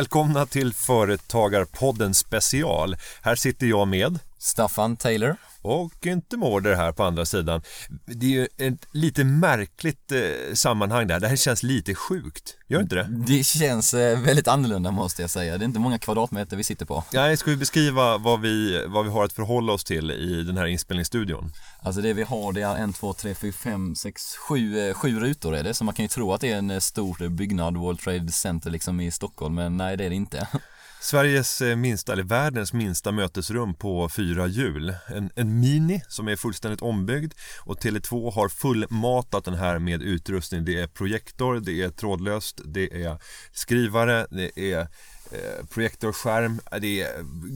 Välkomna 0.00 0.46
till 0.46 0.74
Företagarpodden 0.74 2.14
special. 2.14 2.96
Här 3.22 3.34
sitter 3.34 3.66
jag 3.66 3.88
med 3.88 4.18
Staffan 4.42 4.96
Taylor. 4.96 5.36
och 5.62 6.06
inte 6.06 6.36
Mårder 6.36 6.74
här 6.74 6.92
på 6.92 7.04
andra 7.04 7.26
sidan. 7.26 7.62
Det 8.06 8.26
är 8.26 8.30
ju 8.30 8.48
ett 8.58 8.86
lite 8.92 9.24
märkligt 9.24 10.12
eh, 10.12 10.54
sammanhang 10.54 11.06
där. 11.06 11.20
Det 11.20 11.28
här 11.28 11.36
känns 11.36 11.62
lite 11.62 11.94
sjukt. 11.94 12.56
Gör 12.68 12.80
inte 12.80 12.94
det? 12.94 13.08
Det 13.26 13.44
känns 13.46 13.94
eh, 13.94 14.20
väldigt 14.20 14.48
annorlunda 14.48 14.90
måste 14.90 15.22
jag 15.22 15.30
säga. 15.30 15.58
Det 15.58 15.64
är 15.64 15.66
inte 15.66 15.80
många 15.80 15.98
kvadratmeter 15.98 16.56
vi 16.56 16.64
sitter 16.64 16.86
på. 16.86 17.04
Nej, 17.12 17.36
ska 17.36 17.50
vi 17.50 17.56
beskriva 17.56 18.18
vad 18.18 18.40
vi, 18.40 18.84
vad 18.88 19.04
vi 19.04 19.10
har 19.10 19.24
att 19.24 19.32
förhålla 19.32 19.72
oss 19.72 19.84
till 19.84 20.10
i 20.10 20.42
den 20.42 20.56
här 20.56 20.66
inspelningsstudion? 20.66 21.52
Alltså 21.82 22.00
det 22.00 22.12
vi 22.12 22.22
har 22.22 22.52
det 22.52 22.62
är 22.62 22.76
en, 22.76 22.92
två, 22.92 23.12
tre, 23.12 23.34
fyra, 23.34 23.52
fem, 23.52 23.94
sex, 23.94 24.22
sju, 24.36 24.78
eh, 24.78 24.94
sju 24.94 25.20
rutor 25.20 25.56
är 25.56 25.64
det. 25.64 25.74
Så 25.74 25.84
man 25.84 25.94
kan 25.94 26.04
ju 26.04 26.08
tro 26.08 26.32
att 26.32 26.40
det 26.40 26.52
är 26.52 26.58
en 26.58 26.70
eh, 26.70 26.78
stor 26.78 27.28
byggnad, 27.28 27.76
World 27.76 28.00
Trade 28.00 28.32
Center 28.32 28.70
liksom 28.70 29.00
i 29.00 29.10
Stockholm. 29.10 29.54
Men 29.54 29.76
nej 29.76 29.96
det 29.96 30.04
är 30.04 30.10
det 30.10 30.16
inte. 30.16 30.48
Sveriges 31.02 31.60
eh, 31.60 31.76
minsta, 31.76 32.12
eller 32.12 32.22
världens 32.22 32.72
minsta 32.72 33.12
mötesrum 33.12 33.74
på 33.74 34.08
fyra 34.08 34.46
hjul. 34.46 34.94
En, 35.06 35.30
en 35.34 35.60
Mini 35.60 36.02
som 36.08 36.28
är 36.28 36.36
fullständigt 36.36 36.82
ombyggd 36.82 37.32
och 37.60 37.78
Tele2 37.78 38.32
har 38.32 38.48
fullmatat 38.48 39.44
den 39.44 39.54
här 39.54 39.78
med 39.78 40.02
utrustning. 40.02 40.64
Det 40.64 40.80
är 40.80 40.86
projektor, 40.86 41.60
det 41.60 41.82
är 41.82 41.90
trådlöst, 41.90 42.60
det 42.64 43.04
är 43.04 43.18
skrivare, 43.52 44.26
det 44.30 44.72
är 44.72 44.88
eh, 45.32 45.66
projektorskärm, 45.66 46.60
eh, 46.72 46.78
det 46.80 47.02
är 47.02 47.08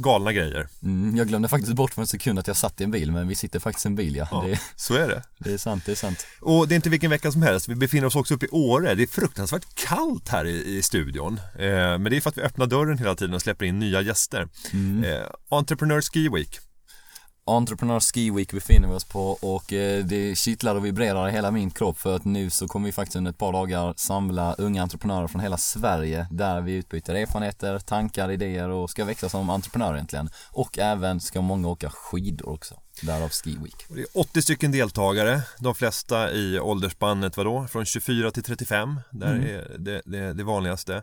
galna 0.02 0.32
grejer. 0.32 0.68
Mm, 0.82 1.16
jag 1.16 1.28
glömde 1.28 1.48
faktiskt 1.48 1.72
bort 1.72 1.94
för 1.94 2.00
en 2.02 2.06
sekund 2.06 2.38
att 2.38 2.46
jag 2.46 2.56
satt 2.56 2.80
i 2.80 2.84
en 2.84 2.90
bil, 2.90 3.12
men 3.12 3.28
vi 3.28 3.34
sitter 3.34 3.60
faktiskt 3.60 3.86
i 3.86 3.88
en 3.88 3.94
bil 3.94 4.16
ja. 4.16 4.28
Ja, 4.30 4.44
Det, 4.46 4.60
så 4.76 4.94
är 4.94 5.08
det. 5.08 5.22
det 5.38 5.52
är 5.52 5.58
sant, 5.58 5.86
det 5.86 5.92
är 5.92 5.96
sant. 5.96 6.26
Och 6.40 6.68
det 6.68 6.74
är 6.74 6.76
inte 6.76 6.90
vilken 6.90 7.10
vecka 7.10 7.32
som 7.32 7.42
helst. 7.42 7.68
Vi 7.68 7.74
befinner 7.74 8.06
oss 8.06 8.16
också 8.16 8.34
uppe 8.34 8.46
i 8.46 8.48
Åre. 8.52 8.94
Det 8.94 9.02
är 9.02 9.06
fruktansvärt 9.06 9.74
kallt 9.74 10.28
här 10.28 10.44
i, 10.44 10.76
i 10.76 10.82
studion. 10.82 11.40
Eh, 11.58 11.68
men 11.68 12.04
det 12.04 12.16
är 12.16 12.20
för 12.20 12.30
att 12.30 12.38
vi 12.38 12.42
öppnar 12.42 12.66
dörren 12.66 12.98
hela 12.98 13.14
tiden 13.14 13.34
och 13.34 13.42
släpper 13.42 13.64
in 13.64 13.78
nya 13.78 14.00
gäster. 14.00 14.48
Eh, 15.04 15.26
Entrepreneur 15.48 16.00
Ski 16.00 16.28
Week. 16.28 16.60
Entreprenör 17.46 18.00
Ski 18.00 18.30
Week 18.30 18.52
befinner 18.52 18.88
vi 18.88 18.94
oss 18.94 19.04
på 19.04 19.30
och 19.30 19.72
eh, 19.72 20.04
det 20.04 20.38
kittlar 20.38 20.74
och 20.74 20.84
vibrerar 20.84 21.28
i 21.28 21.32
hela 21.32 21.50
min 21.50 21.70
kropp 21.70 21.98
för 21.98 22.16
att 22.16 22.24
nu 22.24 22.50
så 22.50 22.68
kommer 22.68 22.86
vi 22.86 22.92
faktiskt 22.92 23.16
under 23.16 23.30
ett 23.30 23.38
par 23.38 23.52
dagar 23.52 23.94
samla 23.96 24.54
unga 24.54 24.82
entreprenörer 24.82 25.26
från 25.26 25.40
hela 25.40 25.56
Sverige 25.56 26.26
där 26.30 26.60
vi 26.60 26.72
utbyter 26.72 27.14
erfarenheter, 27.14 27.78
tankar, 27.78 28.30
idéer 28.30 28.68
och 28.68 28.90
ska 28.90 29.04
växa 29.04 29.28
som 29.28 29.50
entreprenörer 29.50 29.94
egentligen. 29.94 30.30
Och 30.50 30.78
även 30.78 31.20
ska 31.20 31.40
många 31.40 31.68
åka 31.68 31.90
skidor 31.90 32.48
också, 32.48 32.80
därav 33.02 33.28
Ski 33.28 33.56
Week. 33.62 33.86
Det 33.88 34.00
är 34.00 34.06
80 34.14 34.42
stycken 34.42 34.72
deltagare, 34.72 35.42
de 35.58 35.74
flesta 35.74 36.32
i 36.32 36.60
åldersspannet 36.60 37.36
vadå? 37.36 37.66
Från 37.66 37.84
24 37.84 38.30
till 38.30 38.42
35, 38.42 39.00
där 39.10 39.34
är 39.34 39.78
det, 39.78 40.02
det, 40.04 40.32
det 40.32 40.44
vanligaste. 40.44 41.02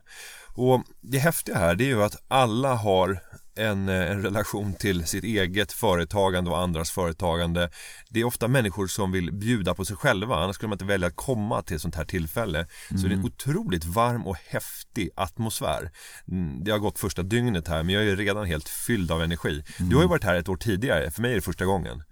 Och 0.55 0.83
det 1.02 1.17
häftiga 1.17 1.58
här 1.58 1.76
det 1.76 1.83
är 1.83 1.88
ju 1.88 2.03
att 2.03 2.23
alla 2.28 2.76
har 2.76 3.22
en, 3.55 3.89
eh, 3.89 4.11
en 4.11 4.21
relation 4.23 4.73
till 4.73 5.05
sitt 5.05 5.23
eget 5.23 5.71
företagande 5.71 6.49
och 6.52 6.59
andras 6.59 6.91
företagande. 6.91 7.69
Det 8.09 8.19
är 8.19 8.23
ofta 8.23 8.47
människor 8.47 8.88
som 8.88 9.11
vill 9.11 9.33
bjuda 9.33 9.73
på 9.75 9.85
sig 9.85 9.95
själva, 9.95 10.35
annars 10.35 10.55
skulle 10.55 10.67
man 10.69 10.75
inte 10.75 10.85
välja 10.85 11.08
att 11.08 11.16
komma 11.16 11.61
till 11.61 11.75
ett 11.75 11.81
sånt 11.81 11.95
här 11.95 12.05
tillfälle. 12.05 12.67
Så 12.89 12.95
det 12.95 13.13
är 13.13 13.17
en 13.17 13.26
otroligt 13.26 13.86
varm 13.86 14.27
och 14.27 14.37
häftig 14.48 15.09
atmosfär. 15.15 15.92
Mm, 16.27 16.64
Det 16.64 16.71
har 16.71 16.80
gått 16.80 16.99
första 16.99 17.23
dygnet 17.23 17.67
här, 17.67 17.83
men 17.83 17.95
jag 17.95 18.03
är 18.08 18.15
redan 18.15 18.45
helt 18.45 18.70
fylld 18.70 19.11
av 19.11 19.23
energi. 19.23 19.64
Du 19.77 19.95
har 19.95 20.03
ju 20.03 20.09
varit 20.09 20.23
här 20.23 20.36
ett 20.36 20.49
år 20.49 20.58
tidigare, 20.58 21.11
för 21.11 21.21
mig 21.21 21.31
är 21.31 21.36
det 21.36 21.42
första 21.42 21.65
gången. 21.65 22.03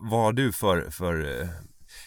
Vad 0.00 0.20
har 0.20 0.32
du 0.32 0.52
för, 0.52 0.90
för 0.90 1.40
eh, 1.42 1.48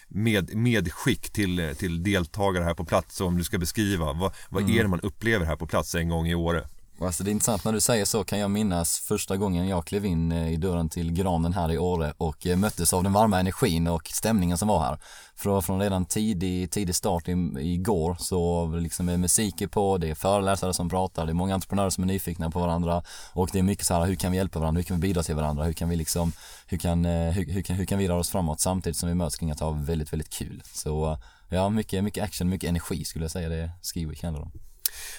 med, 0.08 0.56
medskick 0.56 1.30
till, 1.30 1.76
till 1.78 2.04
deltagare 2.04 2.64
här 2.64 2.74
på 2.74 2.86
plats 2.86 3.22
om 3.22 3.38
du 3.38 3.44
ska 3.44 3.58
beskriva 3.58 4.14
vad, 4.14 4.34
vad 4.50 4.70
är 4.70 4.84
det 4.84 4.88
man 4.88 5.02
upplever 5.02 5.46
här 5.46 5.56
på 5.56 5.68
plats 5.68 5.96
en 5.96 6.10
gång 6.10 6.28
i 6.28 6.36
Åre? 6.36 6.68
Alltså 7.02 7.24
det 7.24 7.30
är 7.30 7.32
intressant 7.32 7.64
när 7.64 7.74
du 7.74 7.82
säger 7.82 8.06
så 8.06 8.24
kan 8.24 8.40
jag 8.40 8.52
minnas 8.52 9.00
första 9.00 9.38
gången 9.38 9.68
jag 9.68 9.86
klev 9.86 10.06
in 10.06 10.32
eh, 10.32 10.52
i 10.54 10.58
dörren 10.58 10.90
till 10.90 11.14
granen 11.14 11.54
här 11.54 11.72
i 11.72 11.78
Åre 11.78 12.14
och 12.18 12.48
eh, 12.48 12.58
möttes 12.58 12.94
av 12.94 13.04
den 13.04 13.14
varma 13.14 13.40
energin 13.40 13.88
och 13.88 14.08
stämningen 14.08 14.58
som 14.58 14.68
var 14.68 14.80
här. 14.80 15.00
Från, 15.36 15.64
från 15.64 15.80
redan 15.80 16.06
tidig, 16.06 16.72
tidig 16.72 16.96
start 16.96 17.28
i, 17.28 17.32
igår 17.60 18.18
så 18.20 18.68
liksom 18.68 19.10
eh, 19.10 19.14
är 19.14 19.18
musiken 19.18 19.70
på, 19.70 19.98
det 19.98 20.10
är 20.10 20.16
föreläsare 20.16 20.74
som 20.74 20.90
pratar, 20.90 21.26
det 21.26 21.32
är 21.32 21.34
många 21.34 21.54
entreprenörer 21.54 21.90
som 21.90 22.04
är 22.04 22.08
nyfikna 22.08 22.50
på 22.50 22.60
varandra 22.60 23.04
och 23.34 23.50
det 23.52 23.60
är 23.60 23.64
mycket 23.64 23.86
så 23.86 23.94
här 23.94 24.06
hur 24.06 24.16
kan 24.16 24.32
vi 24.32 24.38
hjälpa 24.38 24.60
varandra, 24.60 24.80
hur 24.80 24.84
kan 24.84 25.00
vi 25.00 25.08
bidra 25.08 25.24
till 25.24 25.36
varandra, 25.36 25.64
hur 25.64 25.74
kan 25.74 25.90
vi 25.90 25.96
liksom, 25.96 26.32
hur 26.68 26.78
kan, 26.78 27.06
hur, 27.06 27.54
hur 27.54 27.62
kan, 27.62 27.76
hur 27.76 27.86
kan 27.86 28.00
vi 28.00 28.08
röra 28.08 28.20
oss 28.20 28.30
framåt 28.30 28.60
samtidigt 28.60 28.98
som 28.98 29.10
vi 29.10 29.16
möts 29.16 29.38
kring 29.38 29.52
att 29.52 29.60
ha 29.60 29.72
väldigt, 29.72 30.14
väldigt 30.14 30.30
kul. 30.30 30.62
Så 30.74 31.18
ja, 31.50 31.70
mycket, 31.70 32.04
mycket 32.04 32.24
action, 32.24 32.50
mycket 32.50 32.70
energi 32.70 33.06
skulle 33.06 33.24
jag 33.24 33.32
säga 33.32 33.50
det 33.50 33.72
Ski 33.82 34.06
Week 34.06 34.24
handlar 34.24 34.42
om. 34.42 34.67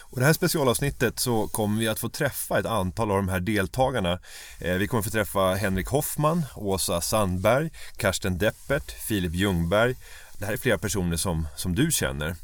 Och 0.01 0.21
det 0.21 0.27
här 0.27 0.33
specialavsnittet 0.33 1.19
så 1.19 1.49
kommer 1.49 1.81
vi 1.81 1.89
att 1.89 1.99
få 1.99 2.09
träffa 2.09 2.59
ett 2.59 2.67
antal 2.67 3.11
av 3.11 3.17
de 3.17 3.29
här 3.29 3.41
deltagarna. 3.41 4.19
Eh, 4.59 4.75
vi 4.75 4.87
kommer 4.87 4.99
att 4.99 5.05
få 5.05 5.11
träffa 5.11 5.55
Henrik 5.55 5.87
Hoffman, 5.87 6.45
Åsa 6.55 7.01
Sandberg, 7.01 7.71
Karsten 7.97 8.39
Deppert, 8.39 8.91
Filip 8.91 9.35
Ljungberg. 9.35 9.97
Det 10.39 10.47
här 10.47 10.53
är 10.53 10.57
flera 10.57 10.79
personer 10.79 11.17
som, 11.17 11.49
som 11.57 11.75
du 11.75 11.91
känner. 11.91 12.37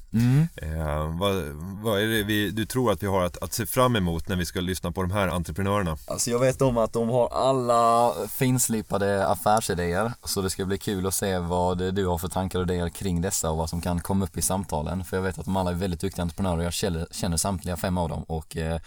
Eh, 0.56 1.18
vad, 1.18 1.34
vad 1.82 2.00
är 2.00 2.06
det 2.06 2.22
vi, 2.22 2.50
du 2.50 2.66
tror 2.66 2.92
att 2.92 3.02
vi 3.02 3.06
har 3.06 3.24
att, 3.24 3.42
att 3.42 3.52
se 3.52 3.66
fram 3.66 3.96
emot 3.96 4.28
när 4.28 4.36
vi 4.36 4.46
ska 4.46 4.60
lyssna 4.60 4.92
på 4.92 5.02
de 5.02 5.10
här 5.10 5.28
entreprenörerna? 5.28 5.96
Alltså 6.06 6.30
jag 6.30 6.38
vet 6.38 6.62
om 6.62 6.78
att 6.78 6.92
de 6.92 7.08
har 7.08 7.28
alla 7.28 8.12
finslipade 8.28 9.26
affärsidéer 9.26 10.12
så 10.24 10.42
det 10.42 10.50
ska 10.50 10.64
bli 10.64 10.78
kul 10.78 11.06
att 11.06 11.14
se 11.14 11.38
vad 11.38 11.94
du 11.94 12.06
har 12.06 12.18
för 12.18 12.28
tankar 12.28 12.58
och 12.58 12.64
idéer 12.64 12.88
kring 12.88 13.20
dessa 13.20 13.50
och 13.50 13.56
vad 13.56 13.70
som 13.70 13.80
kan 13.80 14.00
komma 14.00 14.24
upp 14.24 14.36
i 14.38 14.42
samtalen. 14.42 15.04
För 15.04 15.16
jag 15.16 15.22
vet 15.22 15.38
att 15.38 15.44
de 15.44 15.56
alla 15.56 15.70
är 15.70 15.74
väldigt 15.74 16.00
duktiga 16.00 16.22
entreprenörer 16.22 16.62
jag 16.62 16.72
känner, 16.72 17.06
känner 17.10 17.36
samtliga 17.36 17.76
fem 17.76 17.98
av 17.98 18.08
dem 18.08 18.22
och 18.22 18.56
eh, 18.56 18.80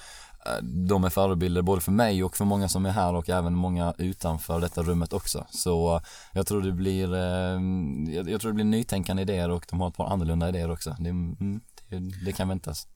de 0.64 1.04
är 1.04 1.10
förebilder 1.10 1.62
både 1.62 1.82
för 1.82 1.92
mig 1.92 2.24
och 2.24 2.38
för 2.38 2.46
många 2.46 2.70
som 2.70 2.86
är 2.86 2.90
här 2.90 3.16
och 3.16 3.30
även 3.30 3.54
många 3.54 3.94
utanför 3.98 4.62
detta 4.62 4.84
rummet 4.84 5.14
också. 5.14 5.46
Så 5.50 5.96
eh, 5.96 6.02
jag 6.34 6.48
tror 6.48 6.62
det 6.62 6.72
blir, 6.72 7.14
eh, 7.14 7.62
jag, 8.32 8.42
tror 8.42 8.52
det 8.52 8.56
blir 8.56 8.66
nytänkande 8.66 9.22
idéer 9.22 9.50
och 9.50 9.66
de 9.70 9.82
har 9.82 9.88
ett 9.88 9.96
par 9.96 10.14
annorlunda 10.14 10.50
idéer 10.50 10.72
också. 10.72 10.96
Det, 11.00 11.10
mm, 11.10 11.60
det, 11.90 12.00
det 12.26 12.32
kan 12.32 12.48
väntas. 12.48 12.88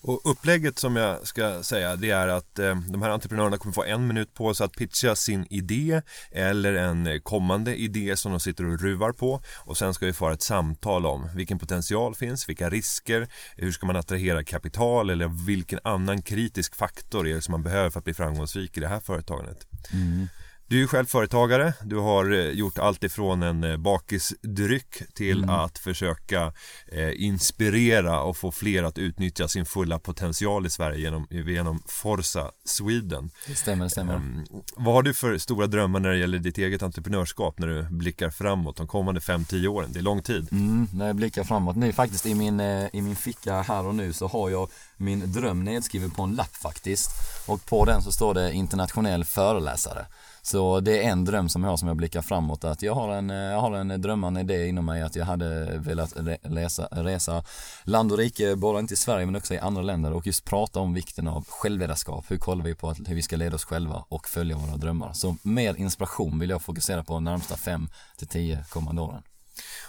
Och 0.00 0.20
upplägget 0.30 0.78
som 0.78 0.96
jag 0.96 1.26
ska 1.26 1.62
säga 1.62 1.96
det 1.96 2.10
är 2.10 2.28
att 2.28 2.58
eh, 2.58 2.76
de 2.76 3.02
här 3.02 3.10
entreprenörerna 3.10 3.58
kommer 3.58 3.72
få 3.72 3.84
en 3.84 4.06
minut 4.06 4.34
på 4.34 4.54
sig 4.54 4.64
att 4.64 4.72
pitcha 4.72 5.16
sin 5.16 5.46
idé 5.50 6.02
eller 6.30 6.74
en 6.74 7.20
kommande 7.22 7.76
idé 7.76 8.16
som 8.16 8.32
de 8.32 8.40
sitter 8.40 8.64
och 8.64 8.80
ruvar 8.80 9.12
på 9.12 9.40
och 9.56 9.76
sen 9.76 9.94
ska 9.94 10.06
vi 10.06 10.12
föra 10.12 10.32
ett 10.32 10.42
samtal 10.42 11.06
om 11.06 11.28
vilken 11.34 11.58
potential 11.58 12.14
finns, 12.14 12.48
vilka 12.48 12.70
risker, 12.70 13.28
hur 13.56 13.72
ska 13.72 13.86
man 13.86 13.96
attrahera 13.96 14.44
kapital 14.44 15.10
eller 15.10 15.46
vilken 15.46 15.78
annan 15.84 16.22
kritisk 16.22 16.74
faktor 16.74 17.28
är 17.28 17.34
det 17.34 17.42
som 17.42 17.52
man 17.52 17.62
behöver 17.62 17.90
för 17.90 17.98
att 17.98 18.04
bli 18.04 18.14
framgångsrik 18.14 18.76
i 18.76 18.80
det 18.80 18.88
här 18.88 19.00
företagandet. 19.00 19.66
Mm. 19.92 20.28
Du 20.66 20.82
är 20.82 20.86
själv 20.86 21.06
företagare, 21.06 21.74
du 21.82 21.98
har 21.98 22.32
eh, 22.32 22.50
gjort 22.50 22.78
allt 22.78 23.04
ifrån 23.04 23.42
en 23.42 23.64
eh, 23.64 23.76
bakisdryck 23.76 25.14
till 25.14 25.50
att 25.50 25.78
försöka 25.78 26.52
eh, 26.92 27.22
inspirera 27.24 28.20
och 28.20 28.36
få 28.36 28.52
fler 28.52 28.82
att 28.82 28.98
utnyttja 28.98 29.48
sin 29.48 29.66
fulla 29.66 29.98
potential 29.98 30.66
i 30.66 30.70
Sverige 30.70 30.98
genom, 30.98 31.26
genom 31.30 31.82
Forza 31.86 32.50
Sweden. 32.64 33.30
Det 33.46 33.54
stämmer, 33.54 33.84
det 33.84 33.90
stämmer. 33.90 34.14
Mm, 34.14 34.44
vad 34.76 34.94
har 34.94 35.02
du 35.02 35.14
för 35.14 35.38
stora 35.38 35.66
drömmar 35.66 36.00
när 36.00 36.10
det 36.10 36.18
gäller 36.18 36.38
ditt 36.38 36.58
eget 36.58 36.82
entreprenörskap 36.82 37.58
när 37.58 37.66
du 37.66 37.82
blickar 37.90 38.30
framåt 38.30 38.76
de 38.76 38.86
kommande 38.86 39.20
5-10 39.20 39.66
åren? 39.66 39.92
Det 39.92 39.98
är 39.98 40.02
lång 40.02 40.22
tid. 40.22 40.48
Mm, 40.52 40.88
när 40.92 41.06
jag 41.06 41.16
blickar 41.16 41.44
framåt 41.44 41.76
nu 41.76 41.92
faktiskt 41.92 42.26
i 42.26 42.34
min, 42.34 42.60
i 42.60 43.02
min 43.02 43.16
ficka 43.16 43.62
här 43.62 43.86
och 43.86 43.94
nu 43.94 44.12
så 44.12 44.26
har 44.26 44.50
jag 44.50 44.70
min 44.96 45.32
dröm 45.32 45.64
nedskriven 45.64 46.10
på 46.10 46.22
en 46.22 46.34
lapp 46.34 46.56
faktiskt. 46.56 47.10
Och 47.46 47.66
på 47.66 47.84
den 47.84 48.02
så 48.02 48.12
står 48.12 48.34
det 48.34 48.52
internationell 48.52 49.24
föreläsare. 49.24 50.06
Så 50.46 50.80
det 50.80 51.04
är 51.04 51.10
en 51.10 51.24
dröm 51.24 51.48
som 51.48 51.62
jag 51.64 51.70
har 51.70 51.76
som 51.76 51.88
jag 51.88 51.96
blickar 51.96 52.22
framåt 52.22 52.64
att 52.64 52.82
jag 52.82 52.94
har 52.94 53.14
en, 53.14 53.30
eh, 53.30 53.36
jag 53.36 53.60
har 53.60 53.72
en 53.72 54.02
drömmande 54.02 54.40
idé 54.40 54.68
inom 54.68 54.84
mig 54.84 55.02
att 55.02 55.16
jag 55.16 55.24
hade 55.24 55.78
velat 55.78 56.14
läsa, 56.42 56.88
resa 56.90 57.44
land 57.84 58.12
och 58.12 58.18
rike, 58.18 58.56
både 58.56 58.80
inte 58.80 58.94
i 58.94 58.96
Sverige 58.96 59.26
men 59.26 59.36
också 59.36 59.54
i 59.54 59.58
andra 59.58 59.82
länder 59.82 60.12
och 60.12 60.26
just 60.26 60.44
prata 60.44 60.80
om 60.80 60.94
vikten 60.94 61.28
av 61.28 61.44
självledarskap. 61.48 62.24
Hur 62.28 62.38
kollar 62.38 62.64
vi 62.64 62.74
på 62.74 62.90
att, 62.90 62.98
hur 63.06 63.14
vi 63.14 63.22
ska 63.22 63.36
leda 63.36 63.54
oss 63.54 63.64
själva 63.64 64.04
och 64.08 64.28
följa 64.28 64.56
våra 64.56 64.76
drömmar. 64.76 65.12
Så 65.12 65.36
mer 65.42 65.74
inspiration 65.74 66.38
vill 66.38 66.50
jag 66.50 66.62
fokusera 66.62 67.04
på 67.04 67.12
de 67.14 67.24
närmsta 67.24 67.56
fem 67.56 67.88
till 68.16 68.28
tio 68.28 68.64
kommande 68.68 69.02
åren. 69.02 69.22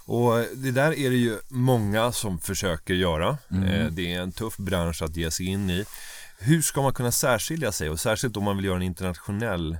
Och 0.05 0.45
det 0.55 0.71
där 0.71 0.99
är 0.99 1.09
det 1.09 1.15
ju 1.15 1.37
många 1.49 2.11
som 2.11 2.39
försöker 2.39 2.93
göra. 2.93 3.29
Eh, 3.29 3.85
Det 3.91 4.13
är 4.13 4.21
en 4.21 4.31
tuff 4.31 4.57
bransch 4.57 5.01
att 5.01 5.15
ge 5.15 5.31
sig 5.31 5.45
in 5.45 5.69
i. 5.69 5.85
Hur 6.39 6.61
ska 6.61 6.81
man 6.81 6.93
kunna 6.93 7.11
särskilja 7.11 7.71
sig 7.71 7.89
och 7.89 7.99
särskilt 7.99 8.37
om 8.37 8.43
man 8.43 8.55
vill 8.55 8.65
göra 8.65 8.75
en 8.75 8.81
internationell 8.81 9.77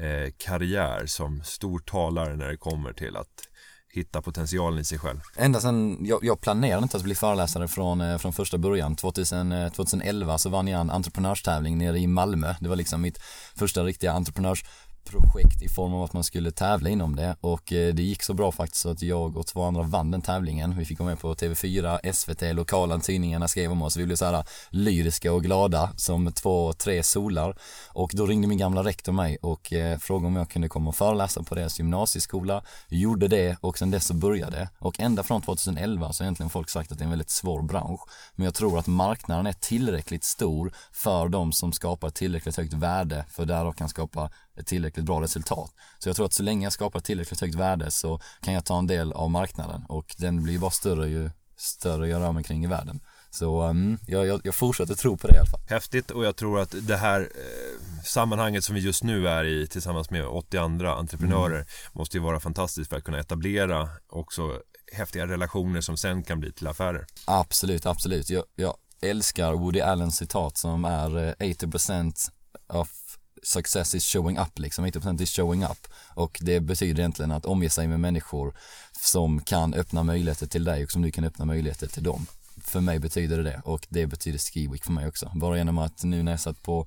eh, 0.00 0.32
karriär 0.38 1.06
som 1.06 1.42
stor 1.44 1.78
talare 1.78 2.36
när 2.36 2.48
det 2.48 2.56
kommer 2.56 2.92
till 2.92 3.16
att 3.16 3.48
hitta 3.96 4.22
potentialen 4.22 4.78
i 4.78 4.84
sig 4.84 4.98
själv. 4.98 5.20
Ända 5.36 5.60
sen, 5.60 5.98
jag, 6.00 6.24
jag 6.24 6.40
planerade 6.40 6.82
inte 6.82 6.96
att 6.96 7.02
bli 7.02 7.14
föreläsare 7.14 7.68
från, 7.68 8.00
eh, 8.00 8.18
från 8.18 8.32
första 8.32 8.58
början. 8.58 8.96
2000, 8.96 9.70
2011 9.74 10.32
eh, 10.32 10.36
så 10.36 10.48
vann 10.48 10.68
jag 10.68 10.80
en 10.80 10.90
entreprenörstävling 10.90 11.78
nere 11.78 11.98
i 11.98 12.06
Malmö. 12.06 12.54
Det 12.60 12.68
var 12.68 12.76
liksom 12.76 13.02
mitt 13.02 13.18
första 13.54 13.84
riktiga 13.84 14.12
entreprenörs 14.12 14.64
projekt 15.06 15.62
i 15.62 15.68
form 15.68 15.94
av 15.94 16.02
att 16.02 16.12
man 16.12 16.24
skulle 16.24 16.50
tävla 16.50 16.88
inom 16.88 17.16
det 17.16 17.36
och 17.40 17.72
eh, 17.72 17.94
det 17.94 18.02
gick 18.02 18.22
så 18.22 18.34
bra 18.34 18.52
faktiskt 18.52 18.82
så 18.82 18.90
att 18.90 19.02
jag 19.02 19.36
och 19.36 19.46
två 19.46 19.62
andra 19.62 19.82
vann 19.82 20.10
den 20.10 20.22
tävlingen. 20.22 20.78
Vi 20.78 20.84
fick 20.84 20.98
vara 20.98 21.08
med 21.08 21.20
på 21.20 21.34
TV4, 21.34 22.12
SVT, 22.12 22.54
lokala 22.54 22.98
tidningarna 22.98 23.48
skrev 23.48 23.72
om 23.72 23.82
oss. 23.82 23.96
Vi 23.96 24.06
blev 24.06 24.16
så 24.16 24.24
här 24.24 24.34
eh, 24.34 24.44
lyriska 24.70 25.32
och 25.32 25.42
glada 25.42 25.90
som 25.96 26.32
två, 26.32 26.72
tre 26.72 27.02
solar 27.02 27.56
och 27.88 28.10
då 28.14 28.26
ringde 28.26 28.48
min 28.48 28.58
gamla 28.58 28.84
rektor 28.84 29.12
mig 29.12 29.38
och 29.42 29.72
eh, 29.72 29.98
frågade 29.98 30.26
om 30.26 30.36
jag 30.36 30.50
kunde 30.50 30.68
komma 30.68 30.88
och 30.88 30.96
föreläsa 30.96 31.42
på 31.42 31.54
deras 31.54 31.78
gymnasieskola. 31.78 32.62
Jag 32.88 33.00
gjorde 33.00 33.28
det 33.28 33.56
och 33.60 33.78
sen 33.78 33.90
dess 33.90 34.06
så 34.06 34.14
började 34.14 34.68
och 34.78 35.00
ända 35.00 35.22
från 35.22 35.42
2011 35.42 36.12
så 36.12 36.22
har 36.22 36.26
egentligen 36.26 36.50
folk 36.50 36.70
sagt 36.70 36.92
att 36.92 36.98
det 36.98 37.02
är 37.02 37.06
en 37.06 37.10
väldigt 37.10 37.30
svår 37.30 37.62
bransch. 37.62 38.00
Men 38.34 38.44
jag 38.44 38.54
tror 38.54 38.78
att 38.78 38.86
marknaden 38.86 39.46
är 39.46 39.52
tillräckligt 39.52 40.24
stor 40.24 40.72
för 40.92 41.28
de 41.28 41.52
som 41.52 41.72
skapar 41.72 42.10
tillräckligt 42.10 42.56
högt 42.56 42.72
värde 42.72 43.24
för 43.30 43.44
där 43.44 43.72
kan 43.76 43.88
skapa 43.88 44.30
ett 44.56 44.66
tillräckligt 44.66 45.06
bra 45.06 45.22
resultat. 45.22 45.70
Så 45.98 46.08
jag 46.08 46.16
tror 46.16 46.26
att 46.26 46.32
så 46.32 46.42
länge 46.42 46.66
jag 46.66 46.72
skapar 46.72 47.00
tillräckligt 47.00 47.40
högt 47.40 47.54
värde 47.54 47.90
så 47.90 48.20
kan 48.40 48.54
jag 48.54 48.64
ta 48.64 48.78
en 48.78 48.86
del 48.86 49.12
av 49.12 49.30
marknaden 49.30 49.84
och 49.88 50.14
den 50.18 50.42
blir 50.42 50.58
bara 50.58 50.70
större 50.70 51.08
ju 51.08 51.30
större 51.56 52.08
jag 52.08 52.20
rör 52.22 52.32
mig 52.32 52.44
kring 52.44 52.64
i 52.64 52.66
världen. 52.66 53.00
Så 53.30 53.62
um, 53.62 53.98
jag, 54.06 54.26
jag, 54.26 54.40
jag, 54.44 54.54
fortsätter 54.54 54.94
tro 54.94 55.16
på 55.16 55.26
det 55.26 55.34
i 55.34 55.38
alla 55.38 55.46
fall. 55.46 55.60
Häftigt 55.68 56.10
och 56.10 56.24
jag 56.24 56.36
tror 56.36 56.60
att 56.60 56.74
det 56.82 56.96
här 56.96 57.20
eh, 57.20 58.02
sammanhanget 58.04 58.64
som 58.64 58.74
vi 58.74 58.80
just 58.80 59.04
nu 59.04 59.28
är 59.28 59.44
i 59.44 59.66
tillsammans 59.66 60.10
med 60.10 60.26
80 60.26 60.58
andra 60.58 60.94
entreprenörer 60.94 61.56
mm. 61.56 61.66
måste 61.92 62.16
ju 62.16 62.22
vara 62.22 62.40
fantastiskt 62.40 62.90
för 62.90 62.96
att 62.96 63.04
kunna 63.04 63.18
etablera 63.18 63.88
också 64.08 64.60
häftiga 64.92 65.26
relationer 65.26 65.80
som 65.80 65.96
sen 65.96 66.22
kan 66.22 66.40
bli 66.40 66.52
till 66.52 66.66
affärer. 66.66 67.06
Absolut, 67.24 67.86
absolut. 67.86 68.30
Jag, 68.30 68.44
jag 68.54 68.74
älskar 69.02 69.52
Woody 69.52 69.80
Allens 69.80 70.16
citat 70.16 70.58
som 70.58 70.84
är 70.84 71.34
80% 71.34 72.30
eh, 72.70 72.80
of 72.80 73.05
success 73.42 73.94
is 73.94 74.04
showing 74.04 74.38
up 74.38 74.58
liksom, 74.58 74.86
90% 74.86 75.22
is 75.22 75.30
showing 75.30 75.64
up. 75.64 75.86
Och 76.14 76.38
det 76.42 76.60
betyder 76.60 77.00
egentligen 77.00 77.32
att 77.32 77.44
omge 77.44 77.70
sig 77.70 77.88
med 77.88 78.00
människor 78.00 78.54
som 79.00 79.40
kan 79.40 79.74
öppna 79.74 80.02
möjligheter 80.02 80.46
till 80.46 80.64
dig 80.64 80.84
och 80.84 80.90
som 80.90 81.02
du 81.02 81.10
kan 81.10 81.24
öppna 81.24 81.44
möjligheter 81.44 81.86
till 81.86 82.02
dem 82.02 82.26
för 82.68 82.80
mig 82.80 82.98
betyder 82.98 83.36
det 83.36 83.42
det 83.42 83.60
och 83.64 83.86
det 83.88 84.06
betyder 84.06 84.38
Ski 84.38 84.68
Week 84.68 84.84
för 84.84 84.92
mig 84.92 85.08
också. 85.08 85.30
Bara 85.34 85.56
genom 85.56 85.78
att 85.78 86.04
nu 86.04 86.22
när 86.22 86.32
jag 86.32 86.40
satt 86.40 86.62
på, 86.62 86.86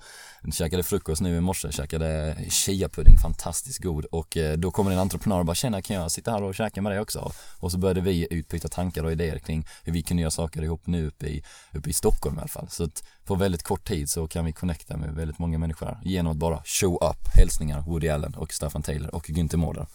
käkade 0.53 0.83
frukost 0.83 1.21
nu 1.21 1.37
i 1.37 1.41
morse, 1.41 1.71
käkade 1.71 2.35
chia-pudding, 2.49 3.17
fantastiskt 3.21 3.83
god 3.83 4.05
och 4.05 4.37
eh, 4.37 4.57
då 4.57 4.71
kommer 4.71 4.91
en 4.91 4.99
entreprenör 4.99 5.39
och 5.39 5.45
bara 5.45 5.55
känner 5.55 5.81
kan 5.81 5.95
jag 5.95 6.11
sitta 6.11 6.31
här 6.31 6.43
och 6.43 6.55
käka 6.55 6.81
med 6.81 6.91
dig 6.91 6.99
också? 6.99 7.31
Och 7.59 7.71
så 7.71 7.77
började 7.77 8.01
vi 8.01 8.27
utbyta 8.29 8.67
tankar 8.67 9.03
och 9.03 9.11
idéer 9.11 9.39
kring 9.39 9.67
hur 9.83 9.93
vi 9.93 10.01
kunde 10.03 10.21
göra 10.21 10.31
saker 10.31 10.63
ihop 10.63 10.87
nu 10.87 11.07
uppe 11.07 11.27
i, 11.27 11.43
uppe 11.73 11.89
i 11.89 11.93
Stockholm 11.93 12.35
i 12.35 12.39
alla 12.39 12.47
fall. 12.47 12.69
Så 12.69 12.83
att 12.83 13.03
på 13.25 13.35
väldigt 13.35 13.63
kort 13.63 13.87
tid 13.87 14.09
så 14.09 14.27
kan 14.27 14.45
vi 14.45 14.53
connecta 14.53 14.97
med 14.97 15.15
väldigt 15.15 15.39
många 15.39 15.57
människor 15.57 15.99
genom 16.03 16.31
att 16.31 16.37
bara 16.37 16.63
show 16.65 16.93
up. 16.93 17.27
Hälsningar 17.35 17.81
Woody 17.81 18.09
Allen 18.09 18.33
och 18.35 18.53
Staffan 18.53 18.83
Taylor 18.83 19.15
och 19.15 19.29
Günther 19.29 19.57
Mårder. 19.57 19.87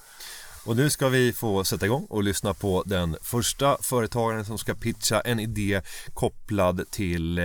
Och 0.67 0.77
nu 0.77 0.91
ska 0.91 1.09
vi 1.09 1.33
få 1.33 1.65
sätta 1.65 1.87
igång 1.87 2.07
och 2.11 2.23
lyssna 2.23 2.55
på 2.55 2.83
den 2.87 3.17
första 3.23 3.77
företagaren 3.83 4.45
som 4.45 4.59
ska 4.59 4.75
pitcha 4.75 5.21
en 5.21 5.41
idé 5.41 5.81
kopplad 6.15 6.91
till 6.91 7.39
eh, 7.39 7.45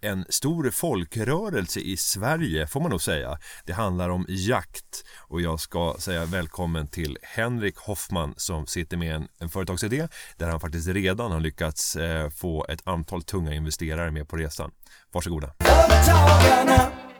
en 0.00 0.24
stor 0.28 0.70
folkrörelse 0.70 1.80
i 1.80 1.96
Sverige 1.96 2.66
får 2.66 2.80
man 2.80 2.90
nog 2.90 3.02
säga. 3.02 3.38
Det 3.64 3.72
handlar 3.72 4.08
om 4.08 4.26
jakt 4.28 5.04
och 5.18 5.40
jag 5.40 5.60
ska 5.60 5.96
säga 5.98 6.24
välkommen 6.24 6.86
till 6.86 7.18
Henrik 7.22 7.76
Hoffman 7.76 8.34
som 8.36 8.66
sitter 8.66 8.96
med 8.96 9.14
en, 9.14 9.28
en 9.38 9.48
företagsidé 9.48 10.08
där 10.36 10.48
han 10.50 10.60
faktiskt 10.60 10.88
redan 10.88 11.32
har 11.32 11.40
lyckats 11.40 11.96
eh, 11.96 12.30
få 12.30 12.66
ett 12.68 12.80
antal 12.84 13.22
tunga 13.22 13.54
investerare 13.54 14.10
med 14.10 14.28
på 14.28 14.36
resan. 14.36 14.70
Varsågoda. 15.12 15.54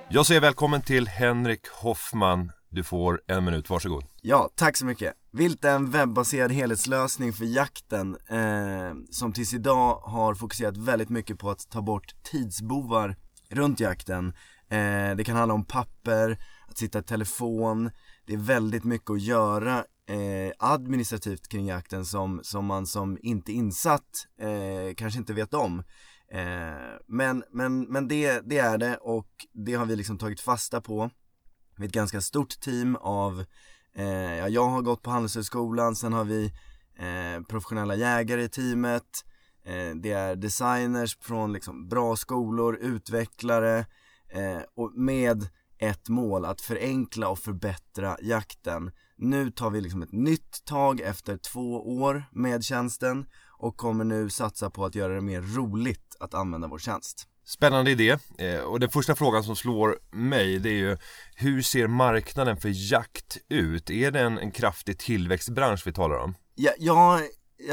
Jag 0.08 0.26
säger 0.26 0.40
välkommen 0.40 0.82
till 0.82 1.08
Henrik 1.08 1.68
Hoffman 1.68 2.52
du 2.74 2.84
får 2.84 3.20
en 3.26 3.44
minut, 3.44 3.70
varsågod. 3.70 4.04
Ja, 4.22 4.50
tack 4.54 4.76
så 4.76 4.86
mycket. 4.86 5.14
Vilt 5.36 5.64
är 5.64 5.74
en 5.74 5.90
webbaserad 5.90 6.52
helhetslösning 6.52 7.32
för 7.32 7.44
jakten 7.44 8.16
eh, 8.28 8.94
som 9.10 9.32
tills 9.32 9.54
idag 9.54 9.94
har 9.96 10.34
fokuserat 10.34 10.76
väldigt 10.76 11.08
mycket 11.08 11.38
på 11.38 11.50
att 11.50 11.70
ta 11.70 11.82
bort 11.82 12.14
tidsbovar 12.22 13.16
runt 13.50 13.80
jakten. 13.80 14.28
Eh, 14.68 15.16
det 15.16 15.24
kan 15.26 15.36
handla 15.36 15.54
om 15.54 15.64
papper, 15.64 16.38
att 16.68 16.78
sitta 16.78 16.98
i 16.98 17.02
telefon, 17.02 17.90
det 18.26 18.32
är 18.32 18.36
väldigt 18.36 18.84
mycket 18.84 19.10
att 19.10 19.22
göra 19.22 19.78
eh, 20.06 20.52
administrativt 20.58 21.48
kring 21.48 21.66
jakten 21.66 22.04
som, 22.04 22.40
som 22.42 22.66
man 22.66 22.86
som 22.86 23.18
inte 23.22 23.52
insatt 23.52 24.26
eh, 24.40 24.94
kanske 24.96 25.18
inte 25.18 25.32
vet 25.32 25.54
om. 25.54 25.78
Eh, 26.32 26.98
men 27.06 27.44
men, 27.50 27.80
men 27.80 28.08
det, 28.08 28.40
det 28.40 28.58
är 28.58 28.78
det 28.78 28.96
och 28.96 29.28
det 29.52 29.74
har 29.74 29.86
vi 29.86 29.96
liksom 29.96 30.18
tagit 30.18 30.40
fasta 30.40 30.80
på 30.80 31.10
vi 31.76 31.84
är 31.84 31.88
ett 31.88 31.94
ganska 31.94 32.20
stort 32.20 32.60
team 32.60 32.96
av, 32.96 33.44
Eh, 33.96 34.36
ja, 34.36 34.48
jag 34.48 34.68
har 34.68 34.82
gått 34.82 35.02
på 35.02 35.10
Handelshögskolan, 35.10 35.96
sen 35.96 36.12
har 36.12 36.24
vi 36.24 36.44
eh, 36.98 37.42
professionella 37.48 37.94
jägare 37.94 38.42
i 38.42 38.48
teamet, 38.48 39.24
eh, 39.64 39.94
det 39.94 40.12
är 40.12 40.36
designers 40.36 41.18
från 41.20 41.52
liksom 41.52 41.88
bra 41.88 42.16
skolor, 42.16 42.78
utvecklare 42.80 43.78
eh, 44.28 44.60
och 44.76 44.92
med 44.94 45.48
ett 45.78 46.08
mål 46.08 46.44
att 46.44 46.60
förenkla 46.60 47.28
och 47.28 47.38
förbättra 47.38 48.16
jakten. 48.22 48.90
Nu 49.16 49.50
tar 49.50 49.70
vi 49.70 49.80
liksom 49.80 50.02
ett 50.02 50.12
nytt 50.12 50.64
tag 50.64 51.00
efter 51.00 51.36
två 51.36 52.00
år 52.00 52.24
med 52.32 52.64
tjänsten 52.64 53.26
och 53.58 53.76
kommer 53.76 54.04
nu 54.04 54.30
satsa 54.30 54.70
på 54.70 54.84
att 54.84 54.94
göra 54.94 55.14
det 55.14 55.20
mer 55.20 55.40
roligt 55.40 56.16
att 56.20 56.34
använda 56.34 56.68
vår 56.68 56.78
tjänst. 56.78 57.28
Spännande 57.46 57.90
idé 57.90 58.16
eh, 58.38 58.60
och 58.60 58.80
den 58.80 58.90
första 58.90 59.14
frågan 59.14 59.44
som 59.44 59.56
slår 59.56 59.98
mig 60.12 60.58
det 60.58 60.68
är 60.68 60.78
ju 60.78 60.96
Hur 61.36 61.62
ser 61.62 61.86
marknaden 61.86 62.56
för 62.56 62.92
jakt 62.92 63.38
ut? 63.48 63.90
Är 63.90 64.10
det 64.10 64.20
en, 64.20 64.38
en 64.38 64.50
kraftig 64.50 64.98
tillväxtbransch 64.98 65.86
vi 65.86 65.92
talar 65.92 66.16
om? 66.16 66.34
Ja, 66.54 66.72
ja, 66.78 67.20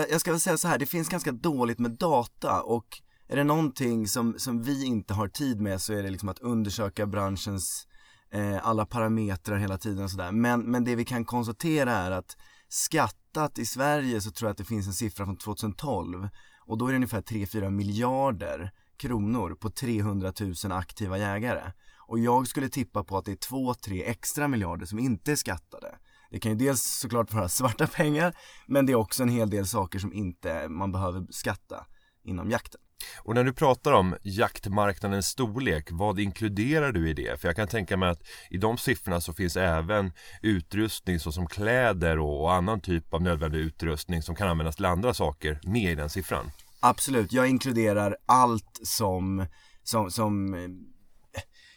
jag 0.09 0.21
ska 0.21 0.31
väl 0.31 0.39
säga 0.39 0.57
så 0.57 0.67
här, 0.67 0.77
det 0.77 0.85
finns 0.85 1.09
ganska 1.09 1.31
dåligt 1.31 1.79
med 1.79 1.91
data 1.91 2.61
och 2.61 2.85
är 3.27 3.35
det 3.35 3.43
någonting 3.43 4.07
som, 4.07 4.35
som 4.37 4.63
vi 4.63 4.85
inte 4.85 5.13
har 5.13 5.27
tid 5.27 5.61
med 5.61 5.81
så 5.81 5.93
är 5.93 6.03
det 6.03 6.09
liksom 6.09 6.29
att 6.29 6.39
undersöka 6.39 7.05
branschens 7.05 7.87
eh, 8.33 8.67
alla 8.67 8.85
parametrar 8.85 9.57
hela 9.57 9.77
tiden 9.77 10.03
och 10.03 10.11
sådär. 10.11 10.31
Men, 10.31 10.61
men 10.71 10.83
det 10.83 10.95
vi 10.95 11.05
kan 11.05 11.25
konstatera 11.25 11.91
är 11.91 12.11
att 12.11 12.37
skattat 12.69 13.59
i 13.59 13.65
Sverige 13.65 14.21
så 14.21 14.31
tror 14.31 14.47
jag 14.47 14.51
att 14.51 14.57
det 14.57 14.65
finns 14.65 14.87
en 14.87 14.93
siffra 14.93 15.25
från 15.25 15.37
2012 15.37 16.29
och 16.59 16.77
då 16.77 16.87
är 16.87 16.89
det 16.89 16.95
ungefär 16.95 17.21
3-4 17.21 17.69
miljarder 17.69 18.71
kronor 19.01 19.55
på 19.55 19.69
300 19.69 20.33
000 20.63 20.71
aktiva 20.71 21.17
jägare. 21.17 21.71
Och 22.07 22.19
jag 22.19 22.47
skulle 22.47 22.69
tippa 22.69 23.03
på 23.03 23.17
att 23.17 23.25
det 23.25 23.31
är 23.31 23.35
2-3 23.35 24.03
extra 24.05 24.47
miljarder 24.47 24.85
som 24.85 24.99
inte 24.99 25.31
är 25.31 25.35
skattade. 25.35 25.95
Det 26.31 26.39
kan 26.39 26.51
ju 26.51 26.57
dels 26.57 26.81
såklart 26.83 27.33
vara 27.33 27.49
svarta 27.49 27.87
pengar, 27.87 28.35
men 28.67 28.85
det 28.85 28.91
är 28.91 28.95
också 28.95 29.23
en 29.23 29.29
hel 29.29 29.49
del 29.49 29.67
saker 29.67 29.99
som 29.99 30.13
inte 30.13 30.69
man 30.69 30.91
behöver 30.91 31.27
skatta 31.29 31.85
inom 32.23 32.49
jakten. 32.49 32.81
Och 33.23 33.35
när 33.35 33.43
du 33.43 33.53
pratar 33.53 33.91
om 33.91 34.15
jaktmarknadens 34.23 35.27
storlek, 35.27 35.87
vad 35.91 36.19
inkluderar 36.19 36.91
du 36.91 37.09
i 37.09 37.13
det? 37.13 37.41
För 37.41 37.47
jag 37.47 37.55
kan 37.55 37.67
tänka 37.67 37.97
mig 37.97 38.09
att 38.09 38.21
i 38.49 38.57
de 38.57 38.77
siffrorna 38.77 39.21
så 39.21 39.33
finns 39.33 39.57
även 39.57 40.11
utrustning 40.41 41.19
såsom 41.19 41.47
kläder 41.47 42.19
och 42.19 42.53
annan 42.53 42.81
typ 42.81 43.13
av 43.13 43.21
nödvändig 43.21 43.59
utrustning 43.59 44.21
som 44.21 44.35
kan 44.35 44.47
användas 44.47 44.75
till 44.75 44.85
andra 44.85 45.13
saker 45.13 45.59
med 45.63 45.91
i 45.91 45.95
den 45.95 46.09
siffran. 46.09 46.51
Absolut, 46.81 47.33
jag 47.33 47.49
inkluderar 47.49 48.17
allt 48.25 48.79
som, 48.83 49.45
som, 49.83 50.11
som 50.11 50.53
eh, 50.53 50.69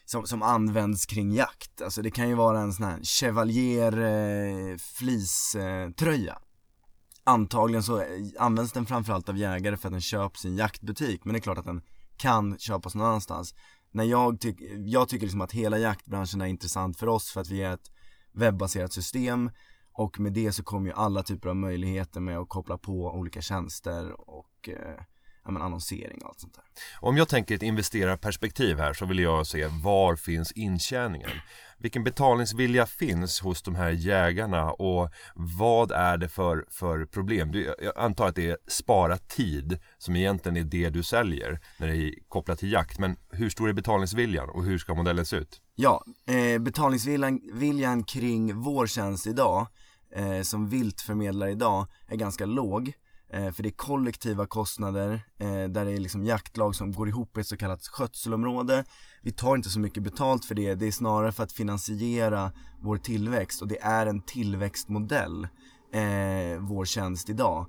som, 0.04 0.26
som 0.26 0.42
används 0.42 1.06
kring 1.06 1.32
jakt. 1.32 1.82
Alltså 1.82 2.02
det 2.02 2.10
kan 2.10 2.28
ju 2.28 2.34
vara 2.34 2.60
en 2.60 2.72
sån 2.72 2.86
här 2.86 3.00
Chevalier 3.02 3.98
eh, 3.98 4.76
fleecetröja. 4.76 6.32
Eh, 6.32 6.38
Antagligen 7.24 7.82
så 7.82 8.00
eh, 8.00 8.06
används 8.38 8.72
den 8.72 8.86
framförallt 8.86 9.28
av 9.28 9.36
jägare 9.36 9.76
för 9.76 9.88
att 9.88 9.92
den 9.92 10.00
köps 10.00 10.44
i 10.44 10.48
en 10.48 10.56
jaktbutik, 10.56 11.24
men 11.24 11.32
det 11.32 11.38
är 11.38 11.40
klart 11.40 11.58
att 11.58 11.64
den 11.64 11.82
kan 12.16 12.58
köpas 12.58 12.94
någon 12.94 13.06
annanstans. 13.06 13.54
När 13.90 14.04
jag, 14.04 14.40
tyck, 14.40 14.56
jag 14.86 15.08
tycker 15.08 15.26
liksom 15.26 15.40
att 15.40 15.52
hela 15.52 15.78
jaktbranschen 15.78 16.40
är 16.40 16.46
intressant 16.46 16.98
för 16.98 17.06
oss 17.06 17.30
för 17.30 17.40
att 17.40 17.50
vi 17.50 17.62
är 17.62 17.74
ett 17.74 17.90
webbaserat 18.32 18.92
system 18.92 19.50
och 19.94 20.20
med 20.20 20.32
det 20.32 20.52
så 20.52 20.62
kommer 20.62 20.86
ju 20.86 20.94
alla 20.96 21.22
typer 21.22 21.48
av 21.48 21.56
möjligheter 21.56 22.20
med 22.20 22.38
att 22.38 22.48
koppla 22.48 22.78
på 22.78 23.12
olika 23.12 23.40
tjänster 23.40 24.30
och 24.30 24.68
eh, 24.68 25.00
ja, 25.44 25.50
men 25.50 25.62
annonsering 25.62 26.22
och 26.22 26.28
allt 26.28 26.40
sånt 26.40 26.54
där. 26.54 26.64
Om 27.00 27.16
jag 27.16 27.28
tänker 27.28 27.54
ett 27.54 27.62
investerarperspektiv 27.62 28.78
här 28.78 28.92
så 28.92 29.06
vill 29.06 29.18
jag 29.18 29.46
se 29.46 29.66
var 29.66 30.16
finns 30.16 30.52
intjäningen? 30.52 31.30
Vilken 31.78 32.04
betalningsvilja 32.04 32.86
finns 32.86 33.40
hos 33.40 33.62
de 33.62 33.74
här 33.74 33.90
jägarna 33.90 34.72
och 34.72 35.10
vad 35.34 35.92
är 35.92 36.16
det 36.16 36.28
för, 36.28 36.64
för 36.70 37.06
problem? 37.06 37.52
Du, 37.52 37.74
jag 37.82 37.92
antar 37.96 38.28
att 38.28 38.34
det 38.34 38.50
är 38.50 38.58
spara 38.68 39.18
tid 39.18 39.78
som 39.98 40.16
egentligen 40.16 40.56
är 40.56 40.64
det 40.64 40.90
du 40.90 41.02
säljer 41.02 41.60
när 41.78 41.86
det 41.86 41.96
är 41.96 42.14
kopplat 42.28 42.58
till 42.58 42.72
jakt. 42.72 42.98
Men 42.98 43.16
hur 43.30 43.50
stor 43.50 43.68
är 43.68 43.72
betalningsviljan 43.72 44.48
och 44.48 44.64
hur 44.64 44.78
ska 44.78 44.94
modellen 44.94 45.26
se 45.26 45.36
ut? 45.36 45.60
Ja, 45.74 46.04
eh, 46.26 46.62
betalningsviljan 46.62 47.40
viljan 47.52 48.04
kring 48.04 48.60
vår 48.60 48.86
tjänst 48.86 49.26
idag 49.26 49.66
eh, 50.14 50.42
som 50.42 50.68
viltförmedlare 50.68 51.50
idag 51.50 51.86
är 52.08 52.16
ganska 52.16 52.46
låg. 52.46 52.92
Eh, 53.32 53.52
för 53.52 53.62
det 53.62 53.68
är 53.68 53.76
kollektiva 53.76 54.46
kostnader, 54.46 55.12
eh, 55.38 55.64
där 55.64 55.84
det 55.84 55.92
är 55.92 55.98
liksom 55.98 56.24
jaktlag 56.24 56.74
som 56.74 56.92
går 56.92 57.08
ihop 57.08 57.36
i 57.36 57.40
ett 57.40 57.46
så 57.46 57.56
kallat 57.56 57.86
skötselområde. 57.86 58.84
Vi 59.22 59.32
tar 59.32 59.56
inte 59.56 59.70
så 59.70 59.80
mycket 59.80 60.02
betalt 60.02 60.44
för 60.44 60.54
det, 60.54 60.74
det 60.74 60.86
är 60.86 60.92
snarare 60.92 61.32
för 61.32 61.42
att 61.42 61.52
finansiera 61.52 62.52
vår 62.80 62.96
tillväxt 62.96 63.62
och 63.62 63.68
det 63.68 63.80
är 63.82 64.06
en 64.06 64.20
tillväxtmodell, 64.20 65.48
eh, 65.92 66.60
vår 66.60 66.84
tjänst 66.84 67.30
idag. 67.30 67.66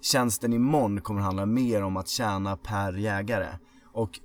Tjänsten 0.00 0.52
imorgon 0.52 1.00
kommer 1.00 1.20
handla 1.20 1.46
mer 1.46 1.82
om 1.82 1.96
att 1.96 2.08
tjäna 2.08 2.56
per 2.56 2.92
jägare. 2.92 3.48
Och 3.92 4.20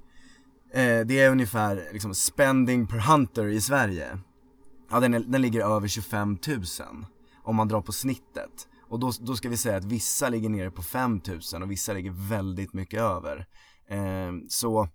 eh, 0.73 1.05
det 1.05 1.19
är 1.19 1.31
ungefär 1.31 1.89
liksom 1.93 2.15
spending 2.15 2.87
per 2.87 2.97
hunter 2.97 3.47
i 3.47 3.61
Sverige. 3.61 4.19
Ja 4.91 4.99
den, 4.99 5.13
är, 5.13 5.19
den 5.19 5.41
ligger 5.41 5.75
över 5.75 5.87
25 5.87 6.37
000 6.47 6.65
om 7.47 7.55
man 7.55 7.67
drar 7.67 7.81
på 7.81 7.91
snittet. 7.91 8.67
Och 8.89 8.99
då, 8.99 9.11
då 9.19 9.35
ska 9.35 9.49
vi 9.49 9.57
säga 9.57 9.77
att 9.77 9.85
vissa 9.85 10.29
ligger 10.29 10.49
nere 10.49 10.71
på 10.71 10.81
5000 10.83 11.63
och 11.63 11.71
vissa 11.71 11.93
ligger 11.93 12.29
väldigt 12.29 12.73
mycket 12.73 12.99
över. 12.99 13.47
Eh, 13.89 14.31
så 14.49 14.87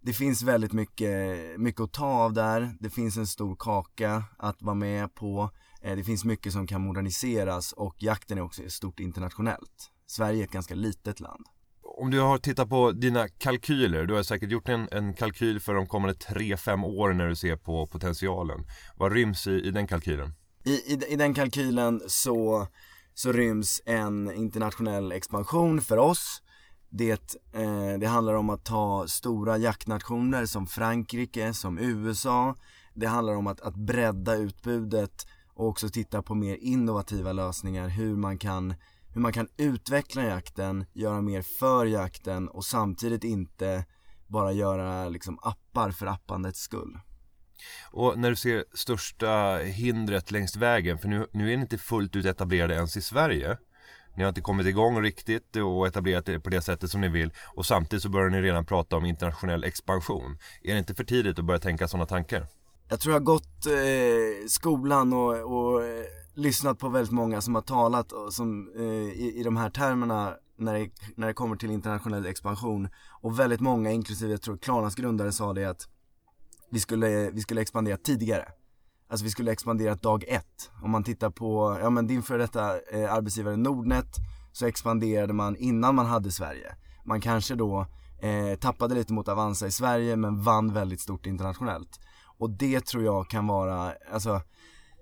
det 0.00 0.12
finns 0.12 0.42
väldigt 0.42 0.72
mycket, 0.72 1.60
mycket 1.60 1.80
att 1.80 1.92
ta 1.92 2.06
av 2.06 2.32
där, 2.32 2.76
det 2.80 2.90
finns 2.90 3.16
en 3.16 3.26
stor 3.26 3.56
kaka 3.58 4.24
att 4.38 4.62
vara 4.62 4.74
med 4.74 5.14
på, 5.14 5.50
eh, 5.82 5.96
det 5.96 6.04
finns 6.04 6.24
mycket 6.24 6.52
som 6.52 6.66
kan 6.66 6.80
moderniseras 6.80 7.72
och 7.72 7.94
jakten 7.98 8.38
är 8.38 8.42
också 8.42 8.62
stort 8.68 9.00
internationellt. 9.00 9.92
Sverige 10.06 10.40
är 10.40 10.44
ett 10.44 10.52
ganska 10.52 10.74
litet 10.74 11.20
land. 11.20 11.46
Om 11.82 12.10
du 12.10 12.20
har 12.20 12.38
tittat 12.38 12.68
på 12.68 12.92
dina 12.92 13.28
kalkyler, 13.28 14.06
du 14.06 14.14
har 14.14 14.22
säkert 14.22 14.50
gjort 14.50 14.68
en, 14.68 14.88
en 14.92 15.14
kalkyl 15.14 15.60
för 15.60 15.74
de 15.74 15.86
kommande 15.86 16.14
3-5 16.14 16.84
åren 16.84 17.16
när 17.16 17.28
du 17.28 17.36
ser 17.36 17.56
på 17.56 17.86
potentialen. 17.86 18.66
Vad 18.96 19.12
ryms 19.12 19.46
i, 19.46 19.50
i 19.50 19.70
den 19.70 19.86
kalkylen? 19.86 20.34
I, 20.66 20.92
i, 20.92 20.98
I 21.08 21.16
den 21.16 21.34
kalkylen 21.34 22.02
så 22.06 22.66
så 23.14 23.32
ryms 23.32 23.82
en 23.84 24.32
internationell 24.32 25.12
expansion 25.12 25.80
för 25.80 25.96
oss. 25.96 26.42
Det, 26.88 27.36
eh, 27.52 27.98
det 28.00 28.06
handlar 28.06 28.34
om 28.34 28.50
att 28.50 28.64
ta 28.64 29.08
stora 29.08 29.58
jaktnationer 29.58 30.46
som 30.46 30.66
Frankrike, 30.66 31.54
som 31.54 31.78
USA. 31.78 32.54
Det 32.94 33.06
handlar 33.06 33.34
om 33.34 33.46
att, 33.46 33.60
att 33.60 33.76
bredda 33.76 34.34
utbudet 34.36 35.26
och 35.54 35.68
också 35.68 35.88
titta 35.88 36.22
på 36.22 36.34
mer 36.34 36.56
innovativa 36.56 37.32
lösningar, 37.32 37.88
hur 37.88 38.16
man 38.16 38.38
kan 38.38 38.74
hur 39.14 39.20
man 39.20 39.32
kan 39.32 39.48
utveckla 39.56 40.24
jakten, 40.24 40.84
göra 40.92 41.20
mer 41.20 41.42
för 41.42 41.86
jakten 41.86 42.48
och 42.48 42.64
samtidigt 42.64 43.24
inte 43.24 43.84
bara 44.26 44.52
göra 44.52 45.08
liksom 45.08 45.38
appar 45.42 45.90
för 45.90 46.06
appandets 46.06 46.60
skull. 46.60 46.98
Och 47.90 48.18
när 48.18 48.30
du 48.30 48.36
ser 48.36 48.64
största 48.74 49.56
hindret 49.56 50.30
längs 50.30 50.56
vägen, 50.56 50.98
för 50.98 51.08
nu, 51.08 51.26
nu 51.32 51.52
är 51.52 51.56
ni 51.56 51.62
inte 51.62 51.78
fullt 51.78 52.16
ut 52.16 52.26
etablerade 52.26 52.74
ens 52.74 52.96
i 52.96 53.02
Sverige. 53.02 53.58
Ni 54.16 54.22
har 54.22 54.28
inte 54.28 54.40
kommit 54.40 54.66
igång 54.66 55.02
riktigt 55.02 55.56
och 55.56 55.86
etablerat 55.86 56.26
det 56.26 56.40
på 56.40 56.50
det 56.50 56.62
sättet 56.62 56.90
som 56.90 57.00
ni 57.00 57.08
vill 57.08 57.30
och 57.54 57.66
samtidigt 57.66 58.02
så 58.02 58.08
börjar 58.08 58.30
ni 58.30 58.42
redan 58.42 58.64
prata 58.64 58.96
om 58.96 59.04
internationell 59.04 59.64
expansion. 59.64 60.38
Är 60.62 60.72
det 60.72 60.78
inte 60.78 60.94
för 60.94 61.04
tidigt 61.04 61.38
att 61.38 61.44
börja 61.44 61.60
tänka 61.60 61.88
sådana 61.88 62.06
tankar? 62.06 62.46
Jag 62.88 63.00
tror 63.00 63.12
jag 63.14 63.20
har 63.20 63.24
gått 63.24 63.66
eh, 63.66 64.46
skolan 64.48 65.12
och, 65.12 65.32
och 65.32 65.84
eh, 65.84 66.04
lyssnat 66.34 66.78
på 66.78 66.88
väldigt 66.88 67.12
många 67.12 67.40
som 67.40 67.54
har 67.54 67.62
talat 67.62 68.12
och 68.12 68.32
som, 68.32 68.72
eh, 68.76 68.82
i, 69.22 69.34
i 69.36 69.42
de 69.42 69.56
här 69.56 69.70
termerna 69.70 70.34
när 70.58 70.74
det, 70.74 70.90
när 71.14 71.26
det 71.26 71.34
kommer 71.34 71.56
till 71.56 71.70
internationell 71.70 72.26
expansion 72.26 72.88
och 73.20 73.38
väldigt 73.38 73.60
många, 73.60 73.90
inklusive 73.90 74.30
jag 74.30 74.42
tror 74.42 74.56
Klarnas 74.56 74.94
grundare 74.94 75.32
sa 75.32 75.52
det 75.52 75.64
att 75.64 75.88
vi 76.70 76.80
skulle, 76.80 77.30
vi 77.30 77.40
skulle 77.40 77.60
expandera 77.60 77.96
tidigare. 77.96 78.48
Alltså 79.08 79.24
vi 79.24 79.30
skulle 79.30 79.52
expandera 79.52 79.94
dag 79.94 80.24
ett. 80.28 80.70
Om 80.82 80.90
man 80.90 81.04
tittar 81.04 81.30
på, 81.30 81.78
ja 81.80 81.90
men 81.90 82.06
din 82.06 82.22
före 82.22 82.38
detta 82.38 82.80
eh, 82.92 83.12
arbetsgivare 83.12 83.56
Nordnet 83.56 84.16
så 84.52 84.66
expanderade 84.66 85.32
man 85.32 85.56
innan 85.56 85.94
man 85.94 86.06
hade 86.06 86.30
Sverige. 86.30 86.74
Man 87.04 87.20
kanske 87.20 87.54
då 87.54 87.86
eh, 88.22 88.58
tappade 88.58 88.94
lite 88.94 89.12
mot 89.12 89.28
Avanza 89.28 89.66
i 89.66 89.70
Sverige 89.70 90.16
men 90.16 90.42
vann 90.42 90.72
väldigt 90.72 91.00
stort 91.00 91.26
internationellt. 91.26 92.00
Och 92.38 92.50
det 92.50 92.86
tror 92.86 93.04
jag 93.04 93.28
kan 93.28 93.46
vara, 93.46 93.92
alltså 94.12 94.40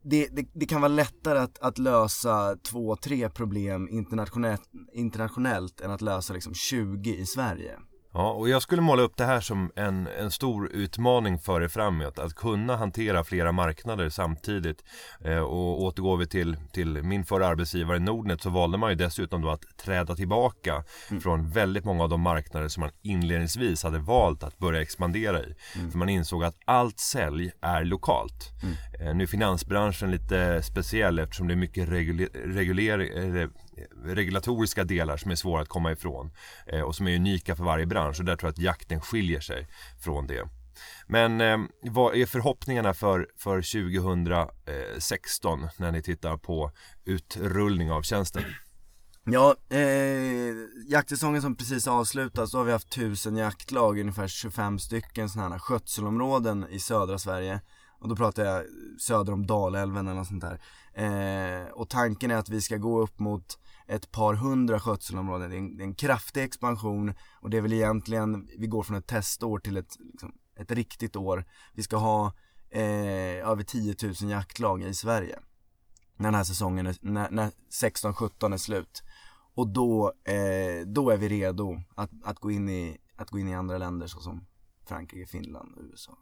det, 0.04 0.28
det, 0.32 0.48
det, 0.54 0.66
kan 0.66 0.80
vara 0.80 0.92
lättare 0.92 1.38
att, 1.38 1.58
att 1.58 1.78
lösa 1.78 2.56
två, 2.56 2.96
tre 2.96 3.28
problem 3.28 3.88
internationellt, 3.88 4.70
internationellt 4.92 5.80
än 5.80 5.90
att 5.90 6.02
lösa 6.02 6.34
liksom 6.34 6.54
20 6.54 7.14
i 7.14 7.26
Sverige. 7.26 7.78
Ja, 8.16 8.30
och 8.30 8.48
jag 8.48 8.62
skulle 8.62 8.82
måla 8.82 9.02
upp 9.02 9.16
det 9.16 9.24
här 9.24 9.40
som 9.40 9.70
en, 9.76 10.08
en 10.18 10.30
stor 10.30 10.72
utmaning 10.72 11.38
för 11.38 11.62
er 11.62 11.68
framåt. 11.68 12.18
Att 12.18 12.34
kunna 12.34 12.76
hantera 12.76 13.24
flera 13.24 13.52
marknader 13.52 14.08
samtidigt. 14.08 14.84
Eh, 15.24 15.38
och 15.38 15.82
återgår 15.82 16.16
vi 16.16 16.26
till, 16.26 16.56
till 16.72 17.02
min 17.02 17.24
förra 17.24 17.46
arbetsgivare 17.46 17.98
Nordnet 17.98 18.42
så 18.42 18.50
valde 18.50 18.78
man 18.78 18.90
ju 18.90 18.96
dessutom 18.96 19.42
då 19.42 19.50
att 19.50 19.76
träda 19.76 20.14
tillbaka 20.14 20.84
mm. 21.10 21.20
från 21.22 21.50
väldigt 21.50 21.84
många 21.84 22.02
av 22.02 22.08
de 22.08 22.20
marknader 22.20 22.68
som 22.68 22.80
man 22.80 22.90
inledningsvis 23.02 23.82
hade 23.82 23.98
valt 23.98 24.42
att 24.42 24.58
börja 24.58 24.82
expandera 24.82 25.40
i. 25.40 25.54
Mm. 25.76 25.90
För 25.90 25.98
man 25.98 26.08
insåg 26.08 26.44
att 26.44 26.56
allt 26.64 26.98
sälj 26.98 27.52
är 27.60 27.84
lokalt. 27.84 28.52
Mm. 28.62 28.74
Eh, 29.00 29.16
nu 29.16 29.24
är 29.24 29.28
finansbranschen 29.28 30.10
lite 30.10 30.62
speciell 30.62 31.18
eftersom 31.18 31.48
det 31.48 31.54
är 31.54 31.56
mycket 31.56 31.88
reguler, 31.88 32.28
reguler, 32.32 33.48
regulatoriska 34.04 34.84
delar 34.84 35.16
som 35.16 35.30
är 35.30 35.34
svåra 35.34 35.62
att 35.62 35.68
komma 35.68 35.92
ifrån 35.92 36.30
eh, 36.66 36.80
och 36.80 36.94
som 36.94 37.08
är 37.08 37.16
unika 37.16 37.56
för 37.56 37.64
varje 37.64 37.86
bransch 37.86 38.20
och 38.20 38.24
där 38.24 38.36
tror 38.36 38.48
jag 38.48 38.52
att 38.52 38.58
jakten 38.58 39.00
skiljer 39.00 39.40
sig 39.40 39.68
från 40.04 40.26
det. 40.26 40.48
Men 41.06 41.40
eh, 41.40 41.58
vad 41.82 42.16
är 42.16 42.26
förhoppningarna 42.26 42.94
för, 42.94 43.28
för 43.36 43.56
2016 43.56 45.68
när 45.76 45.92
ni 45.92 46.02
tittar 46.02 46.36
på 46.36 46.70
utrullning 47.04 47.90
av 47.90 48.02
tjänsten? 48.02 48.42
Ja, 49.24 49.56
eh, 49.68 49.78
jaktsäsongen 50.88 51.42
som 51.42 51.56
precis 51.56 51.88
avslutats, 51.88 52.52
då 52.52 52.58
har 52.58 52.64
vi 52.64 52.72
haft 52.72 52.90
tusen 52.90 53.36
jaktlag, 53.36 53.98
ungefär 53.98 54.28
25 54.28 54.78
stycken 54.78 55.28
sådana 55.28 55.50
här 55.50 55.58
skötselområden 55.58 56.66
i 56.70 56.78
södra 56.78 57.18
Sverige 57.18 57.60
och 58.04 58.08
då 58.08 58.16
pratar 58.16 58.44
jag 58.44 58.64
söder 59.00 59.32
om 59.32 59.46
Dalälven 59.46 60.06
eller 60.06 60.16
något 60.16 60.26
sånt 60.26 60.44
där. 60.44 60.60
Eh, 60.94 61.68
och 61.68 61.88
tanken 61.88 62.30
är 62.30 62.36
att 62.36 62.48
vi 62.48 62.60
ska 62.60 62.76
gå 62.76 63.02
upp 63.02 63.18
mot 63.18 63.58
ett 63.86 64.12
par 64.12 64.34
hundra 64.34 64.80
skötselområden. 64.80 65.50
Det 65.50 65.56
är, 65.56 65.58
en, 65.58 65.76
det 65.76 65.82
är 65.82 65.86
en 65.86 65.94
kraftig 65.94 66.42
expansion 66.42 67.14
och 67.40 67.50
det 67.50 67.56
är 67.56 67.60
väl 67.60 67.72
egentligen, 67.72 68.48
vi 68.58 68.66
går 68.66 68.82
från 68.82 68.96
ett 68.96 69.06
testår 69.06 69.58
till 69.58 69.76
ett, 69.76 69.96
liksom, 70.12 70.34
ett 70.56 70.70
riktigt 70.70 71.16
år. 71.16 71.44
Vi 71.72 71.82
ska 71.82 71.96
ha 71.96 72.32
eh, 72.70 73.48
över 73.50 73.62
10 73.62 73.94
000 74.02 74.30
jaktlag 74.30 74.82
i 74.82 74.94
Sverige. 74.94 75.38
När 76.16 76.26
den 76.26 76.34
här 76.34 76.44
säsongen, 76.44 76.86
är, 76.86 76.96
när, 77.00 77.30
när 77.30 77.50
16-17 77.82 78.52
är 78.54 78.56
slut. 78.56 79.02
Och 79.54 79.68
då, 79.68 80.12
eh, 80.24 80.86
då 80.86 81.10
är 81.10 81.16
vi 81.16 81.28
redo 81.28 81.80
att, 81.94 82.10
att, 82.24 82.38
gå 82.38 82.50
in 82.50 82.68
i, 82.68 82.96
att 83.16 83.30
gå 83.30 83.38
in 83.38 83.48
i 83.48 83.54
andra 83.54 83.78
länder 83.78 84.06
såsom 84.06 84.46
Frankrike, 84.86 85.26
Finland 85.26 85.78
USA. 85.90 86.18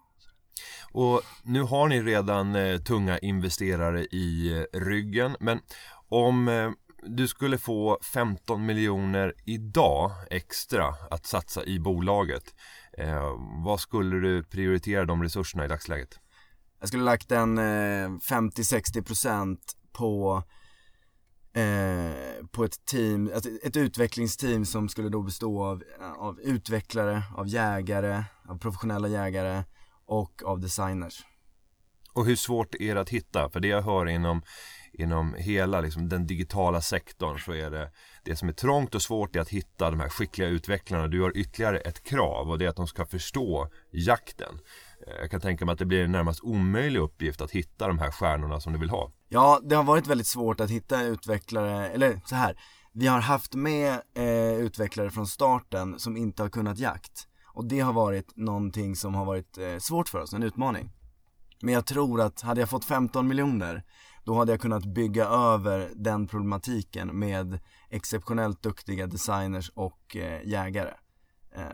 Och 0.92 1.20
nu 1.42 1.62
har 1.62 1.88
ni 1.88 2.02
redan 2.02 2.54
eh, 2.54 2.78
tunga 2.78 3.18
investerare 3.18 4.04
i 4.04 4.52
eh, 4.58 4.80
ryggen 4.80 5.36
men 5.40 5.60
om 6.08 6.48
eh, 6.48 6.70
du 7.02 7.28
skulle 7.28 7.58
få 7.58 7.98
15 8.14 8.66
miljoner 8.66 9.34
idag 9.44 10.10
extra 10.30 10.94
att 11.10 11.26
satsa 11.26 11.64
i 11.64 11.78
bolaget 11.78 12.54
eh, 12.98 13.30
Vad 13.64 13.80
skulle 13.80 14.16
du 14.16 14.42
prioritera 14.44 15.04
de 15.04 15.22
resurserna 15.22 15.64
i 15.64 15.68
dagsläget? 15.68 16.20
Jag 16.80 16.88
skulle 16.88 17.02
lagt 17.04 17.32
en 17.32 17.58
eh, 17.58 18.08
50-60% 18.08 19.58
på 19.92 20.42
eh, 21.52 22.46
på 22.50 22.64
ett 22.64 22.84
team, 22.84 23.30
alltså 23.34 23.50
ett 23.62 23.76
utvecklingsteam 23.76 24.64
som 24.64 24.88
skulle 24.88 25.08
då 25.08 25.22
bestå 25.22 25.64
av, 25.64 25.82
av 26.18 26.40
utvecklare, 26.40 27.22
av 27.36 27.48
jägare, 27.48 28.24
av 28.48 28.58
professionella 28.58 29.08
jägare 29.08 29.64
och 30.06 30.42
av 30.44 30.60
designers. 30.60 31.24
Och 32.12 32.26
hur 32.26 32.36
svårt 32.36 32.74
är 32.74 32.94
det 32.94 33.00
att 33.00 33.08
hitta? 33.08 33.50
För 33.50 33.60
det 33.60 33.68
jag 33.68 33.82
hör 33.82 34.08
inom, 34.08 34.42
inom 34.92 35.34
hela 35.34 35.80
liksom, 35.80 36.08
den 36.08 36.26
digitala 36.26 36.80
sektorn 36.80 37.38
så 37.38 37.52
är 37.52 37.70
det 37.70 37.90
det 38.24 38.36
som 38.36 38.48
är 38.48 38.52
trångt 38.52 38.94
och 38.94 39.02
svårt 39.02 39.36
är 39.36 39.40
att 39.40 39.48
hitta 39.48 39.90
de 39.90 40.00
här 40.00 40.08
skickliga 40.08 40.48
utvecklarna. 40.48 41.06
Du 41.06 41.22
har 41.22 41.36
ytterligare 41.36 41.78
ett 41.78 42.02
krav 42.02 42.50
och 42.50 42.58
det 42.58 42.64
är 42.64 42.68
att 42.68 42.76
de 42.76 42.86
ska 42.86 43.06
förstå 43.06 43.68
jakten. 43.90 44.58
Eh, 45.06 45.14
jag 45.20 45.30
kan 45.30 45.40
tänka 45.40 45.64
mig 45.64 45.72
att 45.72 45.78
det 45.78 45.86
blir 45.86 46.04
en 46.04 46.12
närmast 46.12 46.40
omöjlig 46.42 47.00
uppgift 47.00 47.40
att 47.40 47.50
hitta 47.50 47.88
de 47.88 47.98
här 47.98 48.10
stjärnorna 48.10 48.60
som 48.60 48.72
du 48.72 48.78
vill 48.78 48.90
ha. 48.90 49.12
Ja, 49.28 49.60
det 49.64 49.74
har 49.74 49.84
varit 49.84 50.06
väldigt 50.06 50.26
svårt 50.26 50.60
att 50.60 50.70
hitta 50.70 51.02
utvecklare, 51.02 51.88
eller 51.88 52.20
så 52.24 52.34
här. 52.34 52.56
Vi 52.92 53.06
har 53.06 53.20
haft 53.20 53.54
med 53.54 53.92
eh, 54.14 54.54
utvecklare 54.54 55.10
från 55.10 55.26
starten 55.26 55.98
som 55.98 56.16
inte 56.16 56.42
har 56.42 56.50
kunnat 56.50 56.78
jakt. 56.78 57.28
Och 57.54 57.64
det 57.64 57.80
har 57.80 57.92
varit 57.92 58.36
någonting 58.36 58.96
som 58.96 59.14
har 59.14 59.24
varit 59.24 59.58
eh, 59.58 59.78
svårt 59.78 60.08
för 60.08 60.18
oss, 60.18 60.32
en 60.32 60.42
utmaning. 60.42 60.90
Men 61.62 61.74
jag 61.74 61.86
tror 61.86 62.20
att 62.20 62.40
hade 62.40 62.60
jag 62.60 62.70
fått 62.70 62.84
15 62.84 63.28
miljoner 63.28 63.84
då 64.24 64.34
hade 64.34 64.52
jag 64.52 64.60
kunnat 64.60 64.84
bygga 64.84 65.26
över 65.26 65.90
den 65.94 66.26
problematiken 66.26 67.18
med 67.18 67.58
exceptionellt 67.88 68.62
duktiga 68.62 69.06
designers 69.06 69.70
och 69.74 70.16
eh, 70.16 70.48
jägare. 70.48 70.94
Eh, 71.54 71.64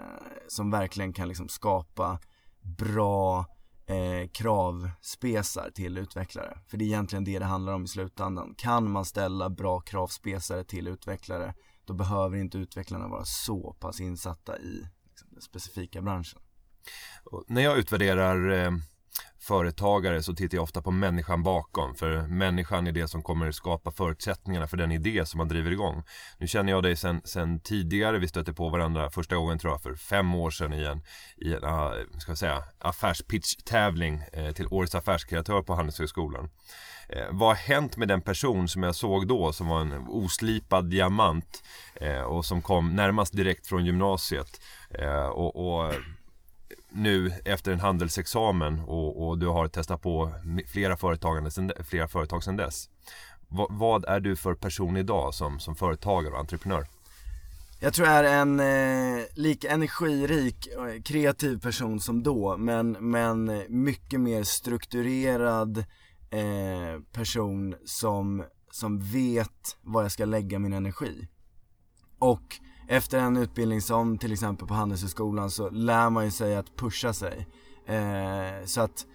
som 0.49 0.71
verkligen 0.71 1.13
kan 1.13 1.29
liksom 1.29 1.49
skapa 1.49 2.19
bra 2.61 3.47
eh, 3.87 4.29
kravspesar 4.33 5.71
till 5.71 5.99
utvecklare. 5.99 6.59
För 6.67 6.77
det 6.77 6.85
är 6.85 6.87
egentligen 6.87 7.25
det 7.25 7.39
det 7.39 7.45
handlar 7.45 7.73
om 7.73 7.85
i 7.85 7.89
slutändan. 7.89 8.55
Kan 8.55 8.91
man 8.91 9.05
ställa 9.05 9.51
bra 9.51 9.81
kravspesare 9.81 10.65
till 10.65 10.89
utvecklare 10.89 11.55
då 11.89 11.95
behöver 11.95 12.37
inte 12.37 12.59
utvecklarna 12.59 13.09
vara 13.09 13.25
så 13.25 13.77
pass 13.81 14.01
insatta 14.01 14.59
i 14.59 14.87
liksom, 15.11 15.29
den 15.31 15.43
specifika 15.43 16.03
branschen. 16.03 16.41
Och 17.25 17.45
när 17.47 17.63
jag 17.63 17.79
utvärderar 17.79 18.51
eh, 18.51 18.71
företagare 19.49 20.23
så 20.23 20.35
tittar 20.35 20.57
jag 20.57 20.63
ofta 20.63 20.83
på 20.83 20.91
människan 20.91 21.43
bakom. 21.43 21.95
För 21.95 22.27
människan 22.27 22.87
är 22.87 22.93
det 22.93 23.09
som 23.09 23.23
kommer 23.23 23.53
skapa 23.53 23.91
förutsättningarna 23.91 24.67
för 24.67 24.77
den 24.77 24.93
idé 24.93 25.27
som 25.27 25.39
man 25.39 25.49
driver 25.49 25.71
igång. 25.71 26.03
Nu 26.39 26.47
känner 26.47 26.73
jag 26.73 26.83
dig 26.83 26.97
sen, 26.97 27.21
sen 27.25 27.61
tidigare, 27.61 28.19
vi 28.19 28.29
stötte 28.29 28.53
på 28.53 28.69
varandra 28.69 29.11
första 29.11 29.37
gången 29.37 29.59
tror 29.59 29.73
jag 29.73 29.83
för 29.83 29.95
fem 29.95 30.35
år 30.35 30.51
sedan 30.51 30.73
i 30.73 30.85
en, 30.85 31.03
i 31.37 31.55
en 31.55 31.65
uh, 31.65 31.91
ska 32.19 32.31
jag 32.31 32.39
säga, 32.39 32.63
affärspitch-tävling 32.79 34.23
eh, 34.33 34.51
till 34.51 34.67
Årets 34.71 34.95
affärskreatör 34.95 35.63
på 35.63 35.75
Handelshögskolan. 35.75 36.49
Eh, 37.09 37.27
vad 37.31 37.49
har 37.49 37.55
hänt 37.55 37.97
med 37.97 38.09
den 38.09 38.21
person 38.21 38.69
som 38.69 38.83
jag 38.83 38.95
såg 38.95 39.29
då 39.29 39.53
som 39.53 39.69
var 39.69 39.81
en 39.81 40.07
oslipad 40.09 40.91
diamant 40.91 41.63
eh, 41.95 42.21
och 42.21 42.45
som 42.45 42.63
kom 42.63 42.97
närmast 42.97 43.37
direkt 43.37 43.67
från 43.67 43.85
gymnasiet 43.87 44.61
eh, 44.91 45.27
och, 45.27 45.57
och 45.57 45.95
nu 46.91 47.33
efter 47.45 47.73
en 47.73 47.81
handelsexamen 47.81 48.81
och, 48.81 49.29
och, 49.29 49.39
du 49.39 49.47
har 49.47 49.69
testat 49.69 50.03
på 50.03 50.33
flera, 50.67 50.97
företagande 50.97 51.51
sen, 51.51 51.73
flera 51.85 52.09
företag 52.09 52.45
sedan 52.45 52.57
dess. 52.57 52.89
V 53.49 53.67
vad 53.71 54.05
är 54.05 54.21
du 54.21 54.37
för 54.37 54.55
person 54.55 54.97
idag 54.97 55.35
som, 55.35 55.61
som 55.61 55.77
företagare 55.77 56.33
och 56.33 56.41
entreprenör? 56.41 56.87
Jag 57.81 57.95
tror 57.95 58.09
jag 58.09 58.17
är 58.17 58.25
en 58.25 58.61
eh, 58.61 59.25
lika 59.35 59.71
energirik 59.71 60.69
och 60.77 61.05
kreativ 61.05 61.61
person 61.61 62.01
som 62.01 62.23
då 62.23 62.57
men, 62.57 62.93
men 62.93 63.63
mycket 63.69 64.21
mer 64.21 64.43
strukturerad 64.43 65.79
eh, 66.31 67.03
person 67.13 67.75
som, 67.85 68.45
som 68.71 69.01
vet 69.01 69.77
var 69.83 70.03
jag 70.03 70.13
ska 70.13 70.25
lägga 70.25 70.59
min 70.59 70.73
energi. 70.73 71.29
Och 72.19 72.61
efter 72.89 73.19
en 73.19 73.37
utbildning 73.37 73.81
som 73.81 74.19
till 74.19 74.33
exempel 74.33 74.69
på 74.69 74.75
Handelshögskolan 74.75 75.51
så 75.51 75.71
lär 75.71 76.11
man 76.11 76.25
ju 76.25 76.31
sig 76.31 76.57
att 76.57 76.77
pusha 76.77 77.13
sig. 77.13 77.47
Eh, 77.87 78.65
så 78.65 78.81
att 78.81 79.07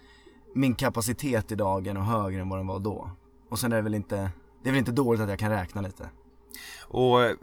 min 0.54 0.74
kapacitet 0.74 1.52
idag 1.52 1.86
är 1.86 1.94
nog 1.94 2.04
högre 2.04 2.40
än 2.40 2.48
vad 2.48 2.58
den 2.58 2.66
var 2.66 2.78
då. 2.78 3.10
Och 3.50 3.58
sen 3.58 3.72
är 3.72 3.76
det 3.76 3.82
väl 3.82 3.94
inte, 3.94 4.30
det 4.62 4.68
är 4.68 4.72
väl 4.72 4.78
inte 4.78 4.92
dåligt 4.92 5.20
att 5.20 5.28
jag 5.28 5.38
kan 5.38 5.50
räkna 5.50 5.80
lite. 5.80 6.08
Och 6.80 7.22
eh, 7.22 7.36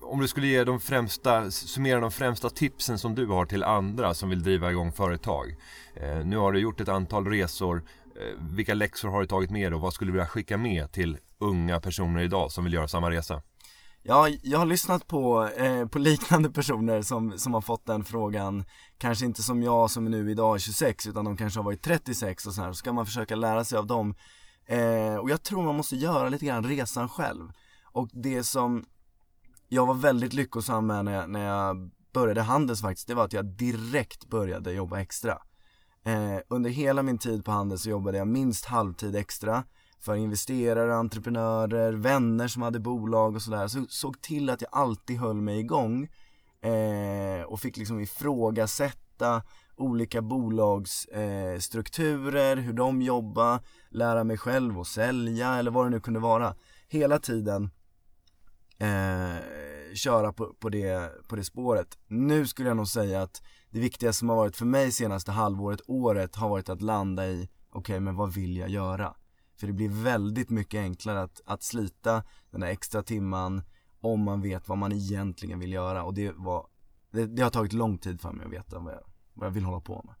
om 0.00 0.20
du 0.20 0.28
skulle 0.28 0.46
ge 0.46 0.64
de 0.64 0.80
främsta, 0.80 1.50
summera 1.50 2.00
de 2.00 2.10
främsta 2.10 2.50
tipsen 2.50 2.98
som 2.98 3.14
du 3.14 3.26
har 3.26 3.46
till 3.46 3.64
andra 3.64 4.14
som 4.14 4.28
vill 4.28 4.42
driva 4.42 4.70
igång 4.70 4.92
företag. 4.92 5.56
Eh, 5.94 6.24
nu 6.24 6.36
har 6.36 6.52
du 6.52 6.60
gjort 6.60 6.80
ett 6.80 6.88
antal 6.88 7.26
resor. 7.26 7.82
Eh, 8.16 8.44
vilka 8.54 8.74
läxor 8.74 9.08
har 9.08 9.20
du 9.20 9.26
tagit 9.26 9.50
med 9.50 9.72
dig 9.72 9.76
och 9.76 9.80
vad 9.80 9.92
skulle 9.92 10.08
du 10.08 10.12
vilja 10.12 10.26
skicka 10.26 10.56
med 10.56 10.92
till 10.92 11.18
unga 11.38 11.80
personer 11.80 12.22
idag 12.22 12.52
som 12.52 12.64
vill 12.64 12.72
göra 12.72 12.88
samma 12.88 13.10
resa? 13.10 13.42
Ja, 14.02 14.28
jag 14.42 14.58
har 14.58 14.66
lyssnat 14.66 15.06
på, 15.06 15.48
eh, 15.48 15.86
på 15.86 15.98
liknande 15.98 16.50
personer 16.50 17.02
som, 17.02 17.38
som 17.38 17.54
har 17.54 17.60
fått 17.60 17.86
den 17.86 18.04
frågan. 18.04 18.64
Kanske 18.98 19.24
inte 19.24 19.42
som 19.42 19.62
jag 19.62 19.90
som 19.90 20.04
nu 20.04 20.30
idag 20.30 20.54
är 20.54 20.58
26 20.58 21.06
utan 21.06 21.24
de 21.24 21.36
kanske 21.36 21.58
har 21.58 21.64
varit 21.64 21.82
36 21.82 22.46
och 22.46 22.54
så 22.54 22.62
här, 22.62 22.68
så 22.72 22.74
ska 22.74 22.92
man 22.92 23.06
försöka 23.06 23.36
lära 23.36 23.64
sig 23.64 23.78
av 23.78 23.86
dem. 23.86 24.14
Eh, 24.66 25.16
Och 25.16 25.30
jag 25.30 25.42
tror 25.42 25.62
man 25.62 25.76
måste 25.76 25.96
göra 25.96 26.28
lite 26.28 26.46
grann 26.46 26.64
resan 26.64 27.08
själv. 27.08 27.52
Och 27.92 28.08
det 28.12 28.44
som 28.44 28.84
jag 29.68 29.86
var 29.86 29.94
väldigt 29.94 30.32
lyckosam 30.32 30.86
med 30.86 31.04
när 31.04 31.12
jag, 31.12 31.30
när 31.30 31.44
jag 31.46 31.90
började 32.14 32.42
Handels 32.42 32.80
faktiskt, 32.80 33.08
det 33.08 33.14
var 33.14 33.24
att 33.24 33.32
jag 33.32 33.46
direkt 33.46 34.28
började 34.28 34.72
jobba 34.72 35.00
extra. 35.00 35.38
Eh, 36.04 36.38
Under 36.48 36.70
hela 36.70 37.02
min 37.02 37.18
tid 37.18 37.44
på 37.44 37.50
Handels 37.50 37.82
så 37.82 37.90
jobbade 37.90 38.18
jag 38.18 38.28
minst 38.28 38.64
halvtid 38.64 39.16
extra 39.16 39.64
för 40.02 40.14
investerare, 40.14 40.94
entreprenörer, 40.94 41.92
vänner 41.92 42.48
som 42.48 42.62
hade 42.62 42.80
bolag 42.80 43.34
och 43.34 43.42
sådär. 43.42 43.68
Så 43.68 43.86
såg 43.88 44.22
till 44.22 44.50
att 44.50 44.60
jag 44.60 44.70
alltid 44.72 45.18
höll 45.18 45.40
mig 45.40 45.58
igång 45.58 46.08
eh, 46.60 47.42
och 47.46 47.60
fick 47.60 47.76
liksom 47.76 48.00
ifrågasätta 48.00 49.42
olika 49.76 50.22
bolagsstrukturer, 50.22 52.56
eh, 52.56 52.62
hur 52.62 52.72
de 52.72 53.02
jobbar, 53.02 53.60
lära 53.90 54.24
mig 54.24 54.38
själv 54.38 54.80
att 54.80 54.86
sälja 54.86 55.54
eller 55.54 55.70
vad 55.70 55.86
det 55.86 55.90
nu 55.90 56.00
kunde 56.00 56.20
vara. 56.20 56.54
Hela 56.88 57.18
tiden 57.18 57.70
eh, 58.78 59.36
köra 59.94 60.32
på, 60.32 60.54
på, 60.60 60.68
det, 60.68 61.12
på 61.28 61.36
det 61.36 61.44
spåret. 61.44 61.98
Nu 62.06 62.46
skulle 62.46 62.68
jag 62.68 62.76
nog 62.76 62.88
säga 62.88 63.22
att 63.22 63.42
det 63.70 63.80
viktigaste 63.80 64.18
som 64.18 64.28
har 64.28 64.36
varit 64.36 64.56
för 64.56 64.66
mig 64.66 64.92
senaste 64.92 65.32
halvåret, 65.32 65.80
året, 65.86 66.36
har 66.36 66.48
varit 66.48 66.68
att 66.68 66.82
landa 66.82 67.26
i, 67.26 67.48
okej 67.70 67.80
okay, 67.80 68.00
men 68.00 68.16
vad 68.16 68.32
vill 68.32 68.56
jag 68.56 68.68
göra? 68.68 69.14
För 69.62 69.66
det 69.66 69.72
blir 69.72 69.88
väldigt 69.88 70.50
mycket 70.50 70.80
enklare 70.80 71.22
att, 71.22 71.40
att 71.44 71.62
slita 71.62 72.22
den 72.50 72.60
där 72.60 72.68
extra 72.68 73.02
timman 73.02 73.62
om 74.00 74.20
man 74.24 74.42
vet 74.42 74.68
vad 74.68 74.78
man 74.78 74.92
egentligen 74.92 75.58
vill 75.58 75.72
göra 75.72 76.04
och 76.04 76.14
det 76.14 76.32
var 76.36 76.66
det, 77.12 77.26
det 77.26 77.42
har 77.42 77.50
tagit 77.50 77.72
lång 77.72 77.98
tid 77.98 78.20
för 78.20 78.32
mig 78.32 78.46
att 78.46 78.52
veta 78.52 78.78
vad 78.78 78.92
jag, 78.92 79.00
vad 79.34 79.46
jag 79.46 79.52
vill 79.52 79.64
hålla 79.64 79.80
på 79.80 80.02
med. 80.06 80.14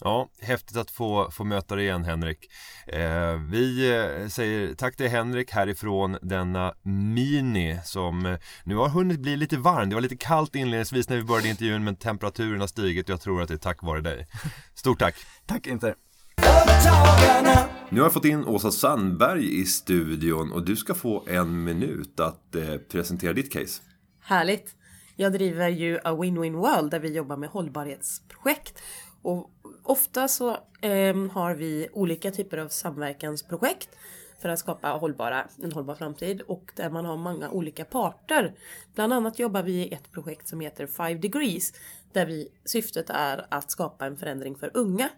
Ja, 0.00 0.28
häftigt 0.40 0.76
att 0.76 0.90
få, 0.90 1.30
få 1.30 1.44
möta 1.44 1.76
dig 1.76 1.84
igen 1.84 2.04
Henrik. 2.04 2.46
Eh, 2.86 3.34
vi 3.50 3.96
eh, 3.96 4.28
säger 4.28 4.74
tack 4.74 4.96
till 4.96 5.08
Henrik 5.08 5.50
härifrån 5.50 6.18
denna 6.22 6.74
Mini 6.82 7.80
som 7.84 8.26
eh, 8.26 8.38
nu 8.64 8.76
har 8.76 8.88
hunnit 8.88 9.20
bli 9.20 9.36
lite 9.36 9.56
varm. 9.56 9.88
Det 9.88 9.94
var 9.94 10.02
lite 10.02 10.16
kallt 10.16 10.54
inledningsvis 10.54 11.08
när 11.08 11.16
vi 11.16 11.24
började 11.24 11.48
intervjun 11.48 11.84
men 11.84 11.96
temperaturen 11.96 12.60
har 12.60 12.66
stigit. 12.66 13.08
Jag 13.08 13.20
tror 13.20 13.42
att 13.42 13.48
det 13.48 13.54
är 13.54 13.58
tack 13.58 13.82
vare 13.82 14.00
dig. 14.00 14.26
Stort 14.74 14.98
tack! 14.98 15.14
tack 15.46 15.66
inte! 15.66 15.94
Nu 17.90 18.00
har 18.00 18.06
jag 18.06 18.12
fått 18.12 18.24
in 18.24 18.44
Åsa 18.44 18.70
Sandberg 18.70 19.60
i 19.60 19.64
studion 19.66 20.52
och 20.52 20.64
du 20.64 20.76
ska 20.76 20.94
få 20.94 21.24
en 21.26 21.64
minut 21.64 22.20
att 22.20 22.54
eh, 22.54 22.76
presentera 22.76 23.32
ditt 23.32 23.52
case. 23.52 23.82
Härligt! 24.20 24.74
Jag 25.16 25.32
driver 25.32 25.68
ju 25.68 25.98
A 26.04 26.12
Win-Win 26.12 26.56
World 26.56 26.90
där 26.90 27.00
vi 27.00 27.12
jobbar 27.12 27.36
med 27.36 27.48
hållbarhetsprojekt. 27.48 28.82
Och 29.22 29.50
ofta 29.82 30.28
så 30.28 30.50
eh, 30.80 31.16
har 31.32 31.54
vi 31.54 31.88
olika 31.92 32.30
typer 32.30 32.58
av 32.58 32.68
samverkansprojekt 32.68 33.88
för 34.42 34.48
att 34.48 34.58
skapa 34.58 34.88
hållbara, 34.88 35.48
en 35.62 35.72
hållbar 35.72 35.94
framtid 35.94 36.40
och 36.40 36.72
där 36.74 36.90
man 36.90 37.04
har 37.04 37.16
många 37.16 37.50
olika 37.50 37.84
parter. 37.84 38.54
Bland 38.94 39.12
annat 39.12 39.38
jobbar 39.38 39.62
vi 39.62 39.72
i 39.72 39.92
ett 39.92 40.12
projekt 40.12 40.48
som 40.48 40.60
heter 40.60 40.86
Five 40.86 41.14
Degrees 41.14 41.72
där 42.12 42.26
vi, 42.26 42.48
syftet 42.64 43.10
är 43.10 43.46
att 43.50 43.70
skapa 43.70 44.06
en 44.06 44.16
förändring 44.16 44.56
för 44.56 44.70
unga. 44.74 45.08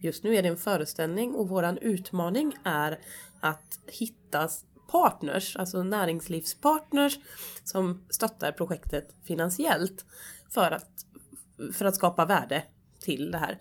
Just 0.00 0.24
nu 0.24 0.36
är 0.36 0.42
det 0.42 0.48
en 0.48 0.56
föreställning 0.56 1.34
och 1.34 1.48
våran 1.48 1.78
utmaning 1.78 2.52
är 2.64 2.98
att 3.40 3.78
hitta 3.86 4.48
partners, 4.90 5.56
alltså 5.56 5.82
näringslivspartners 5.82 7.18
som 7.64 8.04
stöttar 8.10 8.52
projektet 8.52 9.14
finansiellt 9.24 10.04
för 10.50 10.70
att, 10.70 10.90
för 11.72 11.84
att 11.84 11.94
skapa 11.94 12.24
värde 12.24 12.64
till 13.00 13.30
det 13.30 13.38
här. 13.38 13.58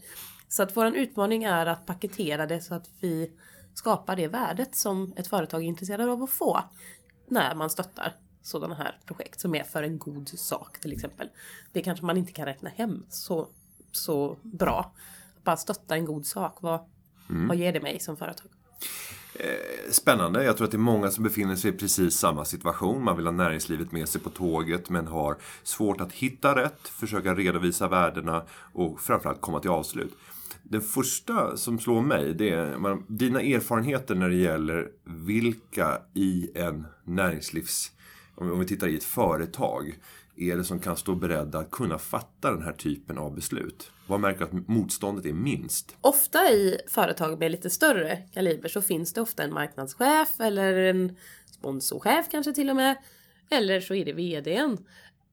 Så 0.50 0.64
att 0.64 0.78
våran 0.78 0.96
utmaning 0.96 1.44
är 1.44 1.66
att 1.66 1.86
paketera 1.86 2.46
det 2.46 2.62
så 2.62 2.76
att 2.76 2.90
vi 3.00 3.32
skapar 3.74 4.16
det 4.16 4.28
värdet 4.28 4.76
som 4.76 5.14
ett 5.18 5.28
företag 5.28 5.64
är 5.64 5.68
intresserad 5.68 6.10
av 6.10 6.24
att 6.24 6.30
få 6.30 6.64
när 7.28 7.56
man 7.56 7.70
stöttar 7.70 8.16
sådana 8.42 8.76
här 8.76 9.00
projekt 9.06 9.40
som 9.40 9.56
är 9.56 9.64
för 9.64 9.84
en 9.84 10.00
god 10.00 10.30
sak 10.30 10.80
till 10.80 10.94
exempel. 10.94 11.30
Det 11.72 11.82
kanske 11.82 12.06
man 12.06 12.18
inte 12.18 12.32
kan 12.32 12.46
räkna 12.46 12.70
hem 12.70 13.06
så, 13.10 13.48
så 13.92 14.38
bra. 14.42 14.94
Bara 15.48 15.58
stötta 15.58 15.96
en 15.96 16.06
god 16.06 16.26
sak, 16.26 16.58
vad, 16.62 16.80
mm. 17.30 17.48
vad 17.48 17.58
ger 17.58 17.74
det 17.74 17.82
mig 17.82 18.00
som 18.00 18.18
företag? 18.18 18.48
Eh, 19.34 19.92
spännande. 19.92 20.44
Jag 20.44 20.58
tror 20.58 20.66
att 20.66 20.72
det 20.72 20.78
är 20.78 20.80
många 20.80 21.12
som 21.12 21.24
befinner 21.24 21.56
sig 21.56 21.72
i 21.72 21.74
precis 21.74 22.14
samma 22.14 22.46
situation. 22.46 23.04
Man 23.04 23.18
vill 23.18 23.26
ha 23.26 23.32
näringslivet 23.32 23.92
med 23.92 24.10
sig 24.10 24.22
på 24.22 24.30
tåget 24.30 24.90
men 24.90 25.08
har 25.08 25.38
svårt 25.64 26.02
att 26.02 26.12
hitta 26.12 26.56
rätt, 26.56 26.88
försöka 26.88 27.36
redovisa 27.36 27.88
värdena 27.88 28.44
och 28.74 29.02
framförallt 29.02 29.42
komma 29.42 29.60
till 29.60 29.70
avslut. 29.70 30.18
Den 30.64 30.82
första 30.82 31.58
som 31.58 31.80
slår 31.80 32.02
mig, 32.02 32.34
det 32.34 32.50
är 32.50 32.98
dina 33.08 33.42
erfarenheter 33.42 34.16
när 34.16 34.30
det 34.30 34.36
gäller 34.36 34.90
vilka 35.04 36.02
i 36.14 36.50
en 36.56 36.88
näringslivs... 37.04 37.92
Om 38.36 38.60
vi 38.60 38.66
tittar 38.66 38.88
i 38.88 38.96
ett 38.96 39.04
företag, 39.04 40.00
är 40.38 40.58
det 40.58 40.64
som 40.64 40.80
kan 40.80 40.98
stå 40.98 41.16
beredda 41.16 41.60
att 41.60 41.72
kunna 41.72 42.00
fatta 42.00 42.52
den 42.52 42.64
här 42.64 42.74
typen 42.74 43.18
av 43.18 43.36
beslut? 43.36 43.92
Vad 44.08 44.20
märker 44.20 44.44
att 44.44 44.68
motståndet 44.68 45.26
är 45.26 45.34
minst? 45.34 45.96
Ofta 46.02 46.52
i 46.52 46.78
företag 46.88 47.40
med 47.40 47.52
lite 47.52 47.70
större 47.70 48.16
kaliber 48.16 48.70
så 48.70 48.82
finns 48.82 49.14
det 49.14 49.22
ofta 49.22 49.44
en 49.44 49.54
marknadschef 49.54 50.40
eller 50.40 50.74
en 50.74 51.16
sponsorchef 51.52 52.26
kanske 52.32 52.54
till 52.54 52.70
och 52.70 52.76
med. 52.76 52.98
Eller 53.50 53.82
så 53.82 53.94
är 53.94 54.06
det 54.06 54.14
VDn. 54.14 54.78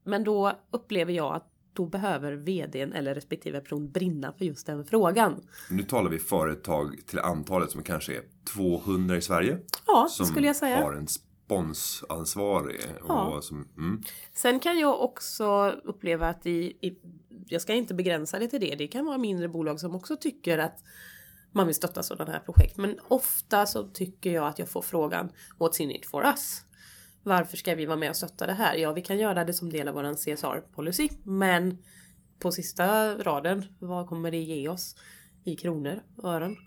Men 0.03 0.23
då 0.23 0.59
upplever 0.71 1.13
jag 1.13 1.35
att 1.35 1.51
då 1.73 1.85
behöver 1.85 2.33
vdn 2.33 2.93
eller 2.93 3.15
respektive 3.15 3.59
person 3.59 3.91
brinna 3.91 4.33
för 4.33 4.45
just 4.45 4.67
den 4.67 4.85
frågan. 4.85 5.41
Nu 5.69 5.83
talar 5.83 6.09
vi 6.09 6.19
företag 6.19 6.99
till 7.07 7.19
antalet 7.19 7.71
som 7.71 7.83
kanske 7.83 8.17
är 8.17 8.21
200 8.53 9.17
i 9.17 9.21
Sverige. 9.21 9.57
Ja, 9.87 10.09
det 10.19 10.25
skulle 10.25 10.47
jag 10.47 10.55
säga. 10.55 10.75
Som 10.75 10.85
har 10.85 10.93
en 10.93 11.07
sponsansvarig. 11.45 12.81
Ja. 13.07 13.39
som, 13.41 13.67
mm. 13.77 14.01
Sen 14.33 14.59
kan 14.59 14.79
jag 14.79 15.01
också 15.01 15.69
uppleva 15.83 16.27
att 16.27 16.45
i, 16.45 16.77
i, 16.81 16.97
jag 17.47 17.61
ska 17.61 17.73
inte 17.73 17.93
begränsa 17.93 18.39
det 18.39 18.47
till 18.47 18.61
det, 18.61 18.75
det 18.75 18.87
kan 18.87 19.05
vara 19.05 19.17
mindre 19.17 19.47
bolag 19.47 19.79
som 19.79 19.95
också 19.95 20.17
tycker 20.17 20.57
att 20.57 20.83
man 21.51 21.65
vill 21.65 21.75
stötta 21.75 22.03
sådana 22.03 22.31
här 22.31 22.39
projekt. 22.39 22.77
Men 22.77 22.99
ofta 23.07 23.65
så 23.65 23.83
tycker 23.83 24.31
jag 24.31 24.47
att 24.47 24.59
jag 24.59 24.69
får 24.69 24.81
frågan 24.81 25.29
What's 25.57 25.81
in 25.81 25.91
it 25.91 26.05
for 26.05 26.25
us? 26.25 26.61
Varför 27.23 27.57
ska 27.57 27.75
vi 27.75 27.85
vara 27.85 27.97
med 27.97 28.09
och 28.09 28.15
stötta 28.15 28.45
det 28.47 28.53
här? 28.53 28.75
Ja, 28.75 28.93
vi 28.93 29.01
kan 29.01 29.17
göra 29.17 29.45
det 29.45 29.53
som 29.53 29.69
del 29.69 29.87
av 29.87 29.93
vår 29.95 30.03
CSR-policy, 30.03 31.09
men 31.23 31.77
på 32.39 32.51
sista 32.51 33.15
raden, 33.17 33.65
vad 33.79 34.07
kommer 34.07 34.31
det 34.31 34.37
ge 34.37 34.69
oss 34.69 34.95
i 35.43 35.55
kronor 35.55 36.01
och 36.17 36.33
ören? 36.33 36.57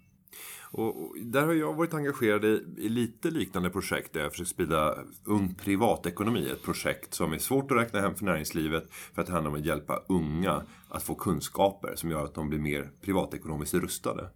Och, 0.70 1.14
där 1.22 1.46
har 1.46 1.52
jag 1.52 1.74
varit 1.74 1.94
engagerad 1.94 2.44
i, 2.44 2.64
i 2.78 2.88
lite 2.88 3.30
liknande 3.30 3.70
projekt 3.70 4.12
där 4.12 4.20
jag 4.20 4.30
försökt 4.30 4.50
sprida 4.50 4.94
ung 5.24 5.54
privatekonomi. 5.54 6.50
Ett 6.50 6.62
projekt 6.62 7.14
som 7.14 7.32
är 7.32 7.38
svårt 7.38 7.70
att 7.70 7.78
räkna 7.78 8.00
hem 8.00 8.14
för 8.14 8.24
näringslivet 8.24 8.90
för 8.90 9.22
att 9.22 9.26
det 9.26 9.32
handlar 9.32 9.50
om 9.50 9.56
att 9.56 9.64
hjälpa 9.64 10.02
unga 10.08 10.62
att 10.88 11.02
få 11.02 11.14
kunskaper 11.14 11.92
som 11.96 12.10
gör 12.10 12.24
att 12.24 12.34
de 12.34 12.48
blir 12.48 12.58
mer 12.58 12.90
privatekonomiskt 13.00 13.74
rustade. 13.74 14.30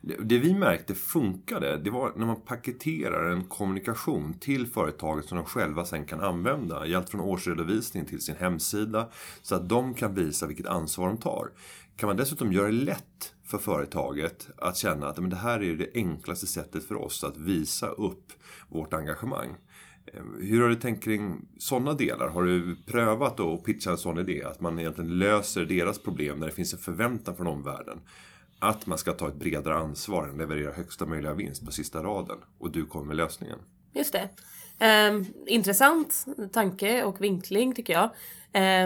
Det, 0.00 0.16
det 0.22 0.38
vi 0.38 0.54
märkte 0.54 0.94
funkade, 0.94 1.76
det 1.76 1.90
var 1.90 2.12
när 2.16 2.26
man 2.26 2.40
paketerar 2.40 3.30
en 3.30 3.44
kommunikation 3.44 4.34
till 4.34 4.66
företaget 4.66 5.24
som 5.24 5.36
de 5.36 5.44
själva 5.44 5.84
sen 5.84 6.04
kan 6.04 6.20
använda. 6.20 6.86
I 6.86 6.94
allt 6.94 7.10
från 7.10 7.20
årsredovisning 7.20 8.04
till 8.04 8.20
sin 8.20 8.36
hemsida. 8.36 9.08
Så 9.42 9.54
att 9.54 9.68
de 9.68 9.94
kan 9.94 10.14
visa 10.14 10.46
vilket 10.46 10.66
ansvar 10.66 11.06
de 11.06 11.16
tar. 11.16 11.50
Kan 11.96 12.06
man 12.06 12.16
dessutom 12.16 12.52
göra 12.52 12.66
det 12.66 12.72
lätt 12.72 13.33
för 13.44 13.58
företaget 13.58 14.48
att 14.56 14.76
känna 14.76 15.08
att 15.08 15.18
men 15.18 15.30
det 15.30 15.36
här 15.36 15.62
är 15.62 15.76
det 15.76 15.90
enklaste 15.94 16.46
sättet 16.46 16.88
för 16.88 16.94
oss 16.94 17.24
att 17.24 17.36
visa 17.36 17.88
upp 17.88 18.32
vårt 18.68 18.94
engagemang. 18.94 19.56
Ehm, 20.06 20.36
hur 20.40 20.62
har 20.62 20.68
du 20.68 20.74
tänkt 20.74 21.04
kring 21.04 21.48
sådana 21.58 21.92
delar? 21.92 22.28
Har 22.28 22.42
du 22.42 22.76
prövat 22.86 23.40
att 23.40 23.64
pitcha 23.64 23.90
en 23.90 23.98
sån 23.98 24.18
idé? 24.18 24.42
Att 24.44 24.60
man 24.60 24.78
egentligen 24.78 25.18
löser 25.18 25.64
deras 25.64 25.98
problem 25.98 26.38
när 26.38 26.46
det 26.46 26.52
finns 26.52 26.72
en 26.72 26.78
förväntan 26.78 27.36
från 27.36 27.46
omvärlden. 27.46 28.00
Att 28.58 28.86
man 28.86 28.98
ska 28.98 29.12
ta 29.12 29.28
ett 29.28 29.38
bredare 29.38 29.74
ansvar 29.74 30.28
än 30.28 30.36
leverera 30.36 30.72
högsta 30.72 31.06
möjliga 31.06 31.34
vinst 31.34 31.64
på 31.64 31.72
sista 31.72 32.02
raden. 32.02 32.38
Och 32.58 32.70
du 32.70 32.86
kommer 32.86 33.06
med 33.06 33.16
lösningen. 33.16 33.58
Just 33.94 34.12
det. 34.12 34.28
Um, 34.80 35.26
intressant 35.46 36.26
tanke 36.52 37.04
och 37.04 37.20
vinkling 37.20 37.74
tycker 37.74 37.92
jag. 37.92 38.10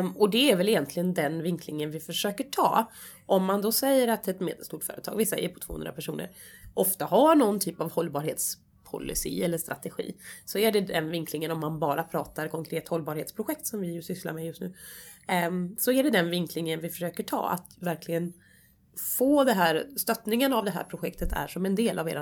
Um, 0.00 0.16
och 0.16 0.30
det 0.30 0.50
är 0.50 0.56
väl 0.56 0.68
egentligen 0.68 1.14
den 1.14 1.42
vinklingen 1.42 1.90
vi 1.90 2.00
försöker 2.00 2.44
ta. 2.44 2.90
Om 3.26 3.44
man 3.44 3.62
då 3.62 3.72
säger 3.72 4.08
att 4.08 4.28
ett 4.28 4.40
medelstort 4.40 4.84
företag, 4.84 5.16
vi 5.16 5.26
säger 5.26 5.48
på 5.48 5.60
200 5.60 5.92
personer, 5.92 6.30
ofta 6.74 7.04
har 7.04 7.34
någon 7.34 7.60
typ 7.60 7.80
av 7.80 7.92
hållbarhetspolicy 7.92 9.42
eller 9.42 9.58
strategi. 9.58 10.16
Så 10.44 10.58
är 10.58 10.72
det 10.72 10.80
den 10.80 11.10
vinklingen 11.10 11.50
om 11.50 11.60
man 11.60 11.78
bara 11.78 12.02
pratar 12.02 12.48
konkret 12.48 12.88
hållbarhetsprojekt 12.88 13.66
som 13.66 13.80
vi 13.80 13.92
ju 13.92 14.02
sysslar 14.02 14.32
med 14.32 14.46
just 14.46 14.60
nu. 14.60 14.74
Um, 15.46 15.76
så 15.78 15.92
är 15.92 16.02
det 16.02 16.10
den 16.10 16.30
vinklingen 16.30 16.80
vi 16.80 16.88
försöker 16.88 17.22
ta, 17.22 17.48
att 17.48 17.76
verkligen 17.80 18.32
få 19.18 19.44
det 19.44 19.52
här, 19.52 19.86
stöttningen 19.96 20.52
av 20.52 20.64
det 20.64 20.70
här 20.70 20.84
projektet 20.84 21.32
är 21.32 21.46
som 21.46 21.66
en 21.66 21.74
del 21.74 21.98
av 21.98 22.08
er 22.08 22.16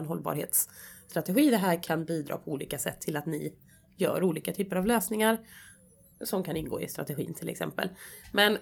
strategi. 1.08 1.50
Det 1.50 1.56
här 1.56 1.82
kan 1.82 2.04
bidra 2.04 2.36
på 2.36 2.50
olika 2.50 2.78
sätt 2.78 3.00
till 3.00 3.16
att 3.16 3.26
ni 3.26 3.54
gör 3.96 4.22
olika 4.22 4.52
typer 4.52 4.76
av 4.76 4.86
lösningar 4.86 5.38
som 6.24 6.42
kan 6.42 6.56
ingå 6.56 6.80
i 6.80 6.88
strategin 6.88 7.34
till 7.34 7.48
exempel. 7.48 7.88
Men 8.32 8.58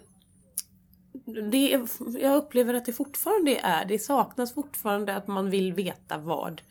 det, 1.50 1.72
är- 1.74 1.88
jag 2.20 2.36
upplever 2.36 2.74
att 2.74 2.84
det 2.84 2.92
fortfarande 2.92 3.56
är, 3.56 3.84
det 3.84 3.98
saknas 3.98 4.54
fortfarande 4.54 5.16
att 5.16 5.26
man 5.26 5.50
vill 5.50 5.72
veta 5.72 6.18
vad. 6.18 6.62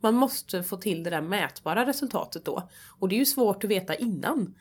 Man 0.00 0.14
måste 0.14 0.62
få 0.62 0.76
till 0.76 1.02
det 1.02 1.10
där 1.10 1.20
mätbara 1.20 1.86
resultatet 1.86 2.44
då. 2.44 2.68
Och 2.98 3.08
det 3.08 3.14
är 3.14 3.18
ju 3.18 3.24
svårt 3.26 3.64
att 3.64 3.70
veta 3.70 3.94
innan 3.94 4.54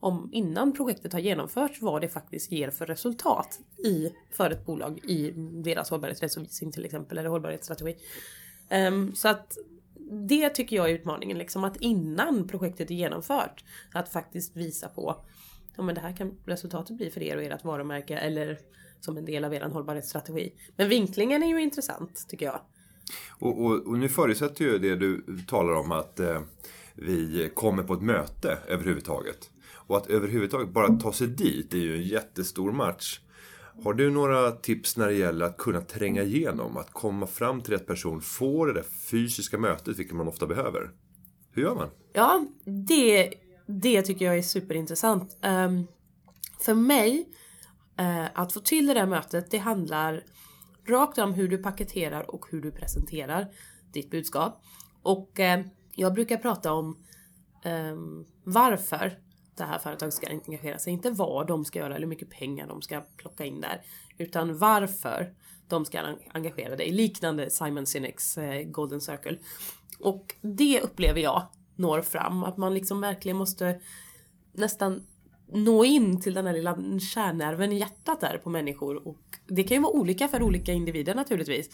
om 0.00 0.30
innan 0.32 0.72
projektet 0.72 1.12
har 1.12 1.20
genomförts 1.20 1.82
vad 1.82 2.00
det 2.00 2.08
faktiskt 2.08 2.52
ger 2.52 2.70
för 2.70 2.86
resultat 2.86 3.58
i, 3.84 4.12
för 4.30 4.50
ett 4.50 4.66
bolag 4.66 4.98
i 5.04 5.30
deras 5.64 5.90
hållbarhetsredovisning 5.90 6.72
till 6.72 6.84
exempel, 6.84 7.18
eller 7.18 7.28
hållbarhetsstrategi. 7.28 7.96
Um, 8.88 9.14
så 9.14 9.28
att 9.28 9.56
det 10.10 10.50
tycker 10.50 10.76
jag 10.76 10.90
är 10.90 10.94
utmaningen, 10.94 11.38
liksom 11.38 11.64
att 11.64 11.76
innan 11.76 12.48
projektet 12.48 12.90
är 12.90 12.94
genomfört, 12.94 13.64
att 13.92 14.08
faktiskt 14.08 14.56
visa 14.56 14.88
på 14.88 15.24
ja 15.76 15.82
men 15.82 15.94
det 15.94 16.00
här 16.00 16.16
kan 16.16 16.38
resultatet 16.44 16.96
bli 16.96 17.10
för 17.10 17.22
er 17.22 17.36
och 17.36 17.42
ert 17.42 17.64
varumärke 17.64 18.16
eller 18.16 18.58
som 19.00 19.16
en 19.16 19.24
del 19.24 19.44
av 19.44 19.54
er 19.54 19.60
hållbarhetsstrategi. 19.60 20.52
Men 20.76 20.88
vinklingen 20.88 21.42
är 21.42 21.46
ju 21.46 21.62
intressant 21.62 22.28
tycker 22.28 22.46
jag. 22.46 22.60
Och, 23.38 23.64
och, 23.64 23.86
och 23.86 23.98
nu 23.98 24.08
förutsätter 24.08 24.64
ju 24.64 24.78
det 24.78 24.96
du 24.96 25.24
talar 25.46 25.72
om 25.72 25.92
att 25.92 26.20
eh, 26.20 26.40
vi 26.94 27.50
kommer 27.54 27.82
på 27.82 27.94
ett 27.94 28.02
möte 28.02 28.58
överhuvudtaget. 28.68 29.50
Och 29.72 29.96
att 29.96 30.06
överhuvudtaget 30.06 30.68
bara 30.68 30.88
ta 30.88 31.12
sig 31.12 31.26
dit 31.26 31.74
är 31.74 31.78
ju 31.78 31.94
en 31.94 32.02
jättestor 32.02 32.72
match. 32.72 33.20
Har 33.82 33.94
du 33.94 34.10
några 34.10 34.50
tips 34.50 34.96
när 34.96 35.06
det 35.06 35.14
gäller 35.14 35.46
att 35.46 35.56
kunna 35.56 35.80
tränga 35.80 36.22
igenom, 36.22 36.76
att 36.76 36.90
komma 36.90 37.26
fram 37.26 37.60
till 37.60 37.72
rätt 37.72 37.86
person, 37.86 38.20
få 38.20 38.64
det 38.64 38.72
där 38.72 38.84
fysiska 39.10 39.58
mötet, 39.58 39.98
vilket 39.98 40.16
man 40.16 40.28
ofta 40.28 40.46
behöver? 40.46 40.90
Hur 41.52 41.62
gör 41.62 41.74
man? 41.74 41.90
Ja, 42.12 42.46
det, 42.64 43.34
det 43.66 44.02
tycker 44.02 44.24
jag 44.24 44.38
är 44.38 44.42
superintressant. 44.42 45.36
Um, 45.42 45.86
för 46.60 46.74
mig, 46.74 47.28
uh, 48.00 48.26
att 48.34 48.52
få 48.52 48.60
till 48.60 48.86
det 48.86 48.94
där 48.94 49.06
mötet, 49.06 49.50
det 49.50 49.58
handlar 49.58 50.24
rakt 50.88 51.18
om 51.18 51.34
hur 51.34 51.48
du 51.48 51.58
paketerar 51.58 52.34
och 52.34 52.46
hur 52.50 52.60
du 52.60 52.70
presenterar 52.70 53.48
ditt 53.92 54.10
budskap. 54.10 54.62
Och 55.02 55.38
uh, 55.38 55.66
jag 55.94 56.14
brukar 56.14 56.36
prata 56.36 56.72
om 56.72 56.96
um, 57.64 58.26
varför 58.44 59.18
det 59.56 59.64
här 59.64 59.78
företaget 59.78 60.14
ska 60.14 60.26
engagera 60.26 60.78
sig. 60.78 60.92
Inte 60.92 61.10
vad 61.10 61.46
de 61.46 61.64
ska 61.64 61.78
göra 61.78 61.94
eller 61.94 62.06
hur 62.06 62.10
mycket 62.10 62.30
pengar 62.30 62.66
de 62.66 62.82
ska 62.82 63.00
plocka 63.16 63.44
in 63.44 63.60
där. 63.60 63.82
Utan 64.18 64.58
varför 64.58 65.34
de 65.68 65.84
ska 65.84 66.16
engagera 66.32 66.76
dig. 66.76 66.92
Liknande 66.92 67.50
Simon 67.50 67.86
Sineks 67.86 68.38
eh, 68.38 68.62
Golden 68.62 69.00
Circle. 69.00 69.38
Och 69.98 70.34
det 70.40 70.80
upplever 70.80 71.20
jag 71.20 71.42
når 71.76 72.02
fram. 72.02 72.44
Att 72.44 72.56
man 72.56 72.74
liksom 72.74 73.00
verkligen 73.00 73.36
måste 73.36 73.80
nästan 74.52 75.06
nå 75.52 75.84
in 75.84 76.20
till 76.20 76.34
den 76.34 76.46
här 76.46 76.52
lilla 76.52 76.76
kärnnerven 77.00 77.72
i 77.72 77.78
hjärtat 77.78 78.20
där 78.20 78.38
på 78.38 78.50
människor. 78.50 79.08
Och 79.08 79.22
det 79.46 79.62
kan 79.62 79.76
ju 79.76 79.82
vara 79.82 79.92
olika 79.92 80.28
för 80.28 80.42
olika 80.42 80.72
individer 80.72 81.14
naturligtvis. 81.14 81.70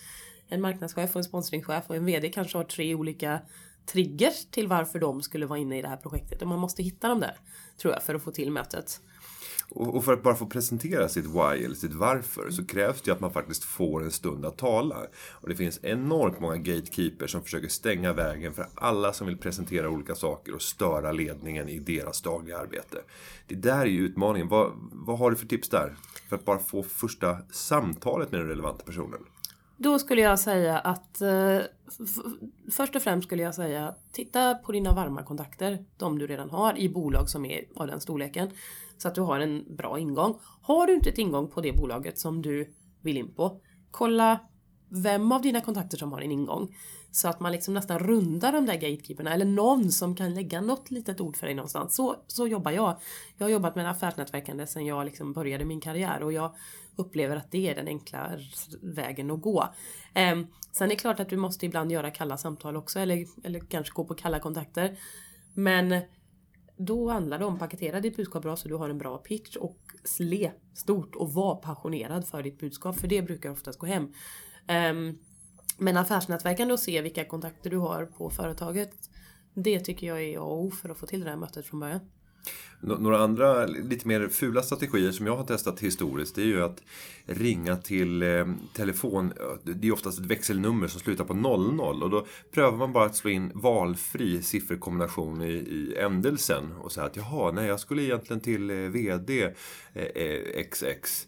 En 0.49 0.61
marknadschef 0.61 1.11
och 1.11 1.17
en 1.17 1.25
sponsringschef 1.25 1.85
och 1.87 1.97
en 1.97 2.05
VD 2.05 2.29
kanske 2.29 2.59
har 2.59 2.65
tre 2.65 2.95
olika 2.95 3.41
triggers 3.87 4.47
till 4.51 4.69
varför 4.69 4.99
de 4.99 5.23
skulle 5.23 5.47
vara 5.47 5.59
inne 5.59 5.79
i 5.79 5.83
det 5.83 5.89
här 5.89 5.97
projektet. 5.97 6.43
Och 6.43 6.49
man 6.49 6.59
måste 6.59 6.83
hitta 6.83 7.09
dem 7.09 7.21
där, 7.21 7.37
tror 7.81 7.95
jag, 7.95 8.03
för 8.03 8.15
att 8.15 8.23
få 8.23 8.31
till 8.31 8.51
mötet. 8.51 9.01
Och, 9.71 10.05
för 10.05 10.13
att 10.13 10.23
bara 10.23 10.35
få 10.35 10.47
presentera 10.47 11.09
sitt 11.09 11.27
why 11.27 11.65
eller 11.65 11.75
sitt 11.75 11.93
varför 11.93 12.51
så 12.51 12.67
krävs 12.67 13.03
det 13.03 13.11
att 13.11 13.21
man 13.21 13.33
faktiskt 13.33 13.65
får 13.65 14.03
en 14.03 14.11
stund 14.11 14.47
att 14.47 14.59
tala. 14.59 14.97
Och 15.31 15.49
det 15.49 15.57
finns 15.57 15.81
enormt 15.83 16.41
många 16.41 16.57
gatekeepers 16.57 17.33
som 17.33 17.43
försöker 17.43 17.69
stänga 17.69 18.13
vägen 18.13 18.55
för 18.55 18.67
alla 18.75 19.13
som 19.13 19.27
vill 19.27 19.39
presentera 19.39 19.91
olika 19.91 20.15
saker 20.15 20.55
och 20.55 20.63
störa 20.63 21.13
ledningen 21.13 21.69
i 21.69 21.79
deras 21.79 22.23
dagliga 22.23 22.59
arbete. 22.59 22.97
Det 23.47 23.55
där 23.55 23.81
är 23.81 23.87
ju 23.87 24.01
utmaningen. 24.01 24.49
Vad, 24.49 24.73
vad 24.93 25.19
har 25.19 25.31
du 25.31 25.37
för 25.37 25.47
tips 25.47 25.69
där? 25.69 25.97
För 26.29 26.37
att 26.37 26.45
bara 26.45 26.59
få 26.59 26.83
första 26.83 27.39
samtalet 27.51 28.33
med 28.33 28.41
den 28.41 28.49
relevanta 28.49 28.85
personen. 28.85 29.21
Då 29.83 29.99
skulle 29.99 30.21
jag 30.21 30.41
säga 30.41 30.79
att 30.79 31.21
eh, 31.21 31.59
först 32.71 32.97
och 32.97 33.03
främst 33.03 33.27
skulle 33.27 33.43
jag 33.43 33.55
säga 33.55 33.95
titta 34.13 34.55
på 34.55 34.73
dina 34.73 34.95
varma 34.95 35.23
kontakter, 35.23 35.85
de 35.97 36.19
du 36.19 36.27
redan 36.27 36.51
har 36.51 36.79
i 36.79 36.89
bolag 36.89 37.31
som 37.31 37.45
är 37.45 37.65
av 37.77 37.87
den 37.87 38.01
storleken. 38.01 38.51
Så 38.99 39.09
att 39.09 39.15
du 39.15 39.21
har 39.21 39.41
en 39.41 39.77
bra 39.77 39.99
ingång. 39.99 40.39
Har 40.63 40.87
du 40.87 40.95
inte 40.95 41.11
ett 41.11 41.19
ingång 41.19 41.49
på 41.49 41.61
det 41.61 41.73
bolaget 41.73 42.19
som 42.19 42.43
du 42.43 42.75
vill 43.01 43.17
in 43.17 43.35
på, 43.35 43.61
kolla 43.91 44.41
vem 44.89 45.33
av 45.33 45.43
dina 45.43 45.61
kontakter 45.61 45.97
som 45.97 46.13
har 46.13 46.21
en 46.21 46.33
ingång. 46.33 46.77
Så 47.13 47.29
att 47.29 47.41
man 47.41 47.53
liksom 47.53 47.75
nästan 47.75 47.99
rundar 47.99 48.53
de 48.53 48.67
där 48.67 48.75
gatekeeperna 48.75 49.35
eller 49.35 49.45
någon 49.45 49.93
som 49.93 50.15
kan 50.15 50.35
lägga 50.35 50.61
något 50.61 50.91
litet 50.91 51.21
ord 51.21 51.37
för 51.37 51.47
dig 51.47 51.55
någonstans. 51.55 51.95
Så, 51.95 52.17
så 52.27 52.47
jobbar 52.47 52.71
jag. 52.71 52.97
Jag 53.37 53.47
har 53.47 53.51
jobbat 53.51 53.77
med 53.77 53.91
affärsnätverkande 53.91 54.67
sedan 54.67 54.87
jag 54.87 55.05
liksom 55.05 55.33
började 55.33 55.65
min 55.65 55.81
karriär 55.81 56.23
och 56.23 56.33
jag 56.33 56.55
upplever 56.97 57.37
att 57.37 57.51
det 57.51 57.69
är 57.69 57.75
den 57.75 57.89
enkla 57.89 58.31
vägen 58.83 59.31
att 59.31 59.41
gå. 59.41 59.69
Eh, 60.15 60.41
sen 60.73 60.87
är 60.87 60.89
det 60.89 60.97
klart 60.97 61.21
att 61.21 61.29
du 61.29 61.37
måste 61.37 61.67
ibland 61.67 61.93
göra 61.93 62.11
kalla 62.11 62.37
samtal 62.37 62.77
också 62.77 62.99
eller, 63.01 63.27
eller 63.45 63.61
kanske 63.61 63.95
gå 63.95 64.05
på 64.05 64.15
kalla 64.15 64.41
kontakter. 64.41 64.99
Men 65.55 66.01
då 66.77 67.09
handlar 67.09 67.39
det 67.39 67.45
om 67.45 67.55
att 67.55 67.61
paketera 67.61 68.01
ditt 68.01 68.17
budskap 68.17 68.43
bra 68.43 68.57
så 68.57 68.69
du 68.69 68.75
har 68.75 68.91
en 68.91 68.99
bra 68.99 69.19
pitch 69.19 69.57
och 69.57 69.79
le 70.19 70.51
stort 70.75 71.17
och 71.17 71.33
var 71.33 71.57
passionerad 71.57 72.29
för 72.29 72.43
ditt 72.43 72.59
budskap 72.59 72.97
för 72.97 73.09
det 73.09 73.23
brukar 73.23 73.51
oftast 73.51 73.79
gå 73.79 73.87
hem. 73.87 74.13
Ehm, 74.67 75.19
men 75.81 75.97
affärsnätverkande 75.97 76.75
och 76.75 76.81
se 76.81 77.03
vilka 77.03 77.25
kontakter 77.25 77.71
du 77.71 77.77
har 77.77 78.05
på 78.05 78.31
företaget 78.31 78.91
det 79.55 79.81
tycker 79.81 80.07
jag 80.07 80.23
är 80.23 80.39
A 80.39 80.43
och 80.43 80.65
O 80.65 80.71
för 80.71 80.89
att 80.89 80.99
få 80.99 81.07
till 81.07 81.25
det 81.25 81.31
här 81.31 81.37
mötet 81.37 81.67
från 81.67 81.81
början. 81.81 82.01
Några 82.83 83.19
andra 83.19 83.67
lite 83.67 84.09
mer 84.09 84.29
fula 84.29 84.63
strategier 84.63 85.13
som 85.13 85.27
jag 85.27 85.37
har 85.37 85.45
testat 85.45 85.81
historiskt 85.81 86.35
det 86.35 86.43
är 86.43 86.47
ju 86.47 86.63
att 86.63 86.83
ringa 87.27 87.77
till 87.77 88.23
eh, 88.23 88.47
telefon. 88.75 89.33
Det 89.65 89.89
är 89.89 89.93
oftast 89.93 90.19
ett 90.19 90.27
växelnummer 90.27 90.89
som 90.89 91.01
slutar 91.01 91.25
på 91.25 91.35
00 91.35 92.03
och 92.03 92.11
då 92.11 92.27
prövar 92.53 92.79
man 92.79 92.93
bara 92.93 93.05
att 93.05 93.17
slå 93.17 93.31
in 93.31 93.53
valfri 93.55 94.43
sifferkombination 94.43 95.43
i, 95.43 95.53
i 95.53 95.97
ändelsen 95.99 96.73
och 96.73 96.93
säga 96.93 97.07
att 97.07 97.17
jaha, 97.17 97.53
nej 97.53 97.67
jag 97.67 97.81
skulle 97.81 98.03
egentligen 98.03 98.41
till 98.41 98.71
eh, 98.71 98.77
VD 98.77 99.43
eh, 99.93 100.03
eh 100.03 100.65
XX. 100.71 101.27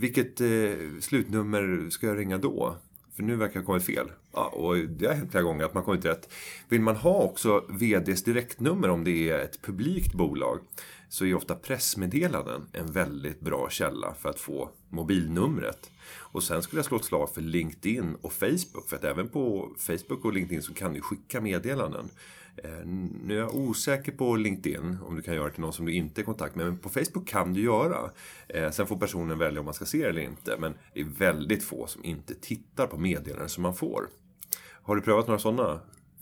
Vilket 0.00 0.40
eh, 0.40 1.00
slutnummer 1.00 1.90
ska 1.90 2.06
jag 2.06 2.18
ringa 2.18 2.38
då? 2.38 2.76
För 3.16 3.22
nu 3.22 3.36
verkar 3.36 3.54
jag 3.54 3.62
ha 3.62 3.66
kommit 3.66 3.84
fel. 3.84 4.10
Ja, 4.32 4.46
och 4.46 4.76
det 4.76 5.06
har 5.06 5.14
hänt 5.14 5.30
flera 5.30 5.44
gånger 5.44 5.64
att 5.64 5.74
man 5.74 5.82
kommit 5.82 6.04
rätt. 6.04 6.32
Vill 6.68 6.80
man 6.80 6.96
ha 6.96 7.22
också 7.22 7.64
VDs 7.68 8.24
direktnummer 8.24 8.88
om 8.88 9.04
det 9.04 9.30
är 9.30 9.38
ett 9.38 9.62
publikt 9.62 10.14
bolag 10.14 10.60
så 11.08 11.24
är 11.24 11.34
ofta 11.34 11.54
pressmeddelanden 11.54 12.68
en 12.72 12.92
väldigt 12.92 13.40
bra 13.40 13.68
källa 13.70 14.14
för 14.14 14.28
att 14.28 14.40
få 14.40 14.70
mobilnumret. 14.88 15.90
Och 16.08 16.42
sen 16.42 16.62
skulle 16.62 16.78
jag 16.78 16.86
slå 16.86 16.96
ett 16.96 17.04
slag 17.04 17.34
för 17.34 17.40
LinkedIn 17.40 18.16
och 18.20 18.32
Facebook. 18.32 18.88
För 18.88 18.96
att 18.96 19.04
även 19.04 19.28
på 19.28 19.74
Facebook 19.78 20.24
och 20.24 20.32
LinkedIn 20.32 20.62
så 20.62 20.74
kan 20.74 20.92
du 20.92 21.00
skicka 21.00 21.40
meddelanden. 21.40 22.08
Eh, 22.64 22.86
Nu 23.22 23.34
är 23.34 23.38
jag 23.38 23.54
osäker 23.54 24.12
på 24.12 24.36
LinkedIn, 24.36 24.98
om 25.06 25.16
du 25.16 25.22
kan 25.22 25.34
göra 25.34 25.44
det 25.44 25.50
till 25.50 25.60
någon 25.60 25.72
som 25.72 25.86
du 25.86 25.92
inte 25.94 26.20
är 26.20 26.22
i 26.22 26.26
kontakt 26.26 26.54
med. 26.54 26.66
Men 26.66 26.78
på 26.78 26.88
Facebook 26.88 27.28
kan 27.28 27.52
du 27.52 27.62
göra. 27.62 28.10
Eh, 28.48 28.70
Sen 28.70 28.86
får 28.86 28.96
personen 28.96 29.38
välja 29.38 29.60
om 29.60 29.64
man 29.64 29.74
ska 29.74 29.84
se 29.84 29.98
det 30.02 30.08
eller 30.08 30.22
inte. 30.22 30.56
Men 30.58 30.74
det 30.94 31.00
är 31.00 31.04
väldigt 31.04 31.64
få 31.64 31.86
som 31.86 32.04
inte 32.04 32.34
tittar 32.34 32.86
på 32.86 32.98
meddelanden 32.98 33.48
som 33.48 33.62
man 33.62 33.74
får. 33.74 34.08
Har 34.82 34.96
du 34.96 35.02
prövat 35.02 35.26
några 35.26 35.38
sådana 35.38 35.80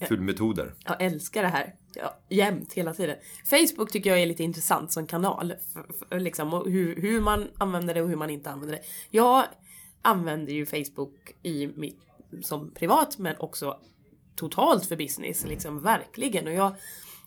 fyllmetoder? 0.08 0.74
Jag 0.84 1.02
älskar 1.02 1.42
det 1.42 1.48
här. 1.48 1.74
Ja, 1.94 2.18
jämt, 2.28 2.72
hela 2.72 2.94
tiden. 2.94 3.16
Facebook 3.50 3.90
tycker 3.92 4.10
jag 4.10 4.22
är 4.22 4.26
lite 4.26 4.42
intressant 4.42 4.92
som 4.92 5.06
kanal. 5.06 5.54
För, 5.72 5.86
för, 6.08 6.20
liksom, 6.20 6.54
och 6.54 6.70
hur, 6.70 6.96
hur 6.96 7.20
man 7.20 7.48
använder 7.58 7.94
det 7.94 8.02
och 8.02 8.08
hur 8.08 8.16
man 8.16 8.30
inte 8.30 8.50
använder 8.50 8.76
det. 8.76 8.82
Jag 9.10 9.44
använder 10.02 10.52
ju 10.52 10.66
Facebook 10.66 11.34
i 11.42 11.66
mitt, 11.66 11.98
som 12.42 12.70
privat 12.70 13.18
men 13.18 13.36
också 13.38 13.80
totalt 14.34 14.86
för 14.86 14.96
business. 14.96 15.44
Liksom, 15.44 15.82
verkligen. 15.82 16.46
Och 16.46 16.52
jag 16.52 16.76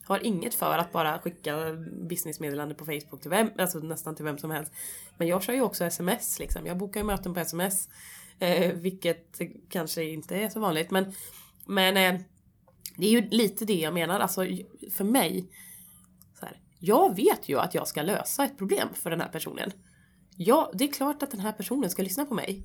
har 0.06 0.26
inget 0.26 0.54
för 0.54 0.78
att 0.78 0.91
bara 0.91 1.20
skicka 1.20 1.74
businessmeddelande 2.10 2.76
på 2.76 2.86
Facebook 2.86 3.22
till 3.22 3.30
vem, 3.30 3.50
alltså 3.58 3.80
nästan 3.80 4.15
till 4.15 4.26
vem 4.26 4.38
som 4.38 4.52
helst. 4.52 4.72
Men 5.17 5.28
jag 5.28 5.43
kör 5.43 5.54
ju 5.54 5.62
också 5.62 5.86
sms 5.86 6.39
liksom. 6.39 6.65
Jag 6.65 6.78
bokar 6.78 7.00
ju 7.00 7.06
möten 7.06 7.34
på 7.34 7.39
sms. 7.39 7.89
Eh, 8.39 8.74
vilket 8.74 9.39
kanske 9.70 10.04
inte 10.04 10.36
är 10.36 10.50
så 10.50 10.60
vanligt. 10.60 10.91
Men, 10.91 11.13
men 11.65 11.98
eh, 11.98 12.22
det 12.96 13.06
är 13.06 13.12
ju 13.12 13.30
lite 13.30 13.65
det 13.65 13.80
jag 13.80 13.93
menar. 13.93 14.20
Alltså 14.20 14.46
för 14.91 15.04
mig. 15.04 15.52
Så 16.39 16.46
här, 16.46 16.62
jag 16.80 17.15
vet 17.15 17.50
ju 17.50 17.60
att 17.60 17.76
jag 17.76 17.88
ska 17.88 18.02
lösa 18.02 18.46
ett 18.46 18.58
problem 18.58 18.88
för 18.93 19.10
den 19.10 19.22
här 19.22 19.30
personen. 19.30 19.72
Ja, 20.36 20.72
det 20.74 20.84
är 20.84 20.93
klart 20.93 21.24
att 21.24 21.32
den 21.32 21.39
här 21.39 21.52
personen 21.52 21.89
ska 21.89 22.04
lyssna 22.04 22.26
på 22.26 22.34
mig. 22.34 22.63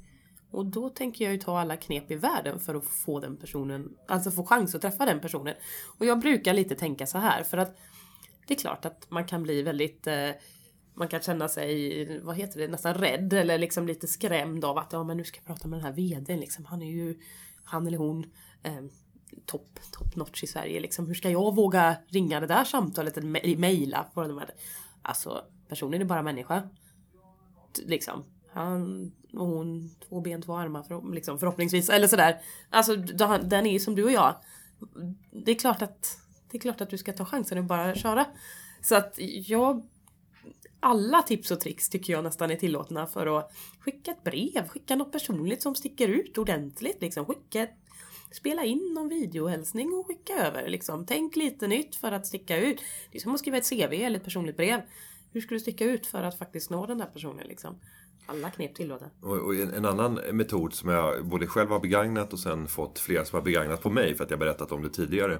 Och 0.52 0.66
då 0.66 0.88
tänker 0.88 1.24
jag 1.24 1.32
ju 1.32 1.38
ta 1.38 1.58
alla 1.58 1.76
knep 1.76 2.10
i 2.10 2.14
världen 2.14 2.60
för 2.60 2.74
att 2.74 2.84
få 2.84 3.20
den 3.20 3.36
personen, 3.36 3.96
alltså 4.08 4.30
få 4.30 4.44
chans 4.44 4.74
att 4.74 4.82
träffa 4.82 5.06
den 5.06 5.20
personen. 5.20 5.54
Och 5.98 6.06
jag 6.06 6.20
brukar 6.20 6.54
lite 6.54 6.74
tänka 6.74 7.06
så 7.06 7.18
här 7.18 7.42
för 7.42 7.58
att 7.58 7.78
det 8.46 8.54
är 8.54 8.58
klart 8.58 8.84
att 8.84 9.10
man 9.10 9.24
kan 9.24 9.42
bli 9.42 9.62
väldigt 9.62 10.06
eh, 10.06 10.30
man 10.94 11.08
kan 11.08 11.20
känna 11.20 11.48
sig, 11.48 12.20
vad 12.20 12.36
heter 12.36 12.60
det, 12.60 12.68
nästan 12.68 12.94
rädd 12.94 13.32
eller 13.32 13.58
liksom 13.58 13.86
lite 13.86 14.06
skrämd 14.06 14.64
av 14.64 14.78
att 14.78 14.92
ja 14.92 15.04
men 15.04 15.16
nu 15.16 15.24
ska 15.24 15.38
jag 15.38 15.46
prata 15.46 15.68
med 15.68 15.78
den 15.78 15.86
här 15.86 15.92
vdn 15.92 16.40
liksom. 16.40 16.64
Han 16.64 16.82
är 16.82 16.90
ju, 16.90 17.20
han 17.64 17.86
eller 17.86 17.98
hon, 17.98 18.24
eh, 18.62 18.82
topp, 19.46 19.78
top 19.92 20.16
notch 20.16 20.44
i 20.44 20.46
Sverige 20.46 20.80
liksom. 20.80 21.06
Hur 21.06 21.14
ska 21.14 21.30
jag 21.30 21.54
våga 21.54 21.96
ringa 22.06 22.40
det 22.40 22.46
där 22.46 22.64
samtalet 22.64 23.16
eller 23.16 23.56
mejla? 23.56 24.06
Alltså, 25.02 25.44
personen 25.68 26.00
är 26.00 26.04
bara 26.04 26.22
människa. 26.22 26.68
Liksom. 27.86 28.24
Han 28.52 29.12
och 29.32 29.46
hon, 29.46 29.90
två 30.08 30.20
ben, 30.20 30.42
två 30.42 30.56
armar 30.56 30.82
för, 30.82 31.14
liksom, 31.14 31.38
förhoppningsvis. 31.38 31.90
Eller 31.90 32.08
sådär. 32.08 32.40
Alltså, 32.70 32.96
den 33.42 33.66
är 33.66 33.72
ju 33.72 33.78
som 33.78 33.94
du 33.94 34.04
och 34.04 34.12
jag. 34.12 34.36
Det 35.30 35.50
är 35.50 35.54
klart 35.54 35.82
att, 35.82 36.18
det 36.50 36.58
är 36.58 36.60
klart 36.60 36.80
att 36.80 36.90
du 36.90 36.98
ska 36.98 37.12
ta 37.12 37.24
chansen 37.24 37.58
och 37.58 37.64
bara 37.64 37.94
köra. 37.94 38.26
Så 38.82 38.94
att 38.94 39.18
jag 39.46 39.82
alla 40.80 41.22
tips 41.22 41.50
och 41.50 41.60
tricks 41.60 41.88
tycker 41.88 42.12
jag 42.12 42.24
nästan 42.24 42.50
är 42.50 42.56
tillåtna 42.56 43.06
för 43.06 43.38
att 43.38 43.52
skicka 43.80 44.10
ett 44.10 44.24
brev, 44.24 44.68
skicka 44.68 44.96
något 44.96 45.12
personligt 45.12 45.62
som 45.62 45.74
sticker 45.74 46.08
ut 46.08 46.38
ordentligt. 46.38 47.00
Liksom. 47.00 47.26
Skicka 47.26 47.62
ett, 47.62 47.74
spela 48.30 48.64
in 48.64 48.92
någon 48.94 49.08
videohälsning 49.08 49.92
och 49.92 50.06
skicka 50.06 50.32
över. 50.32 50.68
Liksom. 50.68 51.06
Tänk 51.06 51.36
lite 51.36 51.66
nytt 51.66 51.96
för 51.96 52.12
att 52.12 52.26
sticka 52.26 52.56
ut. 52.56 52.80
Det 53.10 53.18
är 53.18 53.22
som 53.22 53.34
att 53.34 53.40
skriva 53.40 53.56
ett 53.56 53.68
CV 53.68 53.92
eller 53.92 54.16
ett 54.16 54.24
personligt 54.24 54.56
brev. 54.56 54.80
Hur 55.32 55.40
ska 55.40 55.54
du 55.54 55.60
sticka 55.60 55.84
ut 55.84 56.06
för 56.06 56.22
att 56.22 56.38
faktiskt 56.38 56.70
nå 56.70 56.86
den 56.86 56.98
där 56.98 57.06
personen? 57.06 57.46
Liksom? 57.46 57.80
Alla 58.26 58.50
knep 58.50 58.74
tillåter. 58.74 59.08
Och, 59.20 59.36
och 59.36 59.54
en, 59.54 59.74
en 59.74 59.84
annan 59.84 60.14
metod 60.14 60.74
som 60.74 60.90
jag 60.90 61.26
både 61.26 61.46
själv 61.46 61.70
har 61.70 61.80
begagnat 61.80 62.32
och 62.32 62.38
sen 62.38 62.66
fått 62.66 62.98
flera 62.98 63.24
som 63.24 63.36
har 63.36 63.44
begagnat 63.44 63.82
på 63.82 63.90
mig 63.90 64.14
för 64.14 64.24
att 64.24 64.30
jag 64.30 64.38
berättat 64.38 64.72
om 64.72 64.82
det 64.82 64.90
tidigare. 64.90 65.38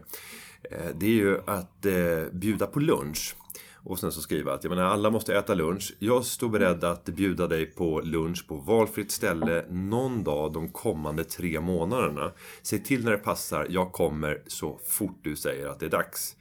Eh, 0.63 0.87
det 0.95 1.07
är 1.07 1.11
ju 1.11 1.39
att 1.47 1.87
eh, 1.87 2.33
bjuda 2.33 2.67
på 2.67 2.81
lunch. 2.81 3.37
Och 3.85 3.99
sen 3.99 4.13
så 4.13 4.21
skriva 4.21 4.55
att 4.55 4.65
jag 4.65 4.71
menar, 4.71 4.85
alla 4.85 5.11
måste 5.11 5.37
äta 5.37 5.55
lunch. 5.55 5.95
Jag 5.99 6.25
står 6.25 6.49
beredd 6.49 6.85
att 6.85 7.05
bjuda 7.05 7.47
dig 7.47 7.67
på 7.67 8.01
lunch 8.01 8.49
på 8.49 8.55
valfritt 8.55 9.11
ställe 9.11 9.65
någon 9.71 10.25
dag 10.25 10.53
de 10.53 10.69
kommande 10.69 11.25
tre 11.25 11.61
månaderna. 11.61 12.33
Säg 12.63 12.83
till 12.83 13.05
när 13.05 13.11
det 13.11 13.19
passar, 13.19 13.67
jag 13.71 13.93
kommer 13.93 14.43
så 14.47 14.81
fort 14.87 15.19
du 15.23 15.37
säger 15.37 15.67
att 15.67 15.81
det 15.81 15.87
är 15.87 15.91
dags. 15.91 16.37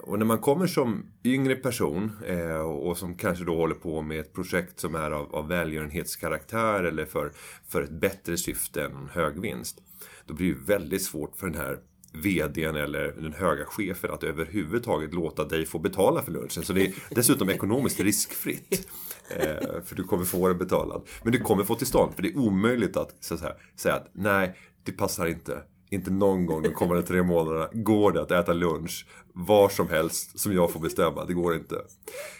Och 0.00 0.18
när 0.18 0.26
man 0.26 0.38
kommer 0.38 0.66
som 0.66 1.06
yngre 1.24 1.54
person 1.54 2.12
eh, 2.26 2.60
och 2.60 2.98
som 2.98 3.16
kanske 3.16 3.44
då 3.44 3.56
håller 3.56 3.74
på 3.74 4.02
med 4.02 4.20
ett 4.20 4.32
projekt 4.32 4.80
som 4.80 4.94
är 4.94 5.10
av, 5.10 5.34
av 5.34 5.48
välgörenhetskaraktär 5.48 6.84
eller 6.84 7.04
för, 7.04 7.32
för 7.68 7.82
ett 7.82 7.90
bättre 7.90 8.36
syfte 8.36 8.84
än 8.84 8.96
en 8.96 9.08
hög 9.08 9.40
vinst. 9.40 9.78
Då 10.26 10.34
blir 10.34 10.54
det 10.54 10.60
väldigt 10.60 11.02
svårt 11.02 11.36
för 11.36 11.46
den 11.46 11.60
här 11.60 11.78
VDn 12.12 12.76
eller 12.76 13.12
den 13.12 13.32
höga 13.32 13.64
chefen 13.64 14.10
att 14.10 14.22
överhuvudtaget 14.22 15.14
låta 15.14 15.44
dig 15.44 15.66
få 15.66 15.78
betala 15.78 16.22
för 16.22 16.32
lunchen. 16.32 16.62
Så 16.62 16.72
det 16.72 16.86
är 16.86 16.94
dessutom 17.10 17.50
ekonomiskt 17.50 18.00
riskfritt. 18.00 18.88
Eh, 19.28 19.82
för 19.84 19.94
du 19.94 20.04
kommer 20.04 20.24
få 20.24 20.48
den 20.48 20.58
betalad. 20.58 21.02
Men 21.22 21.32
du 21.32 21.38
kommer 21.38 21.64
få 21.64 21.74
till 21.74 21.86
stånd. 21.86 22.14
För 22.14 22.22
det 22.22 22.28
är 22.28 22.38
omöjligt 22.38 22.96
att 22.96 23.16
så 23.20 23.34
att 23.34 23.40
säga, 23.40 23.54
säga 23.76 23.94
att 23.94 24.10
nej, 24.12 24.56
det 24.82 24.92
passar 24.92 25.26
inte. 25.26 25.62
Inte 25.94 26.10
någon 26.10 26.46
gång 26.46 26.62
de 26.62 26.70
kommande 26.70 27.02
tre 27.02 27.22
månaderna 27.22 27.68
går 27.72 28.12
det 28.12 28.22
att 28.22 28.30
äta 28.30 28.52
lunch 28.52 29.06
var 29.32 29.68
som 29.68 29.88
helst 29.88 30.38
som 30.38 30.52
jag 30.52 30.70
får 30.70 30.80
bestämma. 30.80 31.24
Det 31.24 31.34
går 31.34 31.54
inte. 31.54 31.76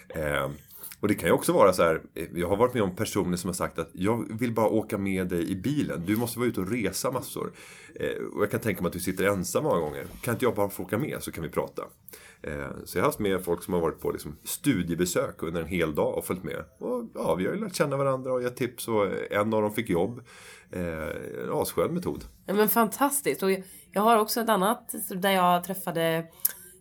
Eh, 0.09 0.51
och 1.05 1.09
det 1.09 1.15
kan 1.15 1.29
ju 1.29 1.33
också 1.33 1.53
vara 1.53 1.73
så 1.73 1.83
här, 1.83 2.03
eh, 2.15 2.29
jag 2.35 2.49
har 2.49 2.57
varit 2.57 2.75
med 2.75 2.83
om 2.83 2.97
personer 2.97 3.37
som 3.37 3.49
har 3.49 3.55
sagt 3.55 3.79
att 3.79 3.91
jag 3.93 4.39
vill 4.39 4.53
bara 4.53 4.69
åka 4.69 4.99
med 4.99 5.29
dig 5.29 5.51
i 5.51 5.57
bilen. 5.57 6.03
Du 6.07 6.17
måste 6.17 6.39
vara 6.39 6.49
ute 6.49 6.61
och 6.61 6.71
resa 6.71 7.11
massor. 7.11 7.53
Eh, 7.95 8.25
och 8.35 8.43
jag 8.43 8.51
kan 8.51 8.61
tänka 8.61 8.83
mig 8.83 8.87
att 8.87 8.93
du 8.93 9.01
sitter 9.01 9.25
ensam 9.25 9.65
många 9.65 9.81
gånger. 9.81 10.07
Kan 10.21 10.35
inte 10.35 10.45
jag 10.45 10.55
bara 10.55 10.69
få 10.69 10.83
åka 10.83 10.99
med 10.99 11.23
så 11.23 11.33
kan 11.33 11.43
vi 11.43 11.51
prata. 11.51 11.83
Eh, 12.43 12.69
så 12.85 12.99
jag 12.99 13.03
har 13.03 13.09
haft 13.09 13.19
med 13.19 13.45
folk 13.45 13.63
som 13.63 13.75
har 13.75 13.81
varit 13.81 14.01
på 14.01 14.11
liksom 14.11 14.37
studiebesök 14.45 15.43
under 15.43 15.61
en 15.61 15.67
hel 15.67 15.95
dag 15.95 16.19
och 16.19 16.25
följt 16.25 16.45
med. 16.45 16.65
Och 16.79 17.05
ja, 17.15 17.35
vi 17.35 17.47
har 17.47 17.55
ju 17.55 17.61
lärt 17.61 17.75
känna 17.75 17.97
varandra 17.97 18.33
och 18.33 18.43
gett 18.43 18.57
tips 18.57 18.89
och 18.89 19.07
en 19.31 19.55
av 19.55 19.63
dem 19.63 19.73
fick 19.73 19.91
jobb. 19.91 20.21
En 20.71 21.53
asskön 21.53 21.95
metod. 21.95 22.25
Ja, 22.47 22.55
men 22.55 22.69
fantastiskt. 22.69 23.43
Och 23.43 23.51
jag, 23.93 24.03
har 24.03 24.19
också 24.19 24.41
ett 24.41 24.49
annat 24.49 24.95
där 25.09 25.31
jag 25.31 25.65
träffade 25.65 26.27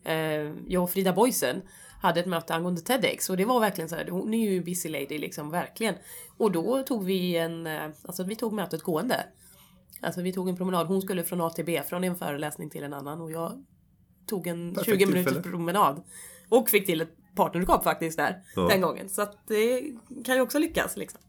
eh, 0.06 0.52
jag 0.68 0.84
och 0.84 0.90
Frida 0.90 1.14
Boysen 1.14 1.62
hade 2.04 2.20
ett 2.20 2.26
möte 2.26 2.54
angående 2.56 2.82
TEDx 2.82 3.30
och 3.30 3.38
det 3.38 3.46
var 3.46 3.60
verkligen 3.60 3.90
så 3.90 3.96
här, 3.96 4.08
hon 4.10 4.34
är 4.34 4.50
ju 4.52 4.64
busy 4.64 4.90
lady 4.90 5.18
liksom, 5.18 5.50
verkligen. 5.52 5.96
Och 6.38 6.52
då 6.52 6.84
tog 6.84 7.04
vi 7.06 7.38
en, 7.38 7.68
eh, 7.68 7.84
alltså 8.04 8.24
vi 8.24 8.36
tog 8.36 8.54
mötet 8.54 8.82
gående. 8.82 9.26
Alltså 10.02 10.22
vi 10.22 10.34
tog 10.34 10.50
en 10.50 10.58
promenad, 10.58 10.88
hon 10.88 11.02
skulle 11.02 11.24
från 11.24 11.42
A 11.42 11.50
till 11.50 11.66
B, 11.66 11.82
från 11.90 12.04
en 12.04 12.16
föreläsning 12.16 12.70
till 12.70 12.84
en 12.84 12.94
annan 12.94 13.22
och 13.22 13.32
jag 13.32 13.64
tog 14.28 14.48
en 14.48 14.74
Perfekt 14.74 14.98
20 15.00 15.06
minuters 15.06 15.34
tillfälle. 15.34 15.52
promenad. 15.52 16.04
Och 16.50 16.70
fick 16.70 16.86
till 16.86 17.02
ett 17.02 17.16
partnerskap 17.36 17.84
faktiskt 17.84 18.18
där, 18.18 18.42
Ja. 18.56 18.62
den 18.62 18.82
gången. 18.82 19.10
Så 19.10 19.22
att 19.22 19.48
det 19.48 19.82
kan 20.26 20.36
ju 20.36 20.42
också 20.42 20.60
lyckas 20.60 20.98
liksom. 20.98 21.22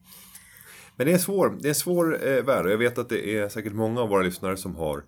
Men 0.97 1.07
det 1.07 1.13
är, 1.13 1.19
svår, 1.19 1.57
det 1.61 1.67
är 1.67 1.71
en 1.71 1.75
svår 1.75 2.29
eh, 2.29 2.45
värld 2.45 2.67
och 2.67 2.73
jag 2.73 2.79
vet 2.79 2.99
att 2.99 3.09
det 3.09 3.37
är 3.37 3.49
säkert 3.49 3.73
många 3.73 4.01
av 4.01 4.09
våra 4.09 4.23
lyssnare 4.23 4.57
som 4.57 4.77
har 4.77 5.03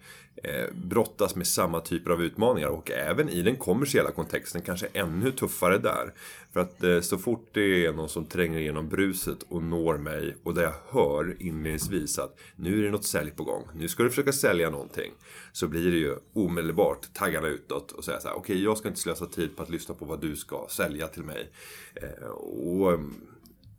eh, 0.44 0.75
brottas 0.75 1.37
med 1.37 1.46
samma 1.46 1.81
typer 1.81 2.11
av 2.11 2.22
utmaningar 2.22 2.68
och 2.68 2.90
även 2.90 3.29
i 3.29 3.42
den 3.42 3.57
kommersiella 3.57 4.11
kontexten 4.11 4.62
kanske 4.62 4.87
ännu 4.92 5.33
tuffare 5.33 5.79
där. 5.79 6.12
För 6.53 6.61
att 6.61 6.83
eh, 6.83 7.01
så 7.01 7.18
fort 7.18 7.49
det 7.53 7.87
är 7.87 7.92
någon 7.92 8.09
som 8.09 8.25
tränger 8.25 8.59
igenom 8.59 8.88
bruset 8.88 9.38
och 9.49 9.62
når 9.62 9.99
mig 9.99 10.37
och 10.42 10.55
där 10.55 10.62
jag 10.62 10.75
hör 10.88 11.37
inledningsvis 11.38 12.18
att 12.18 12.38
nu 12.57 12.79
är 12.79 12.83
det 12.83 12.90
något 12.90 13.05
sälj 13.05 13.31
på 13.31 13.44
gång, 13.44 13.62
nu 13.75 13.88
ska 13.88 14.03
du 14.03 14.09
försöka 14.11 14.33
sälja 14.33 14.70
någonting. 14.70 15.12
Så 15.53 15.68
blir 15.68 15.90
det 15.90 15.99
ju 15.99 16.16
omedelbart 16.35 17.14
taggarna 17.14 17.49
utåt 17.49 17.92
och 17.92 18.05
säga 18.05 18.20
så 18.20 18.29
här, 18.29 18.37
okej 18.37 18.64
jag 18.64 18.79
ska 18.79 18.88
inte 18.88 19.01
slösa 19.01 19.27
tid 19.27 19.57
på 19.57 19.62
att 19.62 19.70
lyssna 19.70 19.94
på 19.94 20.05
vad 20.05 20.20
du 20.20 20.37
ska 20.37 20.66
sälja 20.70 21.07
till 21.09 21.22
mig. 21.22 21.51
Eh, 21.94 22.29
och 22.29 22.92
mm, 22.92 23.14